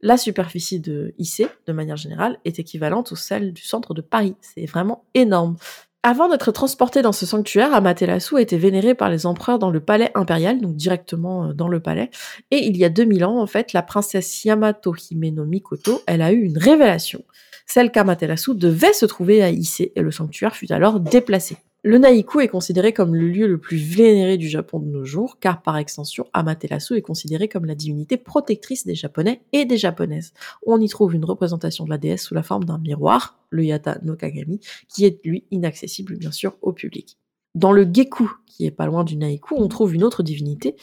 La 0.00 0.16
superficie 0.16 0.80
de 0.80 1.12
Issé, 1.18 1.48
de 1.66 1.72
manière 1.72 1.96
générale, 1.96 2.38
est 2.46 2.58
équivalente 2.58 3.12
au 3.12 3.16
celle 3.16 3.52
du 3.52 3.62
centre 3.62 3.92
de 3.92 4.00
Paris. 4.00 4.36
C'est 4.40 4.64
vraiment 4.64 5.04
énorme. 5.14 5.56
Avant 6.04 6.28
d'être 6.28 6.52
transporté 6.52 7.02
dans 7.02 7.12
ce 7.12 7.26
sanctuaire, 7.26 7.74
Amaterasu 7.74 8.36
a 8.36 8.40
été 8.40 8.56
vénéré 8.56 8.94
par 8.94 9.10
les 9.10 9.26
empereurs 9.26 9.58
dans 9.58 9.70
le 9.70 9.80
palais 9.80 10.12
impérial, 10.14 10.60
donc 10.60 10.76
directement 10.76 11.46
euh, 11.48 11.52
dans 11.52 11.66
le 11.66 11.80
palais. 11.80 12.10
Et 12.52 12.66
il 12.66 12.76
y 12.76 12.84
a 12.84 12.88
2000 12.88 13.24
ans, 13.24 13.40
en 13.40 13.46
fait, 13.46 13.72
la 13.72 13.82
princesse 13.82 14.44
Yamato 14.44 14.94
Hime 14.94 15.34
no 15.34 15.44
Mikoto, 15.44 16.00
elle 16.06 16.22
a 16.22 16.32
eu 16.32 16.42
une 16.42 16.56
révélation, 16.56 17.24
celle 17.66 17.90
qu'Amaterasu 17.90 18.54
devait 18.54 18.92
se 18.92 19.06
trouver 19.06 19.42
à 19.42 19.50
Ise, 19.50 19.90
et 19.94 20.00
le 20.00 20.12
sanctuaire 20.12 20.54
fut 20.54 20.72
alors 20.72 21.00
déplacé. 21.00 21.56
Le 21.84 21.96
Naiku 21.96 22.40
est 22.40 22.48
considéré 22.48 22.92
comme 22.92 23.14
le 23.14 23.28
lieu 23.28 23.46
le 23.46 23.58
plus 23.58 23.76
vénéré 23.76 24.36
du 24.36 24.48
Japon 24.48 24.80
de 24.80 24.86
nos 24.86 25.04
jours, 25.04 25.38
car 25.38 25.62
par 25.62 25.76
extension, 25.76 26.26
Amaterasu 26.32 26.96
est 26.96 27.02
considéré 27.02 27.46
comme 27.46 27.66
la 27.66 27.76
divinité 27.76 28.16
protectrice 28.16 28.84
des 28.84 28.96
Japonais 28.96 29.42
et 29.52 29.64
des 29.64 29.78
Japonaises. 29.78 30.32
On 30.66 30.80
y 30.80 30.88
trouve 30.88 31.14
une 31.14 31.24
représentation 31.24 31.84
de 31.84 31.90
la 31.90 31.98
déesse 31.98 32.24
sous 32.24 32.34
la 32.34 32.42
forme 32.42 32.64
d'un 32.64 32.78
miroir, 32.78 33.38
le 33.50 33.64
Yata 33.64 33.98
no 34.02 34.16
Kagami, 34.16 34.58
qui 34.88 35.04
est 35.04 35.24
lui 35.24 35.44
inaccessible 35.52 36.16
bien 36.16 36.32
sûr 36.32 36.56
au 36.62 36.72
public. 36.72 37.16
Dans 37.54 37.70
le 37.70 37.86
Geku, 37.90 38.28
qui 38.46 38.66
est 38.66 38.72
pas 38.72 38.86
loin 38.86 39.04
du 39.04 39.16
Naiku, 39.16 39.54
on 39.56 39.68
trouve 39.68 39.94
une 39.94 40.02
autre 40.02 40.24
divinité, 40.24 40.74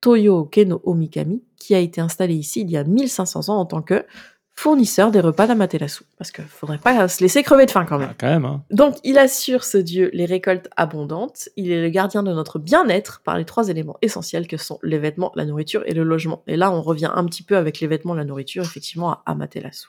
Toyo 0.00 0.46
Keno 0.46 0.80
Omikami, 0.84 1.42
qui 1.58 1.74
a 1.74 1.78
été 1.78 2.00
installée 2.00 2.36
ici 2.36 2.62
il 2.62 2.70
y 2.70 2.78
a 2.78 2.84
1500 2.84 3.50
ans 3.50 3.58
en 3.58 3.66
tant 3.66 3.82
que 3.82 4.06
fournisseur 4.58 5.12
des 5.12 5.20
repas 5.20 5.46
d'Amaterasu. 5.46 6.02
Parce 6.16 6.32
qu'il 6.32 6.44
faudrait 6.44 6.78
pas 6.78 7.06
se 7.06 7.22
laisser 7.22 7.44
crever 7.44 7.64
de 7.64 7.70
faim 7.70 7.86
quand 7.88 7.96
même. 7.96 8.08
Ah, 8.10 8.16
quand 8.18 8.26
même 8.26 8.44
hein. 8.44 8.64
Donc, 8.72 8.96
il 9.04 9.16
assure, 9.16 9.62
ce 9.62 9.78
dieu, 9.78 10.10
les 10.12 10.24
récoltes 10.24 10.68
abondantes. 10.76 11.48
Il 11.56 11.70
est 11.70 11.80
le 11.80 11.88
gardien 11.90 12.24
de 12.24 12.32
notre 12.32 12.58
bien-être 12.58 13.20
par 13.24 13.38
les 13.38 13.44
trois 13.44 13.68
éléments 13.68 13.96
essentiels 14.02 14.48
que 14.48 14.56
sont 14.56 14.80
les 14.82 14.98
vêtements, 14.98 15.30
la 15.36 15.44
nourriture 15.44 15.84
et 15.86 15.94
le 15.94 16.02
logement. 16.02 16.42
Et 16.48 16.56
là, 16.56 16.72
on 16.72 16.82
revient 16.82 17.10
un 17.14 17.24
petit 17.26 17.44
peu 17.44 17.56
avec 17.56 17.78
les 17.78 17.86
vêtements, 17.86 18.14
la 18.14 18.24
nourriture, 18.24 18.64
effectivement, 18.64 19.12
à 19.12 19.22
Amaterasu. 19.26 19.86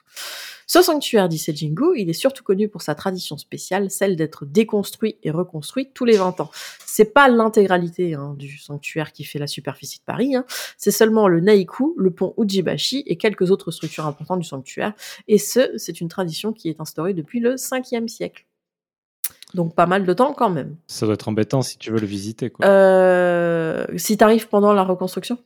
Ce 0.71 0.83
sanctuaire 0.83 1.27
d'Isejingu, 1.27 1.97
il 1.97 2.11
est 2.11 2.13
surtout 2.13 2.43
connu 2.43 2.69
pour 2.69 2.83
sa 2.83 2.93
tradition 2.93 3.39
spéciale, 3.39 3.89
celle 3.89 4.15
d'être 4.15 4.45
déconstruit 4.45 5.17
et 5.23 5.31
reconstruit 5.31 5.89
tous 5.95 6.05
les 6.05 6.15
20 6.15 6.41
ans. 6.41 6.51
C'est 6.85 7.11
pas 7.11 7.27
l'intégralité 7.27 8.13
hein, 8.13 8.35
du 8.37 8.55
sanctuaire 8.59 9.11
qui 9.11 9.23
fait 9.23 9.39
la 9.39 9.47
superficie 9.47 9.97
de 9.97 10.03
Paris, 10.03 10.35
hein. 10.35 10.45
c'est 10.77 10.91
seulement 10.91 11.27
le 11.27 11.39
Naiku, 11.39 11.95
le 11.97 12.11
pont 12.11 12.35
Ujibashi 12.37 13.03
et 13.07 13.15
quelques 13.15 13.49
autres 13.49 13.71
structures 13.71 14.05
importantes 14.05 14.41
du 14.41 14.47
sanctuaire. 14.47 14.93
Et 15.27 15.39
ce, 15.39 15.75
c'est 15.77 16.01
une 16.01 16.07
tradition 16.07 16.53
qui 16.53 16.69
est 16.69 16.79
instaurée 16.79 17.15
depuis 17.15 17.39
le 17.39 17.55
5e 17.55 18.07
siècle. 18.07 18.45
Donc 19.55 19.73
pas 19.73 19.87
mal 19.87 20.05
de 20.05 20.13
temps 20.13 20.33
quand 20.33 20.51
même. 20.51 20.75
Ça 20.85 21.07
doit 21.07 21.15
être 21.15 21.27
embêtant 21.27 21.63
si 21.63 21.79
tu 21.79 21.89
veux 21.89 21.99
le 21.99 22.05
visiter. 22.05 22.51
Quoi. 22.51 22.67
Euh, 22.67 23.87
si 23.97 24.17
t'arrives 24.17 24.47
pendant 24.47 24.73
la 24.73 24.83
reconstruction? 24.83 25.39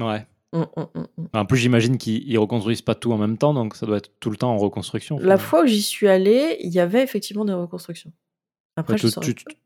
Ouais. 0.00 0.26
Mmh, 0.52 0.62
mmh, 0.76 0.82
mmh, 0.94 1.24
en 1.34 1.44
plus, 1.44 1.58
j'imagine 1.58 1.98
qu'ils 1.98 2.38
reconstruisent 2.38 2.82
pas 2.82 2.94
tout 2.94 3.12
en 3.12 3.18
même 3.18 3.36
temps, 3.36 3.52
donc 3.52 3.76
ça 3.76 3.84
doit 3.84 3.98
être 3.98 4.10
tout 4.18 4.30
le 4.30 4.36
temps 4.36 4.50
en 4.50 4.56
reconstruction. 4.56 5.18
La 5.18 5.36
fois 5.36 5.64
où 5.64 5.66
j'y 5.66 5.82
suis 5.82 6.08
allé, 6.08 6.56
il 6.60 6.72
y 6.72 6.80
avait 6.80 7.02
effectivement 7.02 7.44
des 7.44 7.52
reconstructions. 7.52 8.12
Après, 8.76 8.94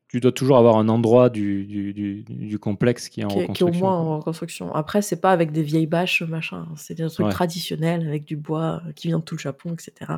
tu, 0.09 0.21
dois 0.21 0.33
toujours 0.33 0.57
avoir 0.57 0.79
un 0.79 0.89
endroit 0.89 1.29
du, 1.29 1.65
du, 1.65 2.59
complexe 2.59 3.11
qui 3.11 3.21
est 3.21 3.25
en 3.25 3.29
reconstruction. 3.29 3.67
Qui 3.67 3.77
est 3.77 3.77
au 3.77 3.81
moins 3.81 3.97
en 3.97 4.19
reconstruction. 4.19 4.75
Après, 4.75 5.03
c'est 5.03 5.21
pas 5.21 5.33
avec 5.33 5.53
des 5.53 5.63
vieilles 5.63 5.87
bâches, 5.87 6.23
machin. 6.23 6.67
C'est 6.77 6.95
des 6.95 7.09
trucs 7.09 7.29
traditionnels 7.29 8.07
avec 8.09 8.25
du 8.25 8.37
bois 8.37 8.83
euh, 8.87 8.93
qui 8.93 9.09
vient 9.09 9.19
de 9.19 9.25
tout 9.25 9.35
le 9.35 9.41
Japon, 9.41 9.75
etc. 9.75 10.13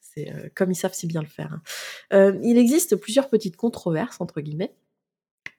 c'est 0.00 0.32
euh, 0.32 0.48
comme 0.54 0.72
ils 0.72 0.76
savent 0.76 0.94
si 0.94 1.06
bien 1.06 1.20
le 1.20 1.28
faire. 1.28 1.52
Hein. 1.52 1.62
Euh, 2.14 2.38
il 2.42 2.56
existe 2.56 2.96
plusieurs 2.96 3.28
petites 3.28 3.56
controverses, 3.56 4.20
entre 4.20 4.40
guillemets, 4.40 4.72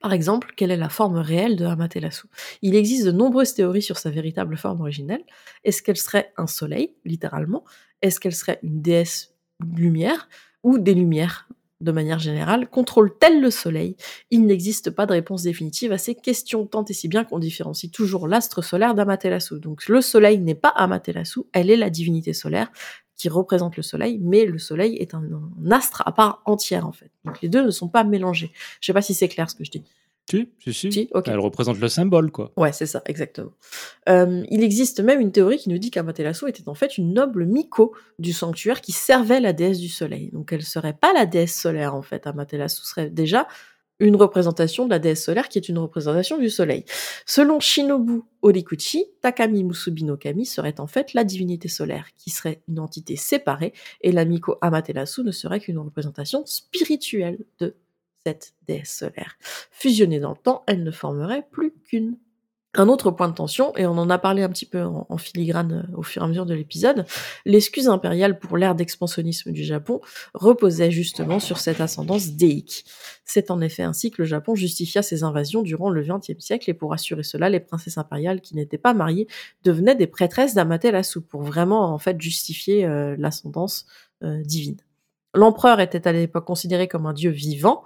par 0.06 0.14
exemple, 0.14 0.54
quelle 0.56 0.70
est 0.70 0.78
la 0.78 0.90
forme 0.90 1.18
réelle 1.18 1.56
de 1.56 1.66
Amaterasu? 1.66 2.28
Il 2.62 2.76
existe 2.76 3.08
de 3.08 3.12
nombreuses 3.12 3.56
théories 3.56 3.82
sur 3.82 3.98
sa 3.98 4.12
véritable 4.12 4.56
forme 4.56 4.82
originelle. 4.82 5.24
Est-ce 5.64 5.82
qu'elle 5.82 5.98
serait 5.98 6.32
un 6.38 6.46
soleil, 6.46 6.94
littéralement? 7.06 7.64
Est-ce 8.04 8.20
qu'elle 8.20 8.36
serait 8.36 8.60
une 8.62 8.84
déesse 8.84 9.34
lumière? 9.76 10.30
Ou 10.62 10.78
des 10.78 10.94
lumières 10.94 11.50
de 11.82 11.92
manière 11.92 12.20
générale, 12.20 12.70
contrôle-t-elle 12.70 13.42
le 13.42 13.50
Soleil? 13.50 13.98
Il 14.30 14.46
n'existe 14.46 14.92
pas 14.92 15.08
de 15.08 15.14
réponse 15.14 15.42
définitive 15.42 15.92
à 15.92 15.98
ces 15.98 16.14
questions, 16.14 16.68
tant 16.68 16.86
et 16.86 16.94
si 16.94 17.08
bien 17.08 17.24
qu'on 17.24 17.40
différencie 17.40 17.92
toujours 17.92 18.28
l'astre 18.28 18.62
solaire 18.62 18.94
d'Amaterasu. 18.94 19.60
Donc 19.60 19.88
le 19.88 20.02
Soleil 20.02 20.38
n'est 20.38 20.54
pas 20.54 20.70
Amaterasu, 20.70 21.40
elle 21.52 21.72
est 21.72 21.78
la 21.78 21.90
divinité 21.90 22.34
solaire 22.34 22.72
qui 23.16 23.28
représente 23.28 23.76
le 23.76 23.82
Soleil, 23.82 24.20
mais 24.22 24.46
le 24.46 24.60
Soleil 24.60 24.98
est 24.98 25.16
un, 25.16 25.24
astre 25.72 26.04
à 26.06 26.12
part 26.12 26.44
entière 26.46 26.86
en 26.86 26.92
fait. 26.92 27.10
Donc 27.26 27.42
les 27.42 27.50
deux 27.50 27.64
ne 27.64 27.72
sont 27.72 27.88
pas 27.88 28.04
mélangés. 28.04 28.52
Je 28.80 28.88
sais 28.88 28.94
pas 28.94 29.02
si 29.02 29.14
c'est 29.14 29.28
clair 29.28 29.50
ce 29.50 29.56
que 29.56 29.64
je 29.64 29.72
dis. 29.72 29.84
Si, 30.30 30.50
si, 30.60 30.92
si. 30.92 31.10
Elle 31.28 31.40
représente 31.40 31.80
le 31.80 31.88
symbole, 31.88 32.32
quoi. 32.32 32.52
Ouais, 32.58 32.72
c'est 32.72 32.88
ça, 32.88 33.04
exactement. 33.06 33.52
Euh, 34.10 34.44
il 34.50 34.64
existe 34.64 35.00
même 35.00 35.22
une 35.22 35.32
théorie 35.32 35.58
qui 35.58 35.70
nous 35.70 35.78
dit 35.78 35.92
qu'Amaterasu 35.92 36.50
était 36.50 36.68
en 36.68 36.74
fait 36.74 36.98
une 36.98 37.14
noble 37.14 37.46
Miko 37.46 37.94
du 38.18 38.34
sanctuaire 38.34 38.82
qui 38.82 38.92
servait 38.92 39.40
la 39.40 39.54
déesse 39.54 39.80
du 39.80 39.90
soleil. 39.90 40.32
Donc 40.32 40.52
elle 40.52 40.64
serait 40.64 40.94
pas 40.94 41.14
la 41.14 41.28
déesse 41.28 41.56
solaire, 41.56 41.94
en 41.94 42.02
fait. 42.02 42.26
Amaterasu 42.26 42.82
serait 42.84 43.12
déjà 43.12 43.48
une 44.00 44.16
représentation 44.16 44.86
de 44.86 44.90
la 44.90 45.00
déesse 45.00 45.24
solaire 45.24 45.50
qui 45.50 45.58
est 45.58 45.70
une 45.70 45.78
représentation 45.78 46.38
du 46.38 46.50
soleil. 46.50 46.86
Selon 47.26 47.60
Shinobu 47.60 48.22
Orikuchi, 48.42 49.06
Takami 49.22 49.64
Musubi 49.64 50.04
no 50.04 50.18
Kami 50.18 50.46
serait 50.46 50.80
en 50.80 50.88
fait 50.88 51.14
la 51.14 51.24
divinité 51.24 51.68
solaire, 51.68 52.08
qui 52.18 52.30
serait 52.30 52.62
une 52.68 52.80
entité 52.80 53.16
séparée, 53.16 53.74
et 54.02 54.12
la 54.12 54.26
Miko 54.26 54.58
Amaterasu 54.62 55.24
ne 55.24 55.32
serait 55.32 55.60
qu'une 55.60 55.80
représentation 55.80 56.46
spirituelle 56.46 57.46
de 57.60 57.76
cette 58.26 58.54
déesse 58.68 58.98
solaire. 58.98 59.38
Fusionnée 59.72 60.20
dans 60.20 60.32
le 60.32 60.38
temps, 60.38 60.64
elle 60.68 60.84
ne 60.84 60.92
formerait 60.92 61.48
plus 61.52 61.74
qu'une. 61.86 62.18
Un 62.78 62.90
autre 62.90 63.10
point 63.12 63.30
de 63.30 63.34
tension, 63.34 63.76
et 63.78 63.86
on 63.86 63.98
en 63.98 64.10
a 64.10 64.18
parlé 64.18 64.44
un 64.44 64.50
petit 64.50 64.66
peu 64.66 64.84
en, 64.84 65.18
filigrane 65.18 65.86
euh, 65.88 65.98
au 65.98 66.04
fur 66.04 66.22
et 66.22 66.26
à 66.26 66.28
mesure 66.28 66.46
de 66.46 66.54
l'épisode, 66.54 67.06
l'excuse 67.46 67.88
impériale 67.88 68.38
pour 68.38 68.58
l'ère 68.58 68.76
d'expansionnisme 68.76 69.52
du 69.52 69.64
Japon 69.64 70.02
reposait 70.34 70.92
justement 70.92 71.40
sur 71.40 71.58
cette 71.58 71.80
ascendance 71.80 72.32
déique. 72.32 72.86
C'est 73.24 73.50
en 73.50 73.62
effet 73.62 73.84
ainsi 73.84 74.12
que 74.12 74.22
le 74.22 74.28
Japon 74.28 74.56
justifia 74.56 75.02
ses 75.02 75.24
invasions 75.24 75.62
durant 75.62 75.90
le 75.90 76.04
XXe 76.04 76.40
siècle, 76.40 76.70
et 76.70 76.74
pour 76.74 76.94
assurer 76.94 77.24
cela, 77.24 77.50
les 77.50 77.62
princesses 77.62 77.98
impériales 77.98 78.42
qui 78.42 78.56
n'étaient 78.56 78.78
pas 78.78 78.94
mariées 78.94 79.28
devenaient 79.64 79.96
des 79.96 80.08
prêtresses 80.08 80.54
d'Amaterasu, 80.54 81.22
pour 81.22 81.44
vraiment 81.44 81.94
en 81.94 81.98
fait 81.98 82.20
justifier 82.20 82.86
euh, 82.86 83.16
l'ascendance 83.18 83.86
euh, 84.24 84.42
divine. 84.44 84.78
L'empereur 85.34 85.80
était 85.80 86.08
à 86.08 86.12
l'époque 86.12 86.46
considéré 86.46 86.88
comme 86.88 87.06
un 87.06 87.14
dieu 87.14 87.32
vivant, 87.32 87.84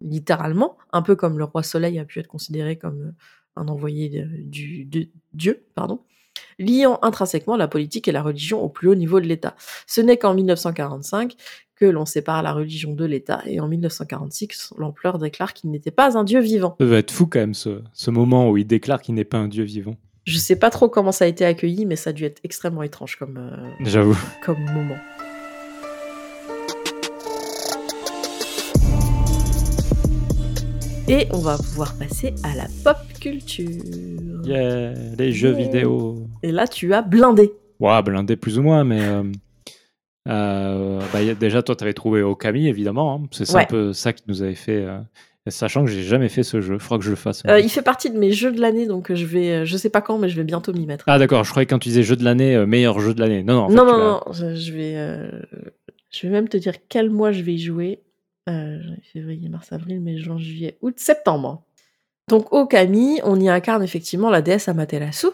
littéralement, 0.00 0.76
un 0.92 1.02
peu 1.02 1.14
comme 1.14 1.38
le 1.38 1.44
roi 1.44 1.62
Soleil 1.62 1.98
a 1.98 2.04
pu 2.04 2.18
être 2.18 2.28
considéré 2.28 2.76
comme 2.76 3.14
un 3.56 3.68
envoyé 3.68 4.24
du, 4.44 4.84
de 4.84 5.08
Dieu, 5.34 5.64
pardon, 5.74 6.00
liant 6.58 6.98
intrinsèquement 7.02 7.56
la 7.56 7.68
politique 7.68 8.08
et 8.08 8.12
la 8.12 8.22
religion 8.22 8.62
au 8.62 8.68
plus 8.68 8.88
haut 8.88 8.94
niveau 8.94 9.20
de 9.20 9.26
l'État. 9.26 9.54
Ce 9.86 10.00
n'est 10.00 10.16
qu'en 10.16 10.34
1945 10.34 11.36
que 11.76 11.86
l'on 11.86 12.06
sépare 12.06 12.42
la 12.42 12.52
religion 12.52 12.94
de 12.94 13.04
l'État, 13.04 13.42
et 13.44 13.58
en 13.58 13.66
1946, 13.66 14.74
l'empereur 14.78 15.18
déclare 15.18 15.52
qu'il 15.52 15.70
n'était 15.70 15.90
pas 15.90 16.16
un 16.16 16.22
dieu 16.22 16.40
vivant. 16.40 16.76
Ça 16.78 16.86
va 16.86 16.98
être 16.98 17.10
fou 17.10 17.26
quand 17.26 17.40
même, 17.40 17.54
ce, 17.54 18.10
moment 18.10 18.50
où 18.50 18.56
il 18.56 18.66
déclare 18.66 19.02
qu'il 19.02 19.14
n'est 19.14 19.24
pas 19.24 19.38
un 19.38 19.48
dieu 19.48 19.64
vivant. 19.64 19.96
Je 20.24 20.38
sais 20.38 20.54
pas 20.54 20.70
trop 20.70 20.88
comment 20.88 21.10
ça 21.10 21.24
a 21.24 21.28
été 21.28 21.44
accueilli, 21.44 21.84
mais 21.84 21.96
ça 21.96 22.10
a 22.10 22.12
dû 22.12 22.24
être 22.24 22.40
extrêmement 22.44 22.84
étrange 22.84 23.16
comme, 23.16 23.36
euh, 23.38 23.70
J'avoue. 23.80 24.16
comme 24.44 24.60
moment. 24.60 24.98
Et 31.08 31.26
on 31.32 31.38
va 31.38 31.56
pouvoir 31.56 31.96
passer 31.98 32.32
à 32.44 32.54
la 32.54 32.66
pop 32.84 32.96
culture. 33.20 33.68
Yeah, 34.44 34.94
les 35.18 35.32
jeux 35.32 35.50
vidéo. 35.50 36.26
Et 36.42 36.52
là, 36.52 36.68
tu 36.68 36.94
as 36.94 37.02
blindé. 37.02 37.52
Ouais, 37.80 38.00
blindé 38.02 38.36
plus 38.36 38.58
ou 38.58 38.62
moins, 38.62 38.84
mais 38.84 39.02
euh, 39.02 39.24
euh, 40.28 41.00
bah, 41.12 41.18
déjà, 41.34 41.62
toi, 41.62 41.74
tu 41.74 41.82
avais 41.82 41.92
trouvé 41.92 42.22
Okami, 42.22 42.68
évidemment. 42.68 43.14
Hein. 43.14 43.26
C'est 43.32 43.54
un 43.54 43.64
peu 43.64 43.92
ça 43.92 44.12
qui 44.12 44.22
nous 44.28 44.42
avait 44.42 44.54
fait. 44.54 44.84
Euh, 44.84 45.00
sachant 45.48 45.84
que 45.84 45.90
j'ai 45.90 46.04
jamais 46.04 46.28
fait 46.28 46.44
ce 46.44 46.60
jeu, 46.60 46.74
il 46.74 46.80
faudra 46.80 46.98
que 46.98 47.04
je 47.04 47.10
le 47.10 47.16
fasse. 47.16 47.42
il 47.60 47.68
fait 47.68 47.82
partie 47.82 48.08
de 48.08 48.18
mes 48.18 48.30
jeux 48.30 48.52
de 48.52 48.60
l'année, 48.60 48.86
donc 48.86 49.12
je 49.12 49.26
vais, 49.26 49.66
je 49.66 49.76
sais 49.76 49.90
pas 49.90 50.02
quand, 50.02 50.18
mais 50.18 50.28
je 50.28 50.36
vais 50.36 50.44
bientôt 50.44 50.72
m'y 50.72 50.86
mettre. 50.86 51.04
Ah 51.08 51.18
d'accord, 51.18 51.42
je 51.42 51.50
croyais 51.50 51.66
que 51.66 51.70
quand 51.74 51.80
tu 51.80 51.88
disais 51.88 52.04
jeu 52.04 52.14
de 52.14 52.24
l'année, 52.24 52.64
meilleur 52.64 53.00
jeu 53.00 53.12
de 53.12 53.20
l'année. 53.20 53.42
Non, 53.42 53.68
non, 53.68 53.84
non, 53.84 53.98
non, 53.98 53.98
non, 53.98 54.20
je 54.32 54.72
vais, 54.72 55.30
je 56.10 56.26
vais 56.26 56.32
même 56.32 56.48
te 56.48 56.56
dire 56.56 56.74
quel 56.88 57.10
mois 57.10 57.32
je 57.32 57.42
vais 57.42 57.54
y 57.54 57.58
jouer. 57.58 58.00
Euh, 58.48 58.80
février, 59.12 59.48
mars, 59.48 59.72
avril, 59.72 60.00
mai, 60.00 60.18
juin, 60.18 60.38
juillet, 60.38 60.78
août, 60.80 60.94
septembre. 60.98 61.64
Donc 62.28 62.52
au 62.52 62.66
Kami, 62.66 63.20
on 63.24 63.38
y 63.38 63.48
incarne 63.48 63.82
effectivement 63.82 64.30
la 64.30 64.42
déesse 64.42 64.68
Amaterasu, 64.68 65.28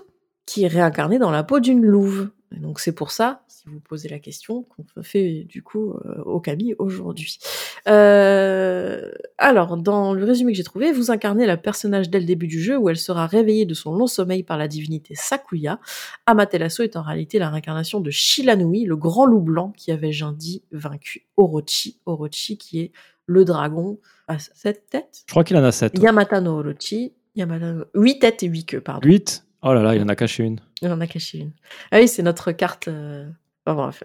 qui 0.46 0.64
est 0.64 0.68
réincarnée 0.68 1.18
dans 1.18 1.30
la 1.30 1.42
peau 1.42 1.60
d'une 1.60 1.84
louve. 1.84 2.30
Et 2.54 2.60
donc 2.60 2.80
c'est 2.80 2.92
pour 2.92 3.10
ça, 3.10 3.42
si 3.48 3.64
vous 3.68 3.80
posez 3.80 4.08
la 4.08 4.18
question, 4.18 4.62
qu'on 4.62 5.02
fait 5.02 5.44
du 5.44 5.62
coup 5.62 5.92
euh, 5.92 6.22
au 6.24 6.40
Kami 6.40 6.74
aujourd'hui. 6.78 7.38
Euh, 7.86 9.10
alors, 9.36 9.76
dans 9.76 10.14
le 10.14 10.24
résumé 10.24 10.52
que 10.52 10.56
j'ai 10.56 10.64
trouvé, 10.64 10.92
vous 10.92 11.10
incarnez 11.10 11.44
la 11.44 11.56
personnage 11.56 12.08
dès 12.08 12.20
le 12.20 12.24
début 12.24 12.46
du 12.46 12.60
jeu 12.60 12.78
où 12.78 12.88
elle 12.88 12.96
sera 12.96 13.26
réveillée 13.26 13.66
de 13.66 13.74
son 13.74 13.94
long 13.94 14.06
sommeil 14.06 14.42
par 14.42 14.56
la 14.56 14.66
divinité 14.66 15.14
Sakuya. 15.14 15.78
Amaterasu 16.26 16.82
est 16.82 16.96
en 16.96 17.02
réalité 17.02 17.38
la 17.38 17.50
réincarnation 17.50 18.00
de 18.00 18.10
Shilanui, 18.10 18.84
le 18.84 18.96
grand 18.96 19.26
loup 19.26 19.40
blanc 19.40 19.72
qui 19.76 19.92
avait 19.92 20.12
jindi 20.12 20.62
vaincu 20.72 21.26
Orochi. 21.36 22.00
Orochi 22.06 22.56
qui 22.56 22.80
est 22.80 22.92
le 23.26 23.44
dragon 23.44 23.98
à 24.26 24.38
sept 24.38 24.88
têtes. 24.88 25.24
Je 25.26 25.32
crois 25.32 25.44
qu'il 25.44 25.56
en 25.56 25.64
a 25.64 25.72
sept. 25.72 25.98
Yamata 25.98 26.40
no 26.40 26.58
Orochi. 26.58 27.12
Yamata 27.36 27.86
Huit 27.94 28.20
têtes 28.20 28.42
et 28.42 28.46
huit 28.46 28.64
queues, 28.64 28.80
pardon. 28.80 29.06
Huit 29.06 29.44
Oh 29.68 29.74
là 29.74 29.82
là, 29.82 29.94
il 29.94 30.02
en 30.02 30.08
a 30.08 30.16
caché 30.16 30.44
une. 30.44 30.60
Il 30.80 30.90
en 30.90 30.98
a 31.02 31.06
caché 31.06 31.38
une. 31.38 31.52
Ah 31.90 31.98
oui, 31.98 32.08
c'est 32.08 32.22
notre 32.22 32.52
carte. 32.52 32.88
Euh... 32.88 33.28
bref. 33.66 34.02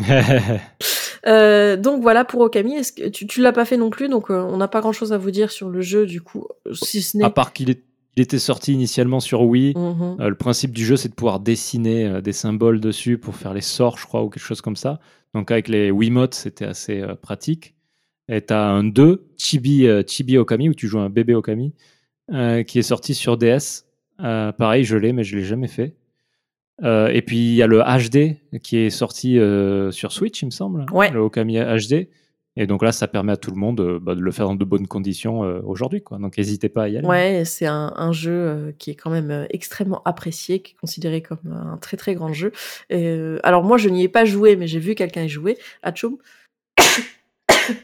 euh, 1.26 1.76
donc 1.76 2.02
voilà 2.02 2.24
pour 2.24 2.40
Okami. 2.40 2.74
Est-ce 2.74 2.92
que 2.92 3.08
tu, 3.08 3.28
tu 3.28 3.40
l'as 3.40 3.52
pas 3.52 3.64
fait 3.64 3.76
non 3.76 3.90
plus, 3.90 4.08
donc 4.08 4.28
euh, 4.28 4.42
on 4.42 4.56
n'a 4.56 4.66
pas 4.66 4.80
grand-chose 4.80 5.12
à 5.12 5.18
vous 5.18 5.30
dire 5.30 5.52
sur 5.52 5.68
le 5.68 5.82
jeu 5.82 6.04
du 6.04 6.20
coup, 6.20 6.48
si 6.72 7.00
ce 7.00 7.16
n'est. 7.16 7.22
À 7.22 7.30
part 7.30 7.52
qu'il 7.52 7.76
était 8.16 8.40
sorti 8.40 8.72
initialement 8.72 9.20
sur 9.20 9.42
Wii. 9.42 9.72
Mhm. 9.76 10.16
Euh, 10.18 10.28
le 10.30 10.34
principe 10.34 10.72
du 10.72 10.84
jeu, 10.84 10.96
c'est 10.96 11.10
de 11.10 11.14
pouvoir 11.14 11.38
dessiner 11.38 12.20
des 12.20 12.32
symboles 12.32 12.80
dessus 12.80 13.18
pour 13.18 13.36
faire 13.36 13.54
les 13.54 13.60
sorts, 13.60 13.98
je 13.98 14.06
crois, 14.06 14.24
ou 14.24 14.30
quelque 14.30 14.42
chose 14.42 14.62
comme 14.62 14.76
ça. 14.76 14.98
Donc 15.32 15.52
avec 15.52 15.68
les 15.68 15.92
Wiimotes, 15.92 16.34
c'était 16.34 16.64
assez 16.64 17.04
pratique. 17.22 17.76
Et 18.28 18.42
tu 18.42 18.52
as 18.52 18.66
un 18.66 18.82
2, 18.82 19.28
Chibi, 19.38 19.86
Chibi 20.08 20.38
Okami, 20.38 20.70
où 20.70 20.74
tu 20.74 20.88
joues 20.88 20.98
un 20.98 21.08
bébé 21.08 21.36
Okami, 21.36 21.72
qui 22.66 22.78
est 22.80 22.82
sorti 22.82 23.14
sur 23.14 23.36
DS 23.36 23.87
euh, 24.22 24.52
pareil, 24.52 24.84
je 24.84 24.96
l'ai, 24.96 25.12
mais 25.12 25.24
je 25.24 25.36
l'ai 25.36 25.44
jamais 25.44 25.68
fait. 25.68 25.94
Euh, 26.84 27.08
et 27.08 27.22
puis 27.22 27.36
il 27.36 27.54
y 27.54 27.62
a 27.62 27.66
le 27.66 27.80
HD 27.80 28.36
qui 28.62 28.76
est 28.76 28.90
sorti 28.90 29.38
euh, 29.38 29.90
sur 29.90 30.12
Switch, 30.12 30.42
il 30.42 30.46
me 30.46 30.50
semble. 30.50 30.86
Ouais. 30.92 31.10
Le 31.10 31.20
Okami 31.20 31.58
HD. 31.58 32.08
Et 32.60 32.66
donc 32.66 32.82
là, 32.82 32.90
ça 32.90 33.06
permet 33.06 33.32
à 33.32 33.36
tout 33.36 33.52
le 33.52 33.56
monde 33.56 34.00
bah, 34.02 34.16
de 34.16 34.20
le 34.20 34.30
faire 34.32 34.46
dans 34.46 34.56
de 34.56 34.64
bonnes 34.64 34.88
conditions 34.88 35.40
aujourd'hui. 35.64 36.02
Quoi. 36.02 36.18
Donc 36.18 36.36
n'hésitez 36.36 36.68
pas 36.68 36.84
à 36.84 36.88
y 36.88 36.98
aller. 36.98 37.06
Ouais, 37.06 37.44
c'est 37.44 37.66
un, 37.66 38.12
jeu 38.12 38.74
qui 38.78 38.90
est 38.90 38.96
quand 38.96 39.10
même 39.10 39.46
extrêmement 39.50 40.02
apprécié, 40.04 40.60
qui 40.60 40.72
est 40.72 40.76
considéré 40.76 41.22
comme 41.22 41.52
un 41.52 41.76
très 41.76 41.96
très 41.96 42.16
grand 42.16 42.32
jeu. 42.32 42.50
alors 43.44 43.62
moi, 43.62 43.78
je 43.78 43.88
n'y 43.88 44.02
ai 44.02 44.08
pas 44.08 44.24
joué, 44.24 44.56
mais 44.56 44.66
j'ai 44.66 44.80
vu 44.80 44.96
quelqu'un 44.96 45.22
y 45.22 45.28
jouer. 45.28 45.56
Atchoum. 45.84 46.18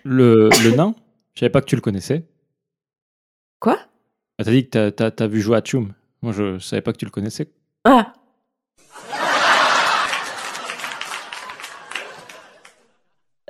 Le, 0.02 0.48
le 0.64 0.74
nain 0.74 0.94
Je 1.34 1.40
savais 1.40 1.50
pas 1.50 1.60
que 1.60 1.66
tu 1.66 1.76
le 1.76 1.80
connaissais. 1.80 2.24
Quoi? 3.60 3.78
Ah, 4.38 4.44
T'as 4.44 4.50
dit 4.50 4.68
que 4.68 4.90
t'as 4.90 5.10
as, 5.16 5.26
vu 5.28 5.40
jouer 5.40 5.58
Atchoum. 5.58 5.92
Moi, 6.24 6.32
je, 6.32 6.58
savais 6.58 6.80
pas 6.80 6.94
que 6.94 6.96
tu 6.96 7.04
le 7.04 7.10
connaissais. 7.10 7.50
Ah 7.84 8.14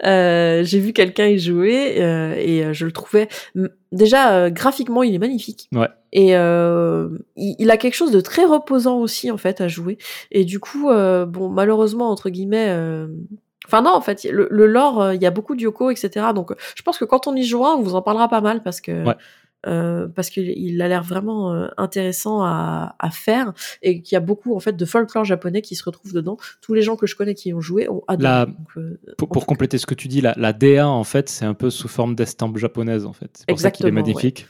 Euh, 0.05 0.65
j'ai 0.65 0.81
vu 0.81 0.93
quelqu'un 0.93 1.29
y 1.29 1.39
jouer 1.39 2.03
euh, 2.03 2.35
et 2.37 2.63
euh, 2.63 2.73
je 2.75 2.85
le 2.85 2.93
trouvais 2.93 3.29
déjà 3.91 4.51
graphiquement 4.51 5.03
il 5.05 5.15
est 5.15 5.19
magnifique. 5.19 5.71
Ouais. 5.73 5.89
Et 6.13 6.33
il, 7.37 7.71
a 7.71 7.77
quelque 7.77 7.95
chose 7.95 8.11
de 8.11 8.21
très 8.21 8.45
reposant 8.45 8.99
aussi 8.99 9.31
en 9.31 9.39
fait 9.39 9.61
à 9.61 9.69
jouer. 9.69 9.97
Et 10.33 10.45
du 10.45 10.59
coup, 10.59 10.89
bon 10.89 11.49
malheureusement 11.49 12.11
entre 12.11 12.29
guillemets. 12.29 12.77
Enfin 13.67 13.83
non, 13.83 13.93
en 13.93 14.01
fait, 14.01 14.25
le, 14.25 14.49
le 14.51 14.67
lore, 14.67 15.13
il 15.15 15.23
y 15.23 15.27
a 15.27 15.31
beaucoup 15.31 15.55
de 15.55 15.63
yoko, 15.63 15.91
etc. 15.91 16.27
Donc, 16.35 16.53
je 16.77 16.83
pense 16.83 16.99
que 16.99 17.07
quand 17.07 17.29
on 17.29 17.35
y 17.35 17.45
jouera, 17.45 17.75
on 17.77 17.81
vous 17.81 17.95
en 17.95 18.03
parlera 18.03 18.29
pas 18.29 18.43
mal 18.43 18.63
parce 18.63 18.83
que 18.83 19.05
ouais. 19.05 19.15
Euh, 19.67 20.09
parce 20.09 20.31
qu'il 20.31 20.83
a 20.83 20.89
l'air 20.89 21.03
vraiment 21.03 21.53
euh, 21.53 21.69
intéressant 21.79 22.43
à, 22.43 22.97
à 22.99 23.11
faire 23.11 23.55
et 23.83 24.03
qu'il 24.03 24.15
y 24.15 24.17
a 24.17 24.21
beaucoup 24.21 24.55
en 24.55 24.61
fait 24.61 24.77
de 24.77 24.85
folklore 24.85 25.25
japonais 25.25 25.63
qui 25.63 25.75
se 25.75 25.85
retrouvent 25.85 26.13
dedans. 26.13 26.37
Tous 26.61 26.75
les 26.75 26.83
gens 26.83 26.97
que 26.97 27.07
je 27.07 27.17
connais 27.17 27.35
qui 27.35 27.55
ont 27.55 27.61
joué 27.61 27.89
ont 27.89 28.03
adoré. 28.07 28.53
Euh, 28.77 28.99
pour, 29.17 29.47
compléter 29.47 29.79
ce 29.79 29.87
que 29.87 29.95
tu 29.95 30.09
dis, 30.09 30.21
la, 30.21 30.35
la 30.37 30.53
DA 30.53 30.87
en 30.87 31.05
fait 31.05 31.29
c'est 31.29 31.47
un 31.47 31.55
peu 31.55 31.71
sous 31.71 31.89
forme 31.89 32.15
d'estampe 32.15 32.59
japonaise 32.59 33.07
en 33.07 33.13
fait. 33.13 33.31
C'est 33.39 33.47
pour 33.49 33.59
ça 33.59 33.71
qu'il 33.71 33.87
est 33.87 33.91
magnifique. 33.91 34.47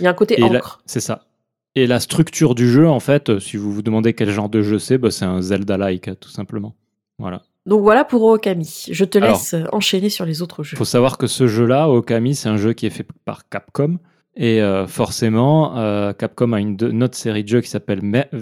Il 0.00 0.04
y 0.04 0.06
a 0.06 0.10
un 0.10 0.14
côté 0.14 0.42
encre. 0.42 0.80
C'est 0.86 1.00
ça. 1.00 1.26
Et 1.74 1.86
la 1.86 2.00
structure 2.00 2.54
du 2.54 2.70
jeu 2.70 2.88
en 2.88 3.00
fait, 3.00 3.38
si 3.38 3.58
vous 3.58 3.70
vous 3.70 3.82
demandez 3.82 4.14
quel 4.14 4.30
genre 4.30 4.48
de 4.48 4.62
jeu 4.62 4.78
c'est, 4.78 4.96
bah, 4.96 5.10
c'est 5.10 5.26
un 5.26 5.42
Zelda-like 5.42 6.18
tout 6.18 6.30
simplement. 6.30 6.74
Voilà. 7.18 7.42
Donc 7.66 7.82
voilà 7.82 8.04
pour 8.04 8.22
Okami. 8.22 8.86
Je 8.90 9.04
te 9.04 9.18
laisse 9.18 9.54
enchaîner 9.72 10.08
sur 10.08 10.24
les 10.24 10.40
autres 10.40 10.62
jeux. 10.62 10.76
Il 10.76 10.78
faut 10.78 10.84
savoir 10.84 11.18
que 11.18 11.26
ce 11.26 11.46
jeu-là, 11.46 11.90
Okami, 11.90 12.34
c'est 12.34 12.48
un 12.48 12.56
jeu 12.56 12.72
qui 12.72 12.86
est 12.86 12.90
fait 12.90 13.06
par 13.24 13.48
Capcom. 13.50 13.98
Et 14.36 14.60
euh, 14.60 14.86
forcément, 14.86 15.78
euh, 15.78 16.12
Capcom 16.12 16.52
a 16.52 16.60
une, 16.60 17.02
autre 17.02 17.16
série 17.16 17.42
de 17.42 17.48
jeux 17.48 17.60
qui 17.62 17.70
s'appelle. 17.70 18.00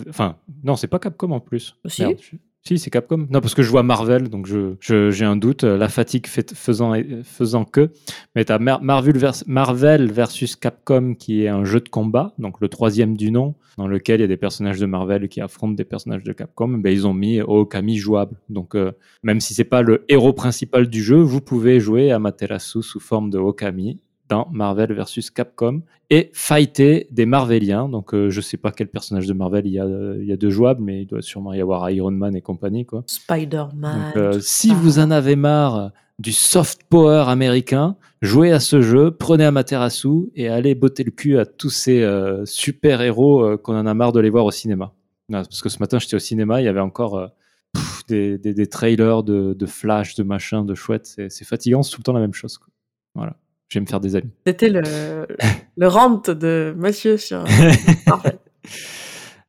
Enfin, 0.09 0.37
non, 0.65 0.75
c'est 0.75 0.89
pas 0.89 0.99
Capcom 0.99 1.31
en 1.31 1.41
plus. 1.41 1.77
Si, 1.87 2.05
si 2.67 2.79
c'est 2.79 2.91
Capcom. 2.91 3.29
Non, 3.31 3.41
parce 3.41 3.55
que 3.55 3.63
je 3.63 3.71
vois 3.71 3.85
Marvel, 3.85 4.29
donc 4.29 4.47
j'ai 4.47 4.75
je, 4.81 5.11
j'ai 5.13 5.25
un 5.25 5.37
doute. 5.37 5.63
La 5.63 5.89
fatigue 5.89 6.27
fait, 6.27 6.53
faisant, 6.53 6.95
faisant 7.23 7.65
que. 7.65 7.91
Mais 8.35 8.45
tu 8.45 8.53
as 8.53 8.59
Marvel, 8.59 9.15
Marvel 9.47 10.11
versus 10.11 10.57
Capcom 10.57 11.15
qui 11.15 11.45
est 11.45 11.49
un 11.49 11.65
jeu 11.65 11.81
de 11.81 11.89
combat, 11.89 12.33
donc 12.39 12.61
le 12.61 12.69
troisième 12.69 13.17
du 13.17 13.31
nom, 13.31 13.55
dans 13.77 13.87
lequel 13.87 14.19
il 14.19 14.23
y 14.23 14.25
a 14.25 14.29
des 14.29 14.37
personnages 14.37 14.81
de 14.81 14.87
Marvel 14.87 15.29
qui 15.29 15.41
affrontent 15.41 15.75
des 15.75 15.85
personnages 15.85 16.25
de 16.25 16.33
Capcom. 16.33 16.69
Ben, 16.69 16.93
ils 16.93 17.07
ont 17.07 17.15
mis 17.15 17.41
Okami 17.41 17.99
jouable. 17.99 18.37
Donc, 18.49 18.75
euh, 18.75 18.93
même 19.23 19.41
si 19.41 19.55
c'est 19.55 19.63
pas 19.63 19.83
le 19.83 20.05
héros 20.09 20.33
principal 20.33 20.89
du 20.89 21.05
jeu, 21.05 21.19
vous 21.19 21.41
pouvez 21.41 21.79
jouer 21.79 22.11
à 22.11 22.19
Materasu 22.19 22.83
sous 22.83 23.01
forme 23.01 23.31
de 23.31 23.39
Okami 23.39 24.01
dans 24.29 24.49
Marvel 24.53 24.93
versus 24.93 25.31
Capcom 25.31 25.83
et 26.11 26.31
fighter 26.33 27.09
des 27.11 27.27
Marveliens. 27.27 27.89
Donc, 27.89 28.15
euh, 28.15 28.31
je 28.31 28.41
sais 28.41 28.57
pas 28.57 28.73
quel 28.73 28.89
personnage 28.89 29.27
de 29.27 29.33
Marvel 29.33 29.67
il 29.67 29.73
y 29.73 29.81
a, 29.81 29.87
il 30.19 30.27
y 30.27 30.33
a 30.33 30.37
de 30.37 30.51
jouables, 30.51 30.83
mais 30.83 31.03
il 31.03 31.07
doit 31.07 31.23
sûrement 31.23 31.53
y 31.53 31.61
avoir 31.61 31.91
Iron 31.91 32.11
Man 32.11 32.37
et 32.37 32.41
compagnie. 32.41 32.87
Quoi. 32.87 33.03
Spider-Man. 33.07 34.13
Euh, 34.17 34.39
si 34.41 34.75
vous 34.75 34.99
en 34.99 35.11
avez 35.11 35.37
marre 35.37 35.93
du 36.19 36.33
soft 36.33 36.83
power 36.89 37.25
américain, 37.27 37.97
jouez 38.23 38.53
à 38.53 38.61
ce 38.61 38.81
jeu, 38.81 39.11
prenez 39.11 39.45
Amaterasu 39.45 40.31
et 40.37 40.49
allez 40.49 40.75
botter 40.75 41.05
le 41.05 41.11
cul 41.11 41.39
à 41.39 41.47
tous 41.47 41.71
ces 41.71 42.03
euh, 42.03 42.45
super-héros 42.45 43.59
qu'on 43.59 43.77
en 43.77 43.87
a 43.87 43.95
marre 43.95 44.13
de 44.13 44.21
les 44.21 44.31
voir 44.31 44.45
au 44.45 44.53
cinéma. 44.53 44.93
parce 45.31 45.61
que 45.61 45.69
ce 45.69 45.79
matin, 45.81 45.99
j'étais 45.99 46.17
au 46.17 46.21
cinéma, 46.21 46.61
il 46.63 46.65
y 46.65 46.69
avait 46.69 46.81
encore 46.81 47.31
des, 48.09 48.39
des, 48.39 48.55
des, 48.55 48.67
trailers 48.69 49.25
de, 49.25 49.55
de, 49.55 49.67
Flash, 49.67 50.15
de 50.15 50.23
machin, 50.23 50.65
de 50.65 50.75
chouette. 50.75 51.07
C'est 51.07 51.45
fatigant, 51.45 51.83
c'est 51.83 51.91
tout 51.91 52.01
le 52.01 52.05
temps 52.05 52.13
la 52.13 52.21
même 52.21 52.35
chose. 52.35 52.59
Quoi. 52.59 52.69
Voilà 53.17 53.37
je 53.75 53.81
vais 53.81 53.83
me 53.83 53.89
faire 53.89 54.01
des 54.01 54.15
amis. 54.15 54.31
C'était 54.47 54.69
le, 54.69 55.27
le 55.77 55.89
rant 55.89 56.23
de 56.29 56.75
monsieur 56.79 57.17
sur. 57.17 57.45
Parfait. 58.07 58.39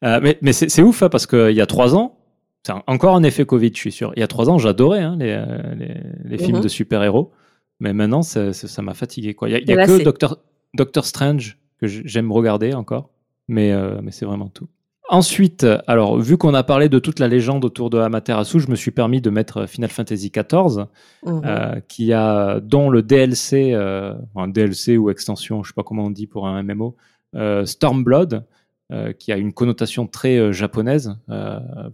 Euh, 0.04 0.20
mais 0.22 0.38
mais 0.42 0.52
c'est 0.52 0.82
ouf, 0.82 1.04
hein, 1.04 1.10
parce 1.10 1.28
qu'il 1.28 1.52
y 1.52 1.62
a 1.62 1.66
trois 1.68 1.96
ans, 1.96 2.18
c'est 2.64 2.74
encore 2.88 3.16
un 3.16 3.24
effet 3.24 3.46
Covid, 3.46 3.72
je 3.74 3.80
suis 3.80 3.92
sûr. 3.92 4.12
Il 4.16 4.20
y 4.20 4.24
a 4.24 4.28
trois 4.28 4.50
ans, 4.50 4.58
j'adorais 4.58 5.02
hein, 5.02 5.16
les, 5.20 5.40
les, 5.78 5.96
les, 6.24 6.38
films 6.38 6.58
mhm. 6.58 6.64
de 6.64 6.68
super-héros. 6.68 7.32
Mais 7.80 7.94
maintenant, 7.94 8.24
ça 8.24 8.82
m'a 8.82 8.94
fatigué. 8.96 9.36
Quoi. 9.36 9.50
Il 9.50 9.66
n'y 9.66 9.74
a, 9.74 9.86
que 9.86 10.04
Doctor, 10.04 10.40
Doctor 10.74 11.06
Strange 11.06 11.60
que 11.80 11.88
j'aime 11.88 12.32
regarder 12.32 12.74
encore. 12.74 13.12
Mais, 13.48 13.72
euh, 13.72 14.00
mais 14.02 14.12
c'est 14.12 14.26
vraiment 14.26 14.50
tout. 14.50 14.68
Ensuite, 15.08 15.68
alors 15.86 16.18
vu 16.18 16.36
qu'on 16.36 16.56
a 16.56 16.64
parlé 16.64 16.90
de 16.90 16.98
toute 16.98 17.20
la 17.20 17.28
légende 17.28 17.64
autour 17.64 17.92
de 17.92 18.00
Amaterasu, 18.00 18.60
je 18.60 18.70
me 18.72 18.76
suis 18.76 18.90
permis 18.90 19.22
de 19.22 19.30
mettre 19.30 19.68
Final 19.68 19.92
Fantasy 19.92 20.32
XIV, 20.32 20.88
mhm. 21.24 21.42
euh, 21.46 21.80
qui 21.88 22.12
a 22.12 22.60
dont 22.60 22.90
le 22.90 23.04
DLC, 23.04 23.74
euh, 23.74 24.16
un 24.36 24.48
DLC 24.48 24.98
ou 24.98 25.12
extension, 25.12 25.62
je 25.62 25.70
sais 25.70 25.74
pas 25.76 25.84
comment 25.84 26.06
on 26.06 26.10
dit 26.10 26.26
pour 26.26 26.48
un 26.48 26.64
MMO, 26.64 26.96
euh, 27.36 27.66
Stormblood, 27.66 28.46
euh, 28.92 29.14
qui 29.14 29.32
a 29.32 29.38
une 29.38 29.54
connotation 29.54 30.08
très 30.08 30.52
japonaise. 30.52 31.16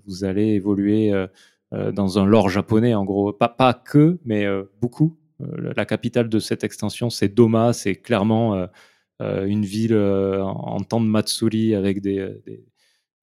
vous 0.05 0.23
allez 0.23 0.53
évoluer 0.53 1.11
dans 1.71 2.17
un 2.17 2.25
lore 2.25 2.49
japonais, 2.49 2.93
en 2.93 3.03
gros, 3.03 3.33
pas 3.33 3.49
pas 3.49 3.73
que, 3.73 4.19
mais 4.23 4.45
beaucoup. 4.81 5.17
la 5.39 5.85
capitale 5.85 6.29
de 6.29 6.39
cette 6.39 6.63
extension, 6.63 7.09
c'est 7.09 7.27
Doma, 7.27 7.73
c'est 7.73 7.95
clairement 7.95 8.67
une 9.19 9.65
ville 9.65 9.95
en, 9.95 10.79
temps 10.79 11.01
de 11.01 11.05
Matsuri 11.05 11.75
avec 11.75 12.01
des, 12.01 12.41
des 12.45 12.65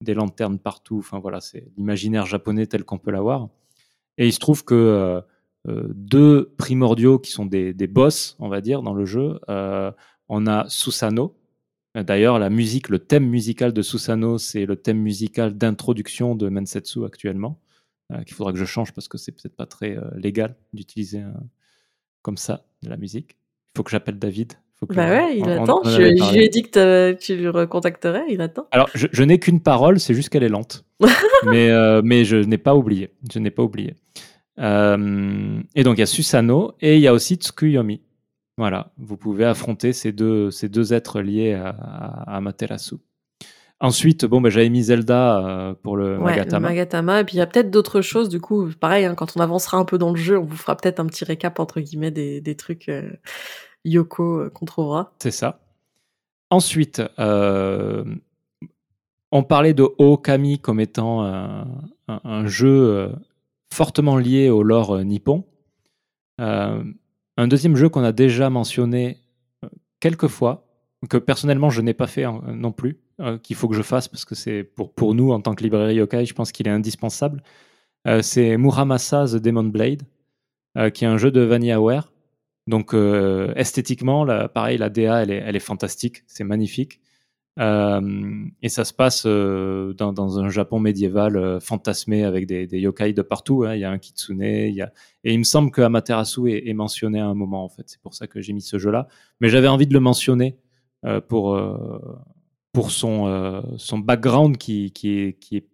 des 0.01 0.13
lanternes 0.13 0.59
partout. 0.59 0.99
Enfin 0.99 1.19
voilà, 1.19 1.41
c'est 1.41 1.67
l'imaginaire 1.77 2.25
japonais 2.25 2.67
tel 2.67 2.83
qu'on 2.83 2.97
peut 2.97 3.11
l'avoir. 3.11 3.49
Et 4.17 4.27
il 4.27 4.33
se 4.33 4.39
trouve 4.39 4.63
que 4.63 4.75
euh, 4.75 5.21
euh, 5.67 5.87
deux 5.93 6.53
primordiaux 6.57 7.19
qui 7.19 7.31
sont 7.31 7.45
des, 7.45 7.73
des, 7.73 7.87
boss, 7.87 8.35
on 8.39 8.49
va 8.49 8.61
dire, 8.61 8.81
dans 8.81 8.93
le 8.93 9.05
jeu, 9.05 9.39
euh, 9.49 9.91
on 10.27 10.47
a 10.47 10.67
Susano. 10.69 11.35
D'ailleurs, 11.95 12.37
la 12.37 12.49
musique, 12.49 12.89
le 12.89 12.99
thème 12.99 13.27
musical 13.27 13.73
de 13.73 13.81
Susano, 13.81 14.37
c'est 14.37 14.65
le 14.65 14.75
thème 14.75 14.99
musical 14.99 15.57
d'introduction 15.57 16.35
de 16.35 16.47
Mensetsu 16.47 17.03
actuellement, 17.03 17.59
qu'il 18.25 18.35
faudra 18.35 18.53
que 18.53 18.59
je 18.59 18.65
change 18.65 18.93
parce 18.93 19.07
que 19.07 19.17
c'est 19.17 19.31
peut-être 19.31 19.55
pas 19.55 19.65
très 19.65 19.97
légal 20.15 20.55
d'utiliser 20.71 21.23
comme 22.21 22.37
ça 22.37 22.63
de 22.83 22.89
la 22.89 22.95
musique. 22.95 23.39
Il 23.73 23.77
faut 23.77 23.83
que 23.83 23.89
j'appelle 23.89 24.19
David 24.19 24.53
bah 24.87 25.09
ouais, 25.09 25.37
il 25.37 25.49
attend. 25.49 25.81
je, 25.83 26.01
lui 26.01 26.43
ai 26.43 26.49
dit 26.49 26.63
que 26.63 27.11
tu 27.13 27.35
le 27.35 27.49
recontacterais, 27.49 28.23
il 28.29 28.41
attend. 28.41 28.67
Alors, 28.71 28.89
je, 28.93 29.23
n'ai 29.23 29.37
qu'une 29.37 29.59
parole, 29.59 29.99
c'est 29.99 30.13
juste 30.13 30.29
qu'elle 30.29 30.43
est 30.43 30.49
lente. 30.49 30.85
mais, 31.45 31.69
euh, 31.69 32.01
mais 32.03 32.23
je 32.23 32.37
n'ai 32.37 32.57
pas 32.57 32.75
oublié. 32.75 33.11
Je 33.31 33.39
n'ai 33.39 33.51
pas 33.51 33.63
oublié. 33.63 33.95
Euh, 34.59 35.61
et 35.75 35.83
donc, 35.83 35.97
il 35.97 35.99
y 35.99 36.03
a 36.03 36.07
Susano 36.07 36.75
et 36.79 36.95
il 36.95 37.01
y 37.01 37.07
a 37.07 37.13
aussi 37.13 37.35
Tsukuyomi. 37.35 38.01
Voilà, 38.57 38.91
vous 38.97 39.15
pouvez 39.15 39.45
affronter 39.45 39.93
ces 39.93 40.11
deux, 40.11 40.51
ces 40.51 40.67
deux 40.67 40.93
êtres 40.93 41.21
liés 41.21 41.53
à, 41.53 41.69
à, 41.69 42.41
Materasu. 42.41 42.95
Ensuite, 43.81 44.25
bon, 44.25 44.41
bah, 44.41 44.49
j'avais 44.49 44.67
mis 44.67 44.83
Zelda 44.83 45.39
euh, 45.39 45.73
pour 45.81 45.95
le 45.95 46.17
ouais, 46.17 46.25
Magatama. 46.25 46.67
Le 46.67 46.73
Magatama. 46.73 47.21
Et 47.21 47.23
puis 47.23 47.35
il 47.35 47.39
y 47.39 47.41
a 47.41 47.47
peut-être 47.47 47.71
d'autres 47.71 48.01
choses. 48.01 48.27
Du 48.27 48.41
coup, 48.41 48.69
pareil, 48.77 49.05
hein, 49.05 49.15
quand 49.15 49.37
on 49.37 49.39
avancera 49.39 49.77
un 49.77 49.85
peu 49.85 49.97
dans 49.97 50.09
le 50.09 50.17
jeu, 50.17 50.37
on 50.37 50.43
vous 50.43 50.57
fera 50.57 50.75
peut-être 50.75 50.99
un 50.99 51.05
petit 51.05 51.23
récap 51.23 51.57
entre 51.59 51.79
guillemets 51.79 52.11
des, 52.11 52.41
des 52.41 52.55
trucs 52.55 52.91
Yoko 53.85 54.39
euh, 54.39 54.49
qu'on 54.49 54.65
trouvera. 54.65 55.13
C'est 55.19 55.31
ça. 55.31 55.59
Ensuite, 56.49 57.01
euh, 57.19 58.03
on 59.31 59.43
parlait 59.43 59.73
de 59.73 59.87
Okami 59.97 60.59
comme 60.59 60.79
étant 60.79 61.23
un, 62.07 62.47
jeu 62.47 62.89
euh, 62.89 63.09
fortement 63.71 64.17
lié 64.17 64.49
au 64.49 64.63
lore 64.63 65.03
nippon. 65.03 65.45
un 66.39 67.47
deuxième 67.47 67.75
jeu 67.75 67.89
qu'on 67.89 68.03
a 68.03 68.11
déjà 68.11 68.49
mentionné 68.49 69.19
quelques 69.99 70.27
fois, 70.27 70.65
que 71.07 71.17
personnellement 71.17 71.69
je 71.69 71.81
n'ai 71.81 71.93
pas 71.93 72.07
fait 72.07 72.25
non 72.47 72.71
plus, 72.71 72.99
qu'il 73.43 73.55
faut 73.55 73.67
que 73.67 73.75
je 73.75 73.83
fasse 73.83 74.07
parce 74.07 74.25
que 74.25 74.33
c'est 74.33 74.63
pour, 74.63 74.91
pour 74.91 75.13
nous 75.13 75.31
en 75.31 75.41
tant 75.41 75.53
que 75.53 75.63
librairie 75.63 75.95
yokai, 75.95 76.25
je 76.25 76.33
pense 76.33 76.51
qu'il 76.51 76.67
est 76.67 76.71
indispensable. 76.71 77.43
c'est 78.21 78.57
Muramasa 78.57 79.27
The 79.27 79.35
Demon 79.35 79.65
Blade, 79.65 80.01
qui 80.95 81.03
est 81.05 81.07
un 81.07 81.17
jeu 81.19 81.29
de 81.29 81.41
VanillaWare 81.41 82.11
donc 82.69 82.93
euh, 82.93 83.51
esthétiquement, 83.55 84.27
pareil, 84.53 84.77
la 84.77 84.89
DA, 84.89 85.23
elle 85.23 85.31
est, 85.31 85.43
elle 85.43 85.55
est 85.55 85.59
fantastique, 85.59 86.23
c'est 86.27 86.43
magnifique. 86.43 87.01
Euh, 87.57 88.45
et 88.61 88.69
ça 88.69 88.85
se 88.85 88.93
passe 88.93 89.23
euh, 89.25 89.91
dans, 89.93 90.39
un 90.39 90.49
Japon 90.49 90.79
médiéval 90.79 91.59
fantasmé 91.59 92.23
avec 92.23 92.45
des, 92.45 92.67
yokai 92.79 93.11
de 93.13 93.23
partout. 93.23 93.63
Hein. 93.63 93.73
Il 93.73 93.81
y 93.81 93.85
a 93.85 93.91
un 93.91 93.97
kitsune, 93.97 94.43
il 94.43 94.75
y 94.75 94.81
a... 94.81 94.93
et 95.23 95.33
il 95.33 95.39
me 95.39 95.43
semble 95.43 95.71
que 95.71 95.81
Amaterasu 95.81 96.51
est, 96.51 96.73
mentionné 96.73 97.19
à 97.19 97.25
un 97.25 97.33
moment 97.33 97.63
en 97.65 97.69
fait. 97.69 97.83
C'est 97.87 98.01
pour 98.01 98.13
ça 98.13 98.27
que 98.27 98.39
j'ai 98.39 98.53
mis 98.53 98.61
ce 98.61 98.77
jeu-là. 98.77 99.07
Mais 99.41 99.49
j'avais 99.49 99.67
envie 99.67 99.87
de 99.87 99.93
le 99.93 99.99
mentionner 99.99 100.59
pour 101.27 101.59
pour 102.71 102.91
son 102.91 103.63
son 103.77 103.97
background 103.97 104.57
qui, 104.57 104.91
qui 104.91 105.17
est 105.17 105.33
qui 105.39 105.57
est 105.57 105.67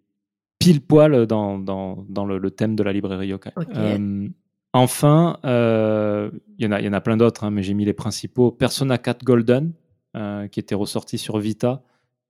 pile 0.58 0.80
poil 0.80 1.26
dans, 1.26 1.58
dans, 1.58 2.06
dans 2.08 2.24
le, 2.24 2.50
thème 2.50 2.74
de 2.74 2.82
la 2.82 2.94
librairie 2.94 3.28
yokai. 3.28 3.50
Enfin, 4.76 5.38
il 5.44 6.64
y, 6.64 6.66
en 6.66 6.72
a, 6.72 6.80
y 6.80 6.88
en 6.88 6.92
a 6.92 7.00
plein 7.00 7.16
d'autres, 7.16 7.44
hein, 7.44 7.50
mais 7.50 7.62
j'ai 7.62 7.74
mis 7.74 7.84
les 7.84 7.92
principaux. 7.92 8.50
Persona 8.50 8.98
4 8.98 9.24
Golden, 9.24 9.72
qui 10.50 10.60
était 10.60 10.74
ressorti 10.74 11.18
sur 11.18 11.38
Vita. 11.38 11.82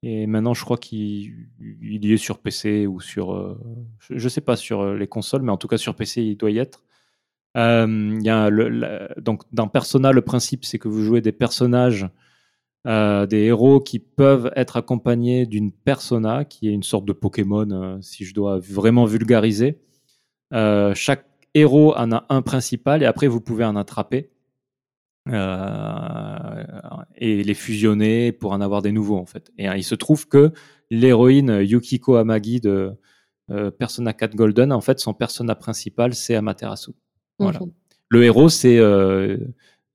Et 0.02 0.26
maintenant, 0.26 0.54
je 0.54 0.64
crois 0.64 0.76
qu'il 0.76 1.48
y 1.60 2.12
est 2.12 2.16
sur 2.16 2.38
PC 2.38 2.86
ou 2.86 3.00
sur. 3.00 3.56
je 4.00 4.22
ne 4.22 4.28
sais 4.28 4.40
pas 4.40 4.56
sur 4.56 4.94
les 4.94 5.06
consoles, 5.06 5.42
mais 5.42 5.52
en 5.52 5.56
tout 5.56 5.68
cas 5.68 5.78
sur 5.78 5.94
PC, 5.94 6.22
il 6.22 6.36
doit 6.36 6.50
y 6.50 6.58
être. 6.58 6.84
Euh, 7.56 8.18
y 8.22 8.28
a 8.28 8.50
donc 9.20 9.42
dans 9.52 9.68
Persona, 9.68 10.12
le 10.12 10.20
principe 10.20 10.64
c'est 10.64 10.78
que 10.78 10.88
vous 10.88 11.02
jouez 11.02 11.22
des 11.22 11.32
personnages, 11.32 12.06
euh, 12.86 13.26
des 13.26 13.44
héros 13.44 13.80
qui 13.80 13.98
peuvent 13.98 14.52
être 14.56 14.76
accompagnés 14.76 15.46
d'une 15.46 15.72
persona, 15.72 16.44
qui 16.44 16.68
est 16.68 16.72
une 16.72 16.82
sorte 16.82 17.06
de 17.06 17.14
Pokémon, 17.14 17.68
euh, 17.70 17.98
si 18.02 18.24
je 18.24 18.34
dois 18.34 18.58
vraiment 18.58 19.06
vulgariser. 19.06 19.80
Euh, 20.52 20.94
chaque 20.94 21.24
héros 21.58 21.94
en 21.96 22.12
a 22.12 22.26
un 22.28 22.42
principal 22.42 23.02
et 23.02 23.06
après 23.06 23.26
vous 23.26 23.40
pouvez 23.40 23.64
en 23.64 23.76
attraper 23.76 24.30
et 27.16 27.42
les 27.42 27.54
fusionner 27.54 28.30
pour 28.30 28.52
en 28.52 28.60
avoir 28.60 28.80
des 28.80 28.92
nouveaux 28.92 29.18
en 29.18 29.26
fait. 29.26 29.50
Et 29.58 29.66
il 29.66 29.82
se 29.82 29.96
trouve 29.96 30.28
que 30.28 30.52
l'héroïne 30.90 31.62
Yukiko 31.62 32.14
Amagi 32.14 32.60
de 32.60 32.92
Persona 33.78 34.12
4 34.12 34.36
Golden, 34.36 34.72
en 34.72 34.80
fait, 34.80 35.00
son 35.00 35.14
persona 35.14 35.56
principal, 35.56 36.14
c'est 36.14 36.36
Amaterasu. 36.36 36.92
Voilà. 37.38 37.58
Mhm. 37.60 37.72
Le 38.08 38.24
héros, 38.24 38.48
c'est 38.48 38.78
euh, 38.78 39.36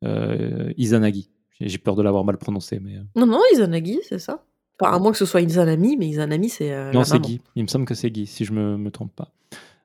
euh, 0.03 0.73
Izanagi. 0.77 1.29
J'ai 1.59 1.77
peur 1.77 1.95
de 1.95 2.01
l'avoir 2.01 2.23
mal 2.23 2.37
prononcé. 2.37 2.79
Mais... 2.79 2.97
Euh. 2.97 3.03
Non, 3.15 3.25
non, 3.25 3.39
Izanagi, 3.53 3.99
c'est 4.07 4.19
ça. 4.19 4.43
Enfin, 4.79 4.93
à 4.93 4.99
moins 4.99 5.11
que 5.11 5.17
ce 5.17 5.25
soit 5.25 5.41
Izanami, 5.41 5.95
mais 5.97 6.07
Izanami, 6.07 6.49
c'est. 6.49 6.91
non, 6.91 7.03
c'est 7.03 7.19
Guy. 7.19 7.39
Il 7.55 7.63
me 7.63 7.67
semble 7.67 7.85
que 7.85 7.93
c'est 7.93 8.09
Guy, 8.09 8.25
si 8.25 8.45
je 8.45 8.53
me, 8.53 8.77
me 8.77 8.89
trompe 8.89 9.15
pas. 9.15 9.31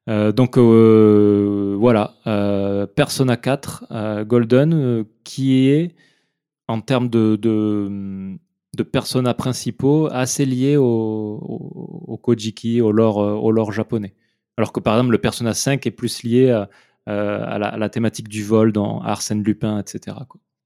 Donc 0.07 0.59
voilà, 0.59 2.15
Persona 2.95 3.37
4 3.37 4.25
Golden, 4.25 5.05
qui 5.25 5.69
est 5.69 5.95
en 6.69 6.81
termes 6.81 7.09
de, 7.09 7.37
de, 7.37 8.83
principaux 9.37 10.09
assez 10.13 10.45
lié 10.45 10.77
au, 10.77 10.85
au, 10.85 12.05
au, 12.07 12.17
Kojiki, 12.19 12.81
au 12.81 12.93
lore, 12.93 13.17
au 13.17 13.51
lore 13.51 13.73
japonais. 13.73 14.15
Alors 14.57 14.73
que 14.73 14.81
par 14.81 14.95
exemple, 14.95 15.13
le 15.13 15.19
Persona 15.19 15.55
5 15.55 15.87
est 15.87 15.91
plus 15.91 16.23
lié 16.23 16.51
à, 16.51 16.69
euh, 17.09 17.59
la, 17.59 17.89
thématique 17.89 18.29
du 18.29 18.43
vol 18.43 18.73
dans 18.73 19.01
Arsène 19.01 19.43
Lupin, 19.43 19.79
etc. 19.79 20.17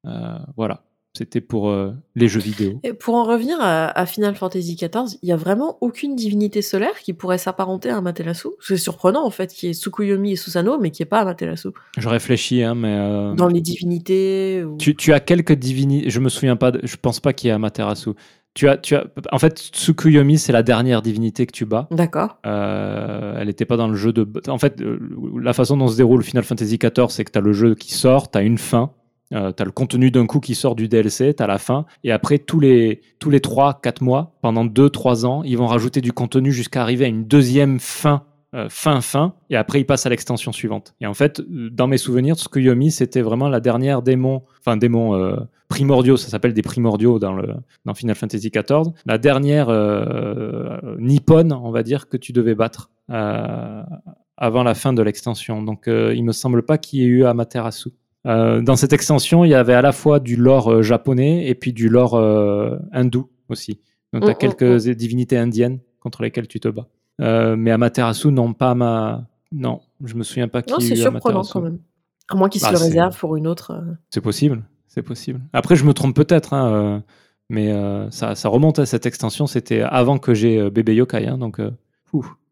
Euh, 0.07 0.39
voilà. 0.57 0.85
C'était 1.13 1.41
pour 1.41 1.71
euh, 1.71 1.93
les 2.15 2.29
jeux 2.29 2.41
vidéo. 2.41 2.79
Et 2.85 2.93
pour 2.93 3.17
en 3.17 3.25
revenir 3.25 3.57
à, 3.61 4.07
Final 4.07 4.37
Fantasy 4.37 4.77
XIV, 4.77 5.19
il 5.23 5.29
y 5.29 5.33
a 5.33 5.37
vraiment 5.37 5.77
aucune 5.81 6.15
divinité 6.15 6.63
solaire 6.63 6.99
qui 7.03 7.13
pourrait 7.13 7.39
s'apparenter 7.39 7.91
à 7.91 7.97
Amaterasu. 7.97 8.49
C'est 8.61 8.77
surprenant 8.77 9.27
en 9.27 9.31
fait, 9.31 9.53
qu'il 9.53 9.69
y 9.69 9.71
ait 9.71 9.75
Tsukuyomi 9.75 10.33
et 10.33 10.37
Susanoo, 10.37 10.79
mais 10.79 10.91
qui 10.91 11.03
n'y 11.03 11.05
ait 11.05 11.09
pas 11.09 11.21
Amaterasu. 11.21 11.69
Je 11.99 12.09
réfléchis, 12.09 12.63
hein, 12.63 12.75
mais. 12.75 13.35
Dans 13.37 13.49
les 13.49 13.61
divinités. 13.61 14.65
Tu, 14.79 14.95
tu, 14.95 15.13
as 15.13 15.21
quelques 15.21 15.55
divinités. 15.55 16.11
Je 16.11 16.21
me 16.21 16.29
souviens 16.29 16.57
pas. 16.57 16.73
Je 16.83 16.97
pense 16.97 17.19
pas 17.19 17.33
qu'il 17.33 17.49
y 17.49 17.51
ait 17.51 17.55
Amaterasu. 17.55 18.11
Tu 18.55 18.69
as, 18.69 18.77
tu 18.77 18.97
as, 18.97 19.07
en 19.31 19.39
fait, 19.39 19.59
Tsukuyomi, 19.59 20.37
c'est 20.37 20.53
la 20.53 20.65
dernière 20.65 21.03
divinité 21.03 21.47
que 21.47 21.53
tu 21.53 21.65
bats. 21.67 21.87
D'accord. 21.93 22.39
Euh, 22.47 23.37
elle 23.39 23.47
n'était 23.47 23.65
pas 23.65 23.77
dans 23.77 23.87
le 23.87 23.95
jeu 23.95 24.13
de. 24.13 24.29
En 24.49 24.59
fait, 24.59 24.81
euh, 24.81 24.99
la 25.41 25.53
façon 25.53 25.77
dont 25.77 25.87
se 25.87 25.97
déroule 25.97 26.25
Final 26.25 26.43
Fantasy 26.43 26.77
XIV, 26.77 27.11
c'est 27.11 27.25
que 27.25 27.31
tu 27.31 27.39
as 27.39 27.43
le 27.43 27.53
jeu 27.53 27.77
qui 27.77 27.95
sort, 27.95 28.31
tu 28.31 28.39
as 28.39 28.43
une 28.43 28.59
fin, 28.59 28.91
euh, 29.33 29.53
tu 29.53 29.63
as 29.63 29.67
le 29.67 29.73
contenu 29.73 30.11
d'un 30.11 30.27
coup 30.27 30.41
qui 30.41 30.55
sort 30.55 30.75
du 30.75 30.89
DLC, 30.89 31.35
tu 31.35 31.43
as 31.43 31.47
la 31.47 31.59
fin, 31.59 31.87
et 32.05 32.13
après, 32.13 32.39
tous 32.39 32.61
les, 32.61 33.01
tous 33.19 33.31
les 33.31 33.41
3-4 33.41 34.03
mois, 34.03 34.37
pendant 34.43 34.65
2-3 34.65 35.27
ans, 35.27 35.43
ils 35.45 35.57
vont 35.57 35.67
rajouter 35.67 36.01
du 36.01 36.13
contenu 36.13 36.53
jusqu'à 36.53 36.83
arriver 36.83 37.05
à 37.05 37.09
une 37.09 37.25
deuxième 37.25 37.81
fin 37.81 38.25
euh, 38.53 38.67
fin 38.69 39.01
fin, 39.01 39.35
et 39.49 39.55
après 39.55 39.79
il 39.81 39.85
passe 39.85 40.07
à 40.07 40.09
l'extension 40.09 40.51
suivante. 40.51 40.97
Et 41.01 41.07
en 41.07 41.15
fait, 41.15 41.41
dans 41.49 41.87
mes 41.87 41.99
souvenirs, 41.99 42.35
Tsukuyomi, 42.35 42.91
c'était 42.91 43.21
vraiment 43.21 43.49
la 43.49 43.61
dernière 43.61 44.03
démon, 44.03 44.43
enfin 44.59 44.77
démon 44.77 45.15
euh, 45.15 45.37
primordiaux, 45.69 46.17
ça 46.17 46.29
s'appelle 46.29 46.53
des 46.53 46.63
primordiaux 46.63 47.21
dans, 47.21 47.33
le, 47.33 47.55
dans 47.85 47.95
Final 47.95 48.17
Fantasy 48.17 48.51
XIV, 48.51 48.93
la 49.07 49.19
dernière 49.19 49.69
euh, 49.69 50.81
on 50.91 51.71
va 51.71 51.83
dire, 51.85 52.09
que 52.09 52.17
tu 52.17 52.33
devais 52.33 52.57
battre 52.57 52.91
avant 53.09 54.65
la 54.65 54.75
fin 54.75 54.93
de 54.93 55.03
l'extension. 55.03 55.63
Donc 55.63 55.85
il 55.87 56.25
me 56.25 56.33
semble 56.33 56.65
pas 56.65 56.77
qu'il 56.77 56.99
y 56.99 57.03
ait 57.05 57.07
eu 57.07 57.25
Amaterasu. 57.27 57.91
Dans 58.25 58.77
cette 58.77 58.93
extension, 58.93 59.45
il 59.45 59.51
y 59.51 59.55
avait 59.55 59.75
à 59.75 59.83
la 59.83 59.93
fois 59.93 60.21
du 60.21 60.37
lore 60.37 60.83
japonais 60.83 61.47
et 61.47 61.55
puis 61.55 61.73
du 61.73 61.89
lore 61.89 62.15
hindou 62.93 63.31
aussi. 63.49 63.81
Donc 64.13 64.23
tu 64.23 64.29
as 64.29 64.33
mm, 64.33 64.35
mm, 64.35 64.39
quelques 64.39 64.87
mm. 64.87 64.95
divinités 64.95 65.39
indiennes 65.39 65.79
contre 66.01 66.23
lesquelles 66.23 66.49
tu 66.49 66.61
te 66.61 66.69
bats. 66.69 66.89
Euh, 67.21 67.57
mais 67.57 67.71
Amaterasu, 67.71 68.33
non, 68.33 68.53
pas 68.53 68.75
ma. 68.75 69.27
Non, 69.53 69.81
je 70.05 70.15
me 70.15 70.23
souviens 70.23 70.49
pas 70.49 70.63
qui. 70.63 70.73
Non, 70.73 70.81
c'est 70.81 70.97
surprenant 70.97 71.43
quand 71.43 71.61
même. 71.61 71.79
À 72.29 72.37
moins 72.37 72.49
qu'il 72.49 72.61
se 72.61 72.67
bah, 72.67 72.73
le 72.73 72.79
réserve 72.79 73.19
pour 73.19 73.37
une 73.37 73.47
autre. 73.47 73.73
Euh. 73.73 73.95
C'est 74.11 74.21
possible, 74.21 74.65
c'est 74.87 75.03
possible. 75.03 75.41
Après, 75.53 75.77
je 75.77 75.85
me 75.85 75.93
trompe 75.93 76.15
peut-être, 76.15 76.55
hein, 76.55 76.73
euh, 76.73 77.01
mais 77.49 77.73
ça, 78.11 78.35
ça, 78.35 78.49
remonte 78.49 78.79
à 78.79 78.87
cette 78.87 79.07
extension. 79.07 79.47
C'était 79.47 79.83
avant 79.83 80.19
que 80.19 80.35
j'ai 80.35 80.71
bébé 80.71 80.95
yokai, 80.95 81.27
hein, 81.27 81.39
donc 81.39 81.61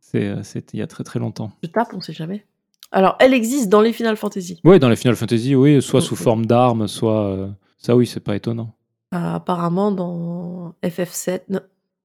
c'est 0.01 0.35
il 0.73 0.79
y 0.79 0.83
a 0.83 0.87
très 0.87 1.05
très 1.05 1.21
longtemps. 1.21 1.53
Je 1.63 1.69
tape, 1.69 1.95
on 1.95 2.01
sait 2.01 2.13
jamais. 2.13 2.45
Alors, 2.91 3.17
elle 3.21 3.35
existe 3.35 3.69
dans 3.69 3.81
les 3.81 3.93
Final 3.93 4.17
Fantasy. 4.17 4.61
Oui, 4.65 4.79
dans 4.79 4.89
les 4.89 4.97
Final 4.97 5.17
Fantasy, 5.17 5.55
oui, 5.55 5.83
soit 5.83 6.01
sous 6.01 6.17
forme 6.17 6.47
d'armes, 6.47 6.89
soit 6.89 7.51
ça, 7.77 7.95
oui, 7.95 8.07
c'est 8.07 8.21
pas 8.21 8.37
étonnant. 8.37 8.75
apparemment, 9.13 9.93
dans 9.93 10.75
FF7, 10.83 11.61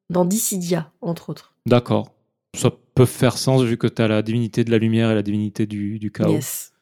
dans 0.09 0.25
Dissidia, 0.25 0.91
entre 1.01 1.29
autres. 1.29 1.53
D'accord 1.65 2.13
ça 2.55 2.71
peut 2.95 3.05
faire 3.05 3.37
sens 3.37 3.63
vu 3.63 3.77
que 3.77 3.87
tu 3.87 4.01
as 4.01 4.07
la 4.07 4.21
divinité 4.21 4.63
de 4.63 4.71
la 4.71 4.77
lumière 4.77 5.11
et 5.11 5.15
la 5.15 5.23
divinité 5.23 5.65
du, 5.65 5.99
du 5.99 6.11
chaos. 6.11 6.33
Yes. 6.33 6.72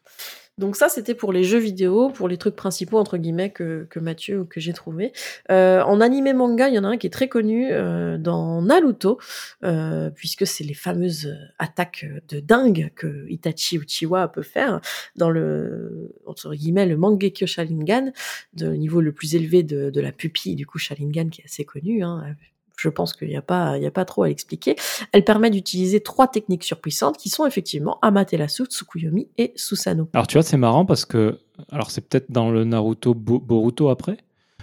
Donc 0.62 0.76
ça, 0.76 0.90
c'était 0.90 1.16
pour 1.16 1.34
les 1.34 1.44
jeux 1.44 1.58
vidéo, 1.58 2.10
pour 2.12 2.28
les 2.28 2.38
trucs 2.38 2.56
principaux, 2.56 3.00
entre 3.00 3.18
guillemets, 3.18 3.50
que, 3.50 3.88
Mathieu 4.00 4.42
ou 4.42 4.46
que 4.46 4.60
j'ai 4.60 4.74
trouvé. 4.74 5.12
Euh, 5.50 5.82
en 5.82 6.00
animé 6.00 6.34
manga, 6.34 6.70
il 6.70 6.76
y 6.76 6.80
en 6.80 6.84
a 6.84 6.90
un 6.90 6.98
qui 6.98 7.08
est 7.08 7.12
très 7.12 7.28
connu 7.28 7.70
euh, 7.72 8.20
dans 8.20 8.62
Naruto, 8.62 9.20
euh, 9.64 10.12
puisque 10.12 10.46
c'est 10.46 10.64
les 10.64 10.76
fameuses 10.76 11.36
attaques 11.58 12.06
de 12.30 12.40
dingue 12.40 12.92
que 12.96 13.28
Itachi 13.30 13.78
Uchiwa 13.78 14.28
peut 14.28 14.44
faire 14.44 14.82
dans 15.16 15.32
le, 15.32 16.14
entre 16.28 16.54
guillemets, 16.54 16.86
le 16.86 16.96
Mangekyo 16.96 17.48
Sharingan, 17.48 18.12
de 18.54 18.68
niveau 18.68 19.02
le 19.02 19.14
plus 19.14 19.34
élevé 19.34 19.64
de, 19.64 19.90
de 19.90 20.02
la 20.02 20.12
pupille, 20.12 20.56
du 20.56 20.68
coup, 20.68 20.78
Sharingan, 20.78 21.30
qui 21.30 21.42
est 21.42 21.46
assez 21.46 21.66
connu, 21.66 22.04
hein, 22.04 22.36
je 22.82 22.90
pense 22.90 23.14
qu'il 23.14 23.28
n'y 23.28 23.38
a 23.38 23.42
pas, 23.44 23.78
il 23.78 23.84
y 23.84 23.86
a 23.86 23.92
pas 23.92 24.06
trop 24.06 24.24
à 24.24 24.28
l'expliquer. 24.28 24.76
Elle 25.12 25.24
permet 25.24 25.52
d'utiliser 25.52 26.02
trois 26.02 26.28
techniques 26.28 26.64
surpuissantes 26.64 27.18
qui 27.18 27.30
sont 27.30 27.46
effectivement 27.46 28.00
Amaterasu, 28.02 28.66
Tsukuyomi 28.66 29.30
et 29.38 29.54
Susanoo. 29.56 30.10
Alors 30.14 30.26
tu 30.26 30.38
vois, 30.38 30.44
c'est 30.44 30.58
marrant 30.58 30.86
parce 30.86 31.06
que, 31.06 31.40
alors 31.72 31.92
c'est 31.92 32.02
peut-être 32.02 32.32
dans 32.32 32.50
le 32.50 32.64
Naruto 32.64 33.14
Boruto 33.14 33.90
après, 33.90 34.18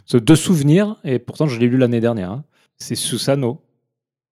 ce 0.05 0.17
deux 0.17 0.37
souvenirs 0.37 0.97
et 1.05 1.21
pourtant 1.21 1.47
je 1.47 1.61
l'ai 1.61 1.69
lu 1.69 1.79
l'année 1.79 2.01
dernière. 2.01 2.33
Hein. 2.33 2.45
C'est 2.79 2.97
Susanoo. 2.97 3.61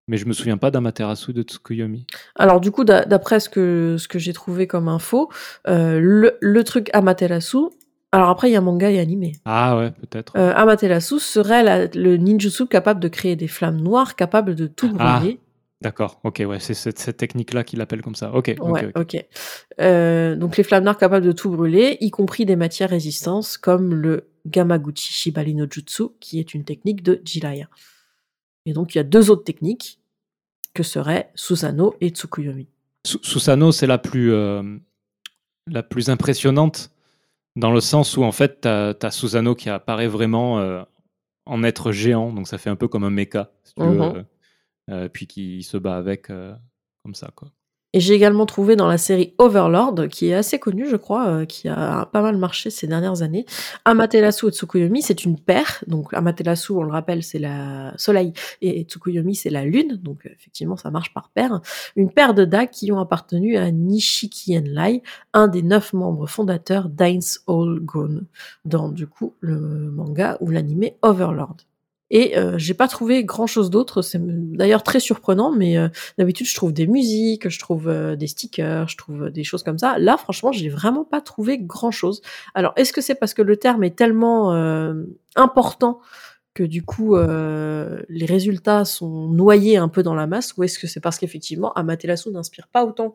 Mais 0.07 0.17
je 0.17 0.27
me 0.27 0.33
souviens 0.33 0.57
pas 0.57 0.69
d'Amaterasu 0.69 1.33
de 1.33 1.41
Tsukuyomi. 1.41 2.05
Alors 2.35 2.61
du 2.61 2.69
coup, 2.69 2.83
d'après 2.83 3.39
ce 3.39 3.49
que, 3.49 3.95
ce 3.97 4.07
que 4.07 4.19
j'ai 4.19 4.33
trouvé 4.33 4.67
comme 4.67 4.87
info, 4.87 5.31
euh, 5.67 5.99
le, 5.99 6.37
le, 6.41 6.63
truc 6.63 6.91
Amaterasu, 6.93 7.71
alors 8.15 8.29
après, 8.29 8.49
il 8.49 8.53
y 8.53 8.55
a 8.55 8.61
manga 8.61 8.89
et 8.89 8.99
animé. 9.01 9.33
Ah 9.43 9.77
ouais, 9.77 9.91
peut-être. 9.91 10.37
Euh, 10.37 10.53
Amaterasu 10.55 11.19
serait 11.19 11.89
le 11.93 12.15
ninjutsu 12.15 12.65
capable 12.65 13.01
de 13.01 13.09
créer 13.09 13.35
des 13.35 13.49
flammes 13.49 13.81
noires, 13.81 14.15
capable 14.15 14.55
de 14.55 14.67
tout 14.67 14.89
ah, 14.99 15.19
brûler. 15.19 15.41
D'accord, 15.81 16.21
ok, 16.23 16.41
ouais, 16.47 16.61
c'est 16.61 16.73
cette, 16.73 17.17
technique-là 17.17 17.65
qu'il 17.65 17.81
appelle 17.81 18.01
comme 18.01 18.15
ça. 18.15 18.33
Ok, 18.33 18.55
ok, 18.57 18.85
ok. 18.95 19.25
Euh, 19.81 20.37
donc 20.37 20.55
les 20.55 20.63
flammes 20.63 20.85
noires 20.85 20.97
capables 20.97 21.25
de 21.25 21.33
tout 21.33 21.49
brûler, 21.49 21.97
y 21.99 22.09
compris 22.09 22.45
des 22.45 22.55
matières 22.55 22.89
résistantes 22.89 23.57
comme 23.61 23.93
le 23.93 24.29
Gamaguchi 24.47 25.11
Shibari 25.11 25.53
no 25.53 25.65
Jutsu, 25.69 26.03
qui 26.21 26.39
est 26.39 26.53
une 26.53 26.63
technique 26.63 27.03
de 27.03 27.21
Jiraiya. 27.25 27.67
Et 28.65 28.71
donc 28.71 28.95
il 28.95 28.97
y 28.97 29.01
a 29.01 29.03
deux 29.03 29.29
autres 29.29 29.43
techniques 29.43 29.99
que 30.73 30.83
seraient 30.83 31.31
Susanoo 31.35 31.95
et 31.99 32.11
Tsukuyomi. 32.11 32.69
Susanoo, 33.03 33.73
c'est 33.73 33.87
la 33.87 33.97
plus 33.97 34.31
euh, 34.31 34.63
la 35.67 35.83
plus 35.83 36.09
impressionnante 36.09 36.94
dans 37.55 37.71
le 37.71 37.79
sens 37.79 38.17
où, 38.17 38.23
en 38.23 38.31
fait, 38.31 38.61
tu 38.61 38.67
as, 38.67 39.11
Susano 39.11 39.55
qui 39.55 39.69
apparaît 39.69 40.07
vraiment 40.07 40.59
euh, 40.59 40.83
en 41.45 41.63
être 41.63 41.91
géant, 41.91 42.33
donc 42.33 42.47
ça 42.47 42.57
fait 42.57 42.69
un 42.69 42.75
peu 42.75 42.87
comme 42.87 43.03
un 43.03 43.09
mecha, 43.09 43.51
si 43.63 43.73
tu 43.75 43.83
veux, 43.83 43.91
mhm. 43.91 44.01
euh, 44.01 44.23
euh, 44.91 45.09
puis 45.09 45.27
qui 45.27 45.63
se 45.63 45.77
bat 45.77 45.97
avec 45.97 46.27
comme 46.27 47.15
ça, 47.15 47.31
quoi. 47.35 47.51
Et 47.95 48.01
j'ai 48.01 48.13
également 48.13 48.45
trouvé 48.45 48.75
dans 48.75 48.89
la 48.89 48.97
série 48.97 49.33
Overlord, 49.37 50.09
qui 50.11 50.27
est 50.27 50.33
assez 50.33 50.59
connue, 50.59 50.85
je 50.89 50.97
crois, 50.97 51.29
euh, 51.29 51.45
qui 51.45 51.69
a 51.69 52.05
pas 52.11 52.21
mal 52.21 52.35
marché 52.35 52.69
ces 52.69 52.87
dernières 52.87 53.21
années, 53.21 53.45
Amaterasu 53.85 54.49
et 54.49 54.51
Tsukuyomi, 54.51 55.01
c'est 55.01 55.23
une 55.23 55.39
paire. 55.39 55.81
Donc 55.87 56.13
Amaterasu, 56.13 56.73
on 56.73 56.83
le 56.83 56.91
rappelle, 56.91 57.23
c'est 57.23 57.39
la 57.39 57.93
soleil 57.95 58.33
et 58.61 58.83
Tsukuyomi, 58.83 59.33
c'est 59.33 59.49
la 59.49 59.63
lune. 59.63 59.97
Donc 60.03 60.25
effectivement, 60.25 60.75
ça 60.75 60.91
marche 60.91 61.13
par 61.13 61.29
paire. 61.29 61.61
Une 61.95 62.11
paire 62.11 62.33
de 62.33 62.43
dagues 62.43 62.69
qui 62.69 62.91
ont 62.91 62.99
appartenu 62.99 63.55
à 63.55 63.71
Nishiki 63.71 64.57
Enlai, 64.57 65.01
un 65.31 65.47
des 65.47 65.63
neuf 65.63 65.93
membres 65.93 66.27
fondateurs 66.27 66.89
d'Ains 66.89 67.39
All 67.47 67.79
Gone, 67.79 68.25
dans 68.65 68.89
du 68.89 69.07
coup 69.07 69.35
le 69.39 69.55
manga 69.89 70.37
ou 70.41 70.49
l'animé 70.49 70.97
Overlord. 71.01 71.55
Et 72.17 72.37
euh, 72.37 72.57
j'ai 72.57 72.73
pas 72.73 72.87
trouvé 72.87 73.25
grand 73.25 73.45
chose 73.45 73.69
d'autre. 73.69 74.01
C'est 74.01 74.21
d'ailleurs 74.21 74.83
très 74.83 75.01
surprenant, 75.01 75.51
mais 75.51 75.77
euh, 75.77 75.89
d'habitude 76.17 76.47
je 76.47 76.55
trouve 76.55 76.71
des 76.71 76.87
musiques, 76.87 77.49
je 77.49 77.59
trouve 77.59 77.89
euh, 77.89 78.15
des 78.15 78.27
stickers, 78.27 78.87
je 78.87 78.95
trouve 78.95 79.29
des 79.31 79.43
choses 79.43 79.63
comme 79.63 79.77
ça. 79.77 79.99
Là, 79.99 80.15
franchement, 80.15 80.53
j'ai 80.53 80.69
vraiment 80.69 81.03
pas 81.03 81.19
trouvé 81.19 81.59
grand 81.59 81.91
chose. 81.91 82.21
Alors, 82.53 82.71
est-ce 82.77 82.93
que 82.93 83.01
c'est 83.01 83.15
parce 83.15 83.33
que 83.33 83.41
le 83.41 83.57
terme 83.57 83.83
est 83.83 83.97
tellement 83.97 84.55
important 85.35 85.99
que 86.53 86.63
du 86.63 86.83
coup 86.83 87.17
les 87.17 88.25
résultats 88.25 88.85
sont 88.85 89.27
noyés 89.27 89.75
un 89.75 89.89
peu 89.89 90.01
dans 90.01 90.15
la 90.15 90.25
masse, 90.25 90.55
ou 90.55 90.63
est-ce 90.63 90.79
que 90.79 90.87
c'est 90.87 91.01
parce 91.01 91.17
qu'effectivement 91.17 91.73
Amaterasu 91.73 92.31
n'inspire 92.31 92.69
pas 92.69 92.85
autant 92.85 93.13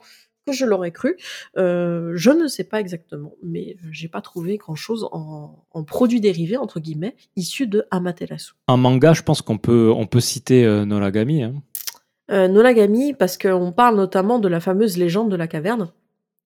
que 0.50 0.56
je 0.56 0.66
l'aurais 0.66 0.90
cru. 0.90 1.16
Euh, 1.56 2.12
je 2.14 2.30
ne 2.30 2.46
sais 2.46 2.64
pas 2.64 2.80
exactement, 2.80 3.32
mais 3.42 3.76
j'ai 3.90 4.08
pas 4.08 4.20
trouvé 4.20 4.56
grand 4.56 4.76
chose 4.76 5.08
en, 5.12 5.64
en 5.72 5.84
produits 5.84 6.20
dérivés 6.20 6.56
entre 6.56 6.80
guillemets 6.80 7.16
issus 7.36 7.66
de 7.66 7.84
Amaterasu. 7.90 8.52
Un 8.68 8.76
manga, 8.76 9.12
je 9.12 9.22
pense 9.22 9.42
qu'on 9.42 9.58
peut 9.58 9.92
on 9.94 10.06
peut 10.06 10.20
citer 10.20 10.64
euh, 10.64 10.84
Noragami. 10.84 11.42
Hein. 11.42 11.54
Euh, 12.30 12.48
Noragami 12.48 13.12
parce 13.12 13.36
qu'on 13.38 13.72
parle 13.72 13.96
notamment 13.96 14.38
de 14.38 14.48
la 14.48 14.60
fameuse 14.60 14.96
légende 14.96 15.30
de 15.30 15.36
la 15.36 15.48
caverne. 15.48 15.90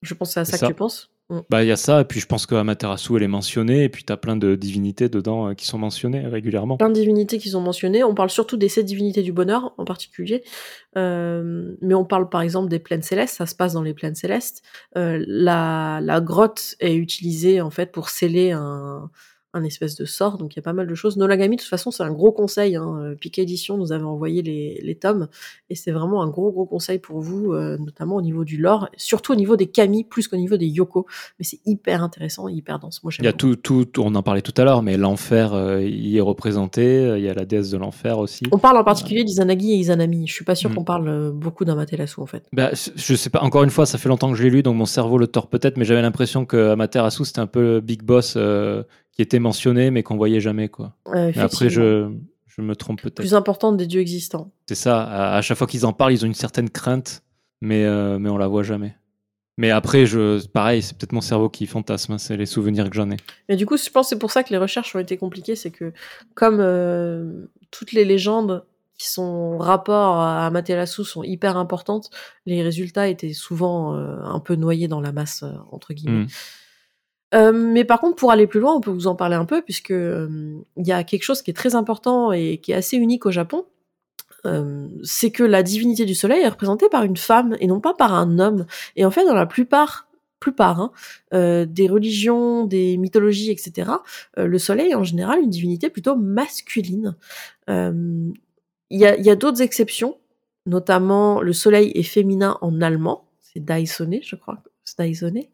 Je 0.03 0.15
pense 0.15 0.29
que 0.29 0.35
c'est 0.35 0.41
à 0.41 0.45
ça, 0.45 0.59
que 0.59 0.67
tu 0.67 0.75
penses. 0.75 1.11
Mm. 1.31 1.39
Bah, 1.49 1.63
il 1.63 1.69
y 1.69 1.73
a 1.73 1.77
ça, 1.77 2.03
et 2.03 2.05
puis 2.05 2.21
je 2.21 2.27
pense 2.27 2.45
que 2.45 2.55
Amaterasu, 2.55 3.17
elle 3.17 3.23
est 3.23 3.29
mentionnée, 3.29 3.85
et 3.85 3.89
puis 3.89 4.05
tu 4.05 4.13
as 4.13 4.17
plein 4.17 4.37
de 4.37 4.55
divinités 4.57 5.09
dedans 5.09 5.49
euh, 5.49 5.55
qui 5.55 5.67
sont 5.67 5.79
mentionnées 5.79 6.27
régulièrement. 6.27 6.77
Plein 6.77 6.91
de 6.91 6.95
divinités 6.95 7.39
qui 7.39 7.49
sont 7.49 7.63
mentionnées. 7.63 8.05
On 8.05 8.15
parle 8.15 8.31
surtout 8.31 8.57
des 8.57 8.69
sept 8.69 8.85
divinités 8.85 9.23
du 9.23 9.33
bonheur 9.33 9.75
en 9.79 9.85
particulier, 9.85 10.45
euh, 10.97 11.75
mais 11.81 11.95
on 11.95 12.05
parle 12.05 12.29
par 12.29 12.43
exemple 12.43 12.69
des 12.69 12.79
plaines 12.79 13.03
célestes, 13.03 13.37
ça 13.37 13.47
se 13.47 13.55
passe 13.55 13.73
dans 13.73 13.83
les 13.83 13.95
plaines 13.95 14.15
célestes. 14.15 14.63
Euh, 14.97 15.25
la, 15.27 16.01
la 16.03 16.21
grotte 16.21 16.77
est 16.81 16.95
utilisée 16.95 17.61
en 17.61 17.71
fait 17.71 17.91
pour 17.91 18.11
sceller 18.11 18.53
un, 18.53 19.11
un 19.55 19.63
espèce 19.63 19.95
de 19.95 20.05
sort, 20.05 20.37
donc 20.37 20.55
il 20.55 20.57
y 20.57 20.59
a 20.59 20.63
pas 20.63 20.73
mal 20.73 20.87
de 20.87 20.95
choses. 20.95 21.17
Nolagami, 21.17 21.57
de 21.57 21.61
toute 21.63 21.71
façon, 21.71 21.91
c'est 21.93 22.03
un 22.03 22.11
gros 22.11 22.33
conseil. 22.33 22.75
Hein. 22.75 22.99
Euh, 23.01 23.15
Piquet 23.15 23.43
Édition 23.43 23.77
nous 23.79 23.93
avait 23.93 24.05
envoyé 24.05 24.43
les, 24.43 24.81
les 24.83 24.95
tomes, 24.97 25.29
et 25.71 25.77
c'est 25.77 25.93
vraiment 25.93 26.23
un 26.23 26.29
gros 26.29 26.51
gros 26.51 26.67
conseil 26.67 26.99
pour 26.99 27.21
vous, 27.21 27.53
euh, 27.53 27.79
notamment 27.79 28.17
au 28.17 28.23
niveau 28.23 28.45
du 28.45 28.57
lore, 28.59 28.89
surtout 28.97 29.33
au 29.33 29.37
niveau 29.37 29.57
des 29.57 29.69
kami, 29.69 30.05
plus 30.05 30.29
qu'au 30.29 30.37
niveau 30.37 30.57
des 30.57 30.67
yoko. 30.67 31.07
Mais 31.39 31.45
c'est 31.45 31.61
hyper 31.65 32.03
intéressant, 32.03 32.49
hyper 32.49 32.81
dense. 32.81 33.03
Moi, 33.05 33.13
il 33.19 33.25
y 33.25 33.29
a 33.29 33.33
tout, 33.33 33.55
tout, 33.55 33.87
on 33.99 34.15
en 34.17 34.23
parlait 34.23 34.43
tout 34.43 34.55
à 34.57 34.65
l'heure, 34.65 34.83
mais 34.83 34.97
l'enfer 34.97 35.55
euh, 35.55 35.83
y 35.83 36.19
est 36.19 36.21
représenté. 36.21 37.15
Il 37.17 37.23
y 37.23 37.29
a 37.29 37.35
la 37.35 37.45
déesse 37.45 37.71
de 37.71 37.79
l'enfer 37.79 38.19
aussi. 38.19 38.45
On 38.51 38.59
parle 38.59 38.79
en 38.79 38.85
particulier 38.85 39.23
d'Izanagi 39.23 39.73
et 39.73 39.77
Izanami. 39.77 40.27
Je 40.27 40.33
suis 40.33 40.45
pas 40.45 40.57
sûr 40.57 40.71
mm. 40.71 40.75
qu'on 40.75 40.85
parle 40.85 41.33
beaucoup 41.33 41.65
d'Amaterasu 41.65 42.21
en 42.21 42.27
fait. 42.27 42.45
Bah, 42.53 42.71
je 42.73 43.15
sais 43.15 43.31
pas. 43.31 43.41
Encore 43.43 43.63
une 43.63 43.71
fois, 43.71 43.87
ça 43.87 43.99
fait 43.99 44.09
longtemps 44.09 44.31
que 44.31 44.37
je 44.37 44.43
l'ai 44.43 44.51
lu, 44.51 44.63
donc 44.65 44.75
mon 44.77 44.85
cerveau 44.85 45.17
le 45.17 45.29
tord 45.29 45.47
peut-être, 45.47 45.77
mais 45.77 45.85
j'avais 45.85 46.03
l'impression 46.03 46.45
que 46.45 46.71
Amaterasu 46.71 47.25
c'était 47.25 47.41
un 47.41 47.47
peu 47.47 47.63
le 47.63 47.81
big 47.81 48.03
boss 48.03 48.37
qui 49.15 49.23
était 49.23 49.39
mentionné 49.39 49.91
mais 49.91 50.03
qu'on 50.03 50.17
voyait 50.17 50.41
jamais 50.41 50.69
quoi. 50.69 50.97
après 51.37 51.69
je, 51.71 52.11
je 52.57 52.63
me 52.63 52.77
trompe 52.77 53.03
peut-être. 53.03 53.17
Plus 53.17 53.35
importante 53.35 53.77
des 53.77 53.87
dieux 53.87 54.01
existants. 54.01 54.53
C'est 54.69 54.75
ça. 54.77 55.03
À, 55.35 55.43
chaque 55.43 55.59
fois 55.59 55.67
qu'ils 55.67 55.87
en 55.87 55.93
parlent, 55.93 56.13
ils 56.13 56.25
ont 56.25 56.29
une 56.29 56.35
certaine 56.35 56.71
crainte, 56.71 57.23
mais 57.61 57.85
euh, 57.85 58.19
mais 58.19 58.31
on 58.31 58.39
la 58.39 58.47
voit 58.47 58.63
jamais. 58.63 58.95
Mais 59.57 59.71
après, 59.71 60.05
je, 60.05 60.45
pareil, 60.49 60.83
c'est 60.83 60.97
peut-être 60.97 61.13
mon 61.13 61.21
cerveau 61.21 61.49
qui 61.49 61.67
fantasme, 61.67 62.13
hein, 62.13 62.19
c'est 62.19 62.37
les 62.37 62.47
souvenirs 62.47 62.91
que 62.91 62.97
j'en 62.97 63.11
ai. 63.11 63.17
Mais 63.49 63.55
du 63.57 63.67
coup, 63.67 63.77
je 63.77 63.89
pense 63.89 64.07
que 64.07 64.11
c'est 64.11 64.19
pour 64.19 64.33
ça 64.33 64.43
que 64.43 64.51
les 64.51 64.59
recherches 64.59 64.95
ont 64.97 64.99
été 64.99 65.17
compliquées, 65.17 65.55
c'est 65.55 65.71
que 65.71 65.93
comme 66.35 66.59
euh, 66.61 67.47
toutes 67.71 67.93
les 67.93 68.05
légendes 68.05 68.65
qui 68.99 69.09
sont 69.09 69.59
rapport 69.59 70.17
à 70.17 70.47
Amaterasu 70.47 71.05
sont 71.05 71.23
hyper 71.25 71.57
importantes, 71.57 72.11
les 72.47 72.63
résultats 72.63 73.09
étaient 73.09 73.33
souvent 73.33 73.97
euh, 73.97 74.17
un 74.23 74.41
peu 74.41 74.55
noyés 74.55 74.89
dans 74.89 75.01
la 75.01 75.13
masse, 75.13 75.45
entre 75.71 75.93
guillemets. 75.93 76.25
Hmm. 76.25 76.29
Euh, 77.35 77.53
mais 77.53 77.85
par 77.85 78.01
contre, 78.01 78.17
pour 78.17 78.31
aller 78.31 78.47
plus 78.47 78.61
loin, 78.61 78.75
on 78.75 78.81
peut 78.81 78.91
vous 78.91 79.07
en 79.07 79.15
parler 79.15 79.37
un 79.37 79.45
peu, 79.45 79.63
puisque 79.63 79.91
euh, 79.91 80.57
il 80.77 80.87
y 80.87 80.93
a 80.93 81.05
quelque 81.05 81.23
chose 81.23 81.43
qui 81.43 81.51
est 81.51 81.55
très 81.55 81.75
important 81.75 82.33
et 82.33 82.59
qui 82.59 82.73
est 82.73 82.77
assez 82.77 82.97
unique 82.97 83.27
au 83.27 83.31
Japon. 83.31 83.67
Euh, 84.47 84.89
c'est 85.03 85.31
que 85.31 85.43
la 85.43 85.63
divinité 85.63 86.05
du 86.05 86.15
soleil 86.15 86.43
est 86.43 86.49
représentée 86.49 86.89
par 86.91 87.03
une 87.03 87.17
femme 87.17 87.57
et 87.61 87.67
non 87.67 87.81
pas 87.81 87.95
par 87.95 88.15
un 88.15 88.39
homme. 88.39 88.67
Et 88.97 89.05
en 89.05 89.11
fait, 89.11 89.25
dans 89.25 89.35
la 89.35 89.47
plupart 89.47 90.09
plupart 90.41 90.93
hein, 91.33 91.65
des 91.65 91.89
religions, 91.89 92.67
des 92.67 92.99
mythologies, 92.99 93.51
etc., 93.51 93.93
le 94.37 94.59
soleil 94.59 94.91
est 94.91 94.95
en 94.95 95.03
général 95.03 95.41
une 95.41 95.49
divinité 95.49 95.89
plutôt 95.89 96.17
masculine. 96.17 97.17
Il 97.67 98.35
y 98.91 99.07
a, 99.07 99.19
y 99.19 99.31
a 99.31 99.37
d'autres 99.37 99.63
exceptions, 99.63 100.19
notamment 100.67 101.41
le 101.41 101.55
soleil 101.55 101.93
est 101.95 102.03
féminin 102.03 102.59
en 102.61 102.83
allemand, 102.83 103.25
c'est 103.41 103.65
Daisone, 103.65 104.19
je 104.23 104.37
crois, 104.37 104.63
c'est 104.85 104.99
Daisone, 104.99 105.45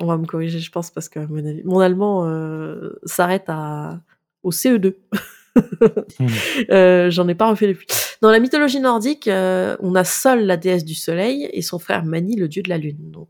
on 0.00 0.06
va 0.06 0.16
me 0.16 0.26
corriger, 0.26 0.58
je 0.58 0.70
pense, 0.70 0.90
parce 0.90 1.08
que 1.08 1.20
mon, 1.64 1.78
allemand 1.78 2.26
euh, 2.26 2.98
s'arrête 3.04 3.44
à 3.48 4.00
au 4.42 4.50
CE2. 4.50 4.94
Hmm. 5.54 6.26
euh, 6.70 7.10
J'en 7.10 7.28
ai 7.28 7.34
pas 7.34 7.50
refait 7.50 7.68
depuis. 7.68 7.86
Dans 8.22 8.30
la 8.30 8.40
mythologie 8.40 8.80
nordique, 8.80 9.28
euh, 9.28 9.76
on 9.80 9.94
a 9.94 10.04
Sol, 10.04 10.40
la 10.40 10.56
déesse 10.56 10.84
du 10.84 10.94
soleil, 10.94 11.48
et 11.52 11.62
son 11.62 11.78
frère 11.78 12.04
Mani, 12.04 12.36
le 12.36 12.48
dieu 12.48 12.62
de 12.62 12.68
la 12.68 12.78
lune. 12.78 13.10
Donc, 13.10 13.28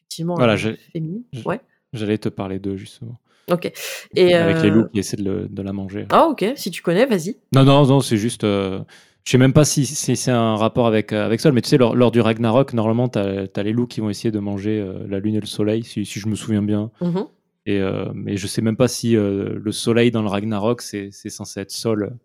effectivement, 0.00 0.34
voilà, 0.34 0.56
féminine. 0.56 1.22
Ouais. 1.44 1.60
J'allais 1.92 2.18
te 2.18 2.28
parler 2.28 2.58
d'eux, 2.58 2.76
justement. 2.76 3.18
Ok. 3.50 3.70
Et 4.14 4.34
Avec 4.34 4.62
les 4.62 4.70
loups 4.70 4.88
qui 4.88 4.98
essaient 4.98 5.16
de, 5.16 5.46
de, 5.50 5.62
la 5.62 5.72
manger. 5.72 6.06
Ah, 6.10 6.26
ok. 6.26 6.52
Si 6.56 6.70
tu 6.70 6.82
connais, 6.82 7.06
vas-y. 7.06 7.36
Non, 7.54 7.64
non, 7.64 7.86
non, 7.86 8.00
c'est 8.00 8.16
juste. 8.16 8.44
Je 9.24 9.30
sais 9.30 9.38
même 9.38 9.54
pas 9.54 9.64
si, 9.64 9.86
c'est 9.86 10.30
un 10.30 10.56
rapport 10.56 10.86
avec, 10.86 11.12
euh, 11.12 11.24
avec 11.24 11.40
Sol, 11.40 11.54
mais 11.54 11.62
tu 11.62 11.70
sais, 11.70 11.78
lors, 11.78 12.10
du 12.10 12.20
Ragnarok, 12.20 12.74
normalement, 12.74 13.08
tu 13.08 13.18
as, 13.18 13.62
les 13.62 13.72
loups 13.72 13.86
qui 13.86 14.00
vont 14.00 14.10
essayer 14.10 14.30
de 14.30 14.38
manger 14.38 14.78
euh, 14.78 15.06
la 15.08 15.18
lune 15.18 15.34
et 15.34 15.40
le 15.40 15.46
soleil, 15.46 15.82
si, 15.82 16.04
je 16.04 16.28
me 16.28 16.34
souviens 16.34 16.62
bien. 16.62 16.90
Mm-hmm. 17.00 17.28
Et, 17.66 17.80
euh, 17.80 18.12
mais 18.14 18.36
je 18.36 18.46
sais 18.46 18.60
même 18.60 18.76
pas 18.76 18.88
si 18.88 19.14
le 19.14 19.72
soleil 19.72 20.10
dans 20.10 20.20
le 20.20 20.28
Ragnarok, 20.28 20.82
c'est 20.82 21.10
censé 21.10 21.60
être 21.60 21.70
Sol 21.70 22.18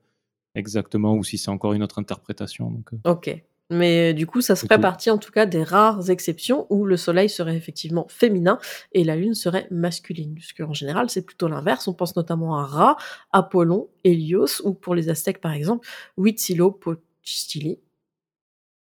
exactement, 0.55 1.15
ou 1.15 1.23
si 1.23 1.37
c'est 1.37 1.49
encore 1.49 1.71
une 1.71 1.83
autre 1.83 1.99
interprétation. 1.99 2.69
Donc, 2.69 2.89
ok. 3.05 3.43
Mais 3.71 4.15
du 4.15 4.25
coup, 4.25 4.41
ça 4.41 4.55
serait 4.55 4.79
partie 4.79 5.11
en 5.11 5.19
tout 5.19 5.31
cas 5.31 5.45
des 5.45 5.63
rares 5.63 6.09
exceptions 6.09 6.65
où 6.71 6.85
le 6.85 6.97
soleil 6.97 7.29
serait 7.29 7.55
effectivement 7.55 8.07
féminin 8.09 8.57
et 8.93 9.03
la 9.03 9.15
lune 9.15 9.35
serait 9.35 9.67
masculine. 9.69 10.33
Puisque 10.33 10.61
en 10.61 10.73
général, 10.73 11.09
c'est 11.09 11.21
plutôt 11.21 11.47
l'inverse. 11.47 11.87
On 11.87 11.93
pense 11.93 12.15
notamment 12.15 12.57
à 12.57 12.65
Ra, 12.65 12.97
Apollon, 13.31 13.89
Hélios 14.03 14.61
ou 14.63 14.73
pour 14.73 14.95
les 14.95 15.09
Aztèques 15.09 15.41
par 15.41 15.53
exemple, 15.53 15.87
Huitzilopochtli, 16.17 17.79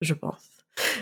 je 0.01 0.13
pense. 0.13 0.54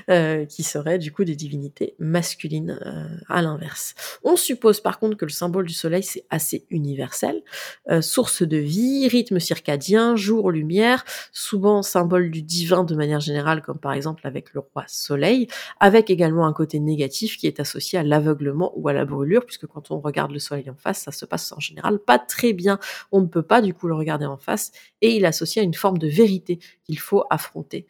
Euh, 0.10 0.46
qui 0.46 0.64
seraient 0.64 1.00
du 1.00 1.12
coup 1.12 1.24
des 1.24 1.36
divinités 1.36 1.96
masculines 1.98 2.78
euh, 2.86 3.08
à 3.30 3.42
l'inverse. 3.42 3.96
On 4.24 4.36
suppose 4.36 4.82
par 4.82 5.00
contre 5.00 5.16
que 5.16 5.26
le 5.26 5.32
symbole 5.32 5.66
du 5.66 5.74
soleil 5.74 6.04
c'est 6.04 6.26
assez 6.30 6.66
universel, 6.70 7.42
euh, 7.90 8.02
source 8.02 8.44
de 8.44 8.58
vie, 8.58 9.08
rythme 9.08 9.40
circadien, 9.40 10.16
jour, 10.18 10.52
lumière, 10.52 11.06
souvent 11.32 11.82
symbole 11.82 12.32
du 12.32 12.42
divin 12.42 12.84
de 12.84 12.96
manière 12.96 13.22
générale 13.22 13.62
comme 13.62 13.80
par 13.80 13.94
exemple 13.94 14.28
avec 14.28 14.54
le 14.54 14.60
roi 14.60 14.84
soleil, 14.88 15.48
avec 15.80 16.10
également 16.10 16.46
un 16.46 16.54
côté 16.54 16.80
négatif 16.80 17.38
qui 17.38 17.48
est 17.48 17.60
associé 17.62 17.98
à 17.98 18.04
l'aveuglement 18.04 18.74
ou 18.76 18.90
à 18.90 18.94
la 18.94 19.06
brûlure 19.06 19.46
puisque 19.46 19.68
quand 19.68 19.90
on 19.90 20.02
regarde 20.02 20.32
le 20.32 20.40
soleil 20.40 20.70
en 20.70 20.76
face 20.76 21.04
ça 21.04 21.12
se 21.12 21.26
passe 21.26 21.52
en 21.54 21.60
général 21.60 22.00
pas 22.00 22.20
très 22.20 22.52
bien, 22.52 22.78
on 23.12 23.22
ne 23.22 23.28
peut 23.28 23.44
pas 23.44 23.62
du 23.62 23.74
coup 23.74 23.88
le 23.88 23.96
regarder 23.96 24.26
en 24.26 24.38
face 24.38 24.72
et 25.02 25.16
il 25.16 25.24
est 25.24 25.28
associé 25.28 25.62
à 25.62 25.66
une 25.66 25.74
forme 25.74 25.98
de 25.98 26.08
vérité 26.08 26.60
qu'il 26.84 27.00
faut 27.00 27.24
affronter 27.30 27.88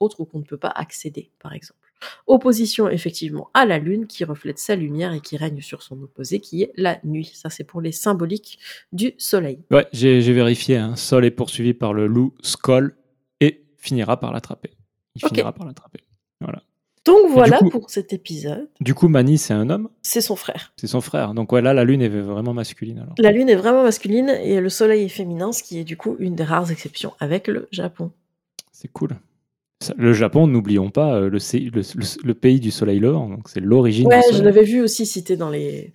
autres 0.00 0.20
ou 0.20 0.24
qu'on 0.24 0.38
ne 0.38 0.44
peut 0.44 0.56
pas 0.56 0.72
accéder, 0.74 1.30
par 1.38 1.52
exemple. 1.52 1.80
Opposition 2.26 2.88
effectivement 2.90 3.48
à 3.54 3.64
la 3.64 3.78
Lune 3.78 4.06
qui 4.06 4.24
reflète 4.24 4.58
sa 4.58 4.76
lumière 4.76 5.14
et 5.14 5.20
qui 5.20 5.36
règne 5.38 5.62
sur 5.62 5.82
son 5.82 6.02
opposé 6.02 6.40
qui 6.40 6.62
est 6.62 6.72
la 6.76 6.98
nuit. 7.04 7.32
Ça 7.34 7.48
c'est 7.48 7.64
pour 7.64 7.80
les 7.80 7.92
symboliques 7.92 8.58
du 8.92 9.14
Soleil. 9.16 9.60
Ouais, 9.70 9.86
j'ai 9.94 10.20
vérifié. 10.20 10.76
hein. 10.76 10.94
Sol 10.94 11.24
est 11.24 11.30
poursuivi 11.30 11.72
par 11.72 11.94
le 11.94 12.06
loup 12.06 12.34
Skoll 12.42 12.94
et 13.40 13.64
finira 13.78 14.20
par 14.20 14.32
l'attraper. 14.32 14.72
Il 15.14 15.26
finira 15.26 15.54
par 15.54 15.66
l'attraper. 15.66 16.00
Voilà. 16.40 16.62
Donc 17.06 17.30
voilà 17.30 17.60
pour 17.70 17.88
cet 17.88 18.12
épisode. 18.12 18.68
Du 18.80 18.92
coup, 18.92 19.08
Mani, 19.08 19.38
c'est 19.38 19.54
un 19.54 19.70
homme? 19.70 19.88
C'est 20.02 20.20
son 20.20 20.36
frère. 20.36 20.74
C'est 20.76 20.88
son 20.88 21.00
frère. 21.00 21.32
Donc 21.32 21.50
voilà, 21.50 21.72
la 21.72 21.84
Lune 21.84 22.02
est 22.02 22.08
vraiment 22.08 22.52
masculine 22.52 22.98
alors. 22.98 23.14
La 23.18 23.30
Lune 23.30 23.48
est 23.48 23.54
vraiment 23.54 23.84
masculine 23.84 24.28
et 24.28 24.60
le 24.60 24.68
Soleil 24.68 25.04
est 25.04 25.08
féminin, 25.08 25.52
ce 25.52 25.62
qui 25.62 25.78
est 25.78 25.84
du 25.84 25.96
coup 25.96 26.16
une 26.18 26.34
des 26.34 26.44
rares 26.44 26.70
exceptions 26.70 27.14
avec 27.20 27.46
le 27.46 27.68
Japon. 27.70 28.10
C'est 28.72 28.88
cool. 28.88 29.16
Le 29.96 30.12
Japon, 30.12 30.46
n'oublions 30.46 30.90
pas, 30.90 31.16
euh, 31.16 31.30
le, 31.30 32.34
pays 32.34 32.60
du 32.60 32.70
soleil 32.70 32.98
levant, 32.98 33.28
donc 33.28 33.48
c'est 33.48 33.60
l'origine. 33.60 34.06
Ouais, 34.06 34.22
je 34.32 34.42
l'avais 34.42 34.64
vu 34.64 34.80
aussi 34.80 35.04
cité 35.04 35.36
dans 35.36 35.50
les, 35.50 35.92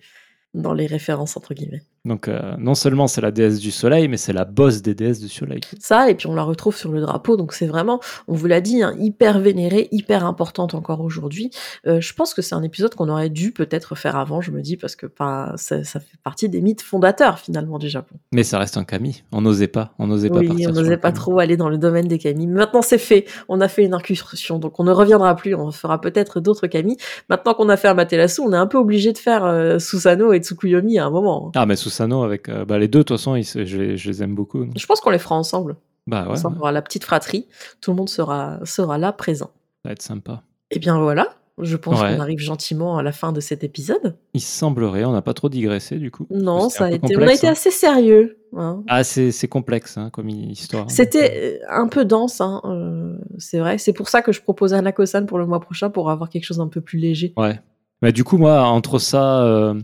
dans 0.54 0.72
les 0.72 0.86
références 0.86 1.36
entre 1.36 1.52
guillemets. 1.52 1.82
Donc 2.04 2.26
euh, 2.26 2.56
non 2.58 2.74
seulement 2.74 3.06
c'est 3.06 3.20
la 3.20 3.30
déesse 3.30 3.60
du 3.60 3.70
soleil, 3.70 4.08
mais 4.08 4.16
c'est 4.16 4.32
la 4.32 4.44
bosse 4.44 4.82
des 4.82 4.92
déesses 4.92 5.20
du 5.20 5.28
soleil. 5.28 5.60
Ça, 5.78 6.10
et 6.10 6.16
puis 6.16 6.26
on 6.26 6.34
la 6.34 6.42
retrouve 6.42 6.76
sur 6.76 6.90
le 6.90 7.00
drapeau, 7.00 7.36
donc 7.36 7.52
c'est 7.52 7.68
vraiment, 7.68 8.00
on 8.26 8.34
vous 8.34 8.48
l'a 8.48 8.60
dit, 8.60 8.82
hein, 8.82 8.96
hyper 8.98 9.38
vénérée, 9.38 9.88
hyper 9.92 10.26
importante 10.26 10.74
encore 10.74 11.00
aujourd'hui. 11.00 11.50
Euh, 11.86 12.00
je 12.00 12.12
pense 12.12 12.34
que 12.34 12.42
c'est 12.42 12.56
un 12.56 12.62
épisode 12.64 12.96
qu'on 12.96 13.08
aurait 13.08 13.30
dû 13.30 13.52
peut-être 13.52 13.94
faire 13.94 14.16
avant, 14.16 14.40
je 14.40 14.50
me 14.50 14.62
dis, 14.62 14.76
parce 14.76 14.96
que 14.96 15.06
pas, 15.06 15.52
ça, 15.54 15.84
fait 15.84 16.18
partie 16.24 16.48
des 16.48 16.60
mythes 16.60 16.82
fondateurs 16.82 17.38
finalement 17.38 17.78
du 17.78 17.88
Japon. 17.88 18.16
Mais 18.32 18.42
ça 18.42 18.58
reste 18.58 18.76
un 18.76 18.84
kami, 18.84 19.22
on 19.30 19.40
n'osait 19.40 19.68
pas, 19.68 19.94
on 20.00 20.08
n'osait 20.08 20.28
pas 20.28 20.40
oui, 20.40 20.66
on 20.66 20.72
n'osait 20.72 20.96
pas 20.96 21.12
trop 21.12 21.38
aller 21.38 21.56
dans 21.56 21.68
le 21.68 21.78
domaine 21.78 22.08
des 22.08 22.18
kami. 22.18 22.48
Maintenant 22.48 22.82
c'est 22.82 22.98
fait, 22.98 23.26
on 23.48 23.60
a 23.60 23.68
fait 23.68 23.84
une 23.84 23.94
incursion, 23.94 24.58
donc 24.58 24.80
on 24.80 24.84
ne 24.84 24.92
reviendra 24.92 25.36
plus, 25.36 25.54
on 25.54 25.70
fera 25.70 26.00
peut-être 26.00 26.40
d'autres 26.40 26.66
kami. 26.66 26.96
Maintenant 27.28 27.54
qu'on 27.54 27.68
a 27.68 27.76
fait 27.76 27.86
Amaterasu, 27.86 28.40
on 28.40 28.52
est 28.52 28.56
un 28.56 28.66
peu 28.66 28.78
obligé 28.78 29.12
de 29.12 29.18
faire 29.18 29.44
euh, 29.44 29.78
Susano 29.78 30.32
et 30.32 30.38
Tsukuyomi 30.38 30.98
à 30.98 31.06
un 31.06 31.10
moment. 31.10 31.46
Hein. 31.46 31.52
Ah 31.54 31.64
mais 31.64 31.76
Susano 31.76 31.91
Susano 31.92 32.24
avec 32.24 32.50
bah, 32.50 32.78
les 32.78 32.88
deux. 32.88 33.00
De 33.00 33.04
toute 33.04 33.16
façon, 33.18 33.36
je, 33.36 33.64
je, 33.64 34.08
les 34.08 34.22
aime 34.22 34.34
beaucoup. 34.34 34.66
Je 34.76 34.86
pense 34.86 35.00
qu'on 35.00 35.10
les 35.10 35.18
fera 35.18 35.36
ensemble. 35.36 35.76
Bah 36.06 36.26
ouais. 36.28 36.38
On 36.44 36.58
aura 36.58 36.72
la 36.72 36.82
petite 36.82 37.04
fratrie. 37.04 37.46
Tout 37.80 37.92
le 37.92 37.96
monde 37.96 38.08
sera, 38.08 38.58
sera 38.64 38.98
là 38.98 39.12
présent. 39.12 39.50
Ça 39.82 39.88
va 39.88 39.92
être 39.92 40.02
sympa. 40.02 40.42
Et 40.70 40.76
eh 40.76 40.78
bien 40.78 40.98
voilà. 40.98 41.36
Je 41.58 41.76
pense 41.76 42.00
qu'on 42.00 42.20
arrive 42.20 42.38
gentiment 42.38 42.96
à 42.96 43.02
la 43.02 43.12
fin 43.12 43.30
de 43.30 43.40
cet 43.40 43.62
épisode. 43.62 44.16
Il 44.32 44.40
semblerait, 44.40 45.04
on 45.04 45.12
n'a 45.12 45.20
pas 45.20 45.34
trop 45.34 45.50
digressé 45.50 45.98
du 45.98 46.10
coup. 46.10 46.26
Non, 46.30 46.70
ça 46.70 46.86
a 46.86 46.90
été, 46.92 47.16
on 47.16 47.20
a 47.20 47.32
été 47.32 47.46
hein. 47.46 47.52
assez 47.52 47.70
sérieux. 47.70 48.38
Hein. 48.56 48.82
Ah, 48.88 49.04
c'est 49.04 49.48
complexe 49.48 49.98
hein, 49.98 50.08
comme 50.10 50.30
histoire. 50.30 50.90
C'était 50.90 51.60
euh, 51.62 51.66
un 51.70 51.88
peu 51.88 52.04
dense, 52.04 52.40
euh, 52.40 53.16
c'est 53.38 53.58
vrai. 53.58 53.76
C'est 53.76 53.92
pour 53.92 54.08
ça 54.08 54.22
que 54.22 54.32
je 54.32 54.40
propose 54.40 54.72
Nakosan 54.72 55.26
pour 55.26 55.38
le 55.38 55.46
mois 55.46 55.60
prochain 55.60 55.90
pour 55.90 56.10
avoir 56.10 56.30
quelque 56.30 56.44
chose 56.44 56.56
d'un 56.56 56.68
peu 56.68 56.80
plus 56.80 56.98
léger. 56.98 57.34
Ouais. 57.36 57.60
Mais 58.00 58.12
du 58.12 58.24
coup, 58.24 58.38
moi, 58.38 58.62
entre 58.62 58.98
ça, 58.98 59.44
euh, 59.44 59.74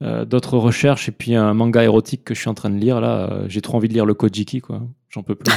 d'autres 0.00 0.58
recherches 0.58 1.08
et 1.08 1.12
puis 1.12 1.34
un 1.34 1.54
manga 1.54 1.82
érotique 1.82 2.24
que 2.24 2.34
je 2.34 2.40
suis 2.40 2.50
en 2.50 2.54
train 2.54 2.68
de 2.68 2.76
lire, 2.76 3.00
là, 3.00 3.44
j'ai 3.46 3.62
trop 3.62 3.76
envie 3.76 3.88
de 3.88 3.94
lire 3.94 4.04
le 4.04 4.14
Kojiki, 4.14 4.60
quoi. 4.60 4.82
J'en 5.08 5.22
peux 5.22 5.34
plus. 5.34 5.52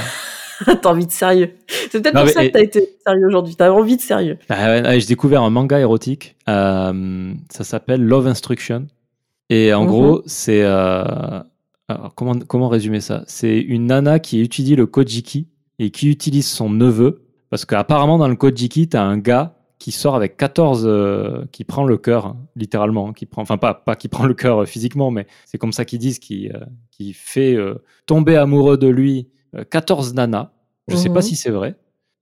T'as 0.82 0.90
envie 0.90 1.06
de 1.06 1.12
sérieux. 1.12 1.54
C'est 1.90 2.02
peut-être 2.02 2.20
pour 2.20 2.30
ça 2.30 2.46
que 2.46 2.52
t'as 2.52 2.62
été 2.62 2.98
sérieux 3.06 3.28
aujourd'hui. 3.28 3.56
T'as 3.56 3.72
envie 3.72 3.98
de 3.98 4.02
sérieux. 4.02 4.38
Bah, 4.50 4.98
j'ai 4.98 5.08
découvert 5.08 5.44
un 5.44 5.50
manga 5.50 5.80
érotique. 5.80 6.36
Euh, 6.50 7.34
ça 7.50 7.64
s'appelle 7.64 8.02
Love 8.04 8.28
Instruction. 8.28 8.88
Et 9.50 9.74
en 9.74 9.84
mhm. 9.84 9.88
gros, 9.88 10.22
c'est. 10.26 10.62
Euh, 10.64 11.42
comment, 12.16 12.34
comment 12.48 12.70
résumer 12.70 13.02
ça? 13.02 13.24
C'est 13.28 13.58
une 13.58 13.88
nana 13.88 14.20
qui 14.20 14.42
étudie 14.42 14.76
le 14.76 14.86
Kojiki 14.86 15.48
et 15.80 15.92
qui 15.92 16.10
utilise 16.10 16.48
son 16.48 16.70
neveu. 16.70 17.24
Parce 17.50 17.66
qu'apparemment, 17.66 18.18
dans 18.18 18.28
le 18.28 18.36
Kojiki, 18.36 18.90
t'as 18.90 19.04
un 19.04 19.18
gars 19.18 19.57
qui 19.80 19.92
sort 19.92 20.16
avec 20.16 20.38
14. 20.38 20.84
Euh, 20.86 21.46
qui 21.52 21.64
prend 21.64 21.86
le 21.86 21.98
cœur, 21.98 22.36
littéralement. 22.56 23.14
Qui 23.14 23.26
prend, 23.26 23.42
enfin, 23.42 23.58
pas, 23.58 23.74
pas 23.74 23.96
qui 23.96 24.08
prend 24.08 24.26
le 24.26 24.34
cœur 24.34 24.68
physiquement, 24.68 25.12
mais 25.12 25.28
c'est 25.46 25.58
comme 25.58 25.74
ça 25.74 25.86
qu'ils 25.86 26.00
disent, 26.00 26.20
qui, 26.20 26.50
qui 26.92 27.14
fait 27.14 27.58
tomber 28.06 28.36
amoureux 28.36 28.78
de 28.78 28.88
lui 28.88 29.30
14 29.70 30.14
nanas. 30.14 30.52
Je 30.88 30.96
ne 30.96 31.00
sais 31.00 31.10
pas 31.10 31.16
mhm. 31.16 31.22
si 31.22 31.36
c'est 31.36 31.52
vrai. 31.52 31.76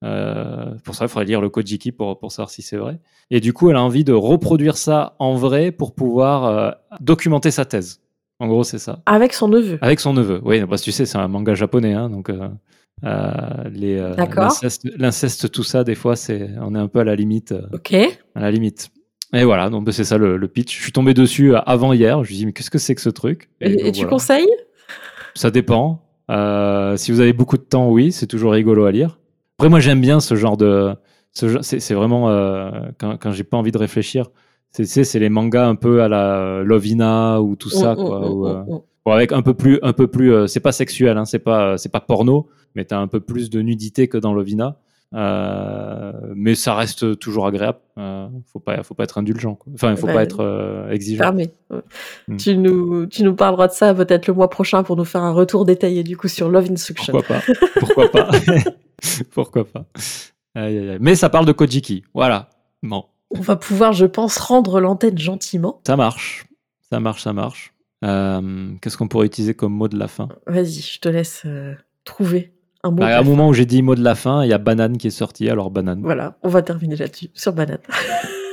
Euh, 0.03 0.75
pour 0.83 0.95
ça, 0.95 1.05
il 1.05 1.07
faudrait 1.07 1.25
lire 1.25 1.41
le 1.41 1.49
Kojiki 1.49 1.91
pour, 1.91 2.19
pour 2.19 2.31
savoir 2.31 2.49
si 2.49 2.61
c'est 2.61 2.77
vrai. 2.77 2.99
Et 3.31 3.39
du 3.39 3.53
coup, 3.53 3.69
elle 3.69 3.75
a 3.75 3.83
envie 3.83 4.03
de 4.03 4.13
reproduire 4.13 4.77
ça 4.77 5.15
en 5.19 5.35
vrai 5.35 5.71
pour 5.71 5.95
pouvoir 5.95 6.45
euh, 6.45 6.71
documenter 6.99 7.51
sa 7.51 7.65
thèse. 7.65 8.01
En 8.39 8.47
gros, 8.47 8.63
c'est 8.63 8.79
ça. 8.79 9.01
Avec 9.05 9.33
son 9.33 9.47
neveu. 9.47 9.79
Avec 9.81 9.99
son 9.99 10.13
neveu. 10.13 10.41
Oui, 10.43 10.63
parce 10.65 10.81
que 10.81 10.85
tu 10.85 10.91
sais, 10.91 11.05
c'est 11.05 11.17
un 11.17 11.27
manga 11.27 11.55
japonais, 11.55 11.93
hein, 11.93 12.09
donc 12.09 12.29
euh, 13.05 14.15
l'inceste, 14.97 15.51
tout 15.51 15.63
ça, 15.63 15.83
des 15.83 15.95
fois, 15.95 16.15
c'est, 16.15 16.49
on 16.61 16.75
est 16.75 16.79
un 16.79 16.87
peu 16.87 16.99
à 16.99 17.03
la 17.03 17.15
limite. 17.15 17.53
ok. 17.73 17.93
À 18.35 18.39
la 18.39 18.51
limite. 18.51 18.89
Et 19.33 19.43
voilà, 19.43 19.69
donc 19.69 19.87
c'est 19.91 20.03
ça 20.03 20.17
le, 20.17 20.47
pitch. 20.47 20.77
Je 20.77 20.81
suis 20.81 20.91
tombé 20.91 21.13
dessus 21.13 21.55
avant 21.65 21.93
hier. 21.93 22.15
Je 22.15 22.19
me 22.19 22.25
suis 22.25 22.35
dit, 22.35 22.45
mais 22.45 22.53
qu'est-ce 22.53 22.69
que 22.69 22.77
c'est 22.77 22.95
que 22.95 23.01
ce 23.01 23.09
truc? 23.09 23.49
Et, 23.59 23.91
tu 23.91 24.07
conseilles? 24.07 24.49
Ça 25.33 25.51
dépend. 25.51 26.01
Euh, 26.31 26.95
si 26.97 27.11
vous 27.11 27.19
avez 27.19 27.33
beaucoup 27.33 27.57
de 27.57 27.63
temps, 27.63 27.89
oui, 27.89 28.11
c'est 28.11 28.27
toujours 28.27 28.53
rigolo 28.53 28.85
à 28.85 28.91
lire. 28.91 29.19
Après, 29.57 29.69
moi, 29.69 29.79
j'aime 29.79 30.01
bien 30.01 30.19
ce 30.19 30.35
genre 30.35 30.57
de. 30.57 30.95
C'est 31.33 31.93
vraiment 31.93 32.29
euh, 32.29 32.71
quand, 32.97 33.17
quand 33.17 33.31
j'ai 33.31 33.43
pas 33.43 33.57
envie 33.57 33.71
de 33.71 33.77
réfléchir. 33.77 34.27
C'est 34.71 35.19
les 35.19 35.29
mangas 35.29 35.67
un 35.67 35.75
peu 35.75 36.01
à 36.01 36.09
la 36.09 36.61
Lovina 36.63 37.41
ou 37.41 37.55
tout 37.55 37.69
ça, 37.69 37.95
mm, 37.95 38.01
mm, 38.01 38.05
quoi. 38.05 38.19
Mm, 38.19 38.81
euh, 39.07 39.11
avec 39.11 39.31
un 39.31 39.41
peu 39.41 39.53
plus, 39.53 39.79
un 39.83 39.93
peu 39.93 40.07
plus. 40.07 40.47
c'est 40.47 40.59
pas 40.59 40.73
sexuel, 40.73 41.17
hein, 41.17 41.23
c'est 41.23 41.39
pas, 41.39 41.77
c'est 41.77 41.91
pas 41.91 42.01
porno, 42.01 42.49
mais 42.76 42.86
t'as 42.86 42.99
un 42.99 43.07
peu 43.07 43.19
plus 43.19 43.49
de 43.49 43.61
nudité 43.61 44.07
que 44.07 44.17
dans 44.17 44.34
Lovina. 44.34 44.78
Euh, 45.13 46.11
mais 46.36 46.55
ça 46.55 46.76
reste 46.76 47.19
toujours 47.19 47.47
agréable. 47.47 47.78
Euh, 47.97 48.28
faut 48.51 48.59
pas, 48.59 48.84
faut 48.84 48.95
pas 48.95 49.03
être 49.03 49.17
indulgent. 49.17 49.55
Quoi. 49.55 49.71
Enfin, 49.73 49.91
il 49.91 49.97
faut 49.97 50.07
pas 50.07 50.23
être 50.23 50.41
euh, 50.41 50.89
exigeant. 50.89 51.34
Hmm. 52.28 52.38
Tu 52.38 52.57
nous, 52.57 53.05
tu 53.05 53.23
nous 53.23 53.36
parleras 53.36 53.67
de 53.67 53.73
ça 53.73 53.93
peut-être 53.93 54.28
le 54.28 54.34
mois 54.34 54.49
prochain 54.49 54.84
pour 54.84 54.97
nous 54.97 55.05
faire 55.05 55.21
un 55.21 55.32
retour 55.32 55.65
détaillé 55.65 56.03
du 56.03 56.17
coup 56.17 56.28
sur 56.28 56.49
Love 56.49 56.69
Instruction. 56.71 57.13
Pourquoi 57.13 57.38
pas 57.38 57.41
Pourquoi 57.80 58.11
pas 58.11 58.32
Pourquoi 59.32 59.65
pas 59.65 59.86
Mais 60.99 61.15
ça 61.15 61.30
parle 61.30 61.45
de 61.45 61.53
Kojiki. 61.53 62.03
Voilà. 62.13 62.49
Bon. 62.84 63.05
On 63.32 63.41
va 63.41 63.55
pouvoir, 63.55 63.93
je 63.93 64.05
pense, 64.05 64.38
rendre 64.38 64.80
l'antenne 64.80 65.17
gentiment. 65.17 65.82
Ça 65.86 65.95
marche. 65.95 66.45
Ça 66.89 66.99
marche, 66.99 67.23
ça 67.23 67.34
marche. 67.34 67.73
Qu'est-ce 68.01 68.97
qu'on 68.97 69.07
pourrait 69.07 69.28
utiliser 69.28 69.53
comme 69.53 69.73
mot 69.73 69.88
de 69.88 69.97
la 69.97 70.07
fin? 70.07 70.28
Vas-y, 70.45 70.82
je 70.82 70.99
te 70.99 71.09
laisse 71.09 71.45
trouver 72.03 72.54
un 72.86 72.91
bah, 72.91 73.07
à 73.07 73.19
un 73.19 73.23
moment 73.23 73.49
où 73.49 73.53
j'ai 73.53 73.65
dit 73.65 73.81
mot 73.81 73.95
de 73.95 74.03
la 74.03 74.15
fin, 74.15 74.43
il 74.43 74.49
y 74.49 74.53
a 74.53 74.57
banane 74.57 74.97
qui 74.97 75.07
est 75.07 75.11
sorti, 75.11 75.49
alors 75.49 75.71
banane. 75.71 76.01
Voilà, 76.01 76.38
on 76.43 76.49
va 76.49 76.61
terminer 76.61 76.95
là-dessus, 76.95 77.29
sur 77.33 77.53
banane. 77.53 77.79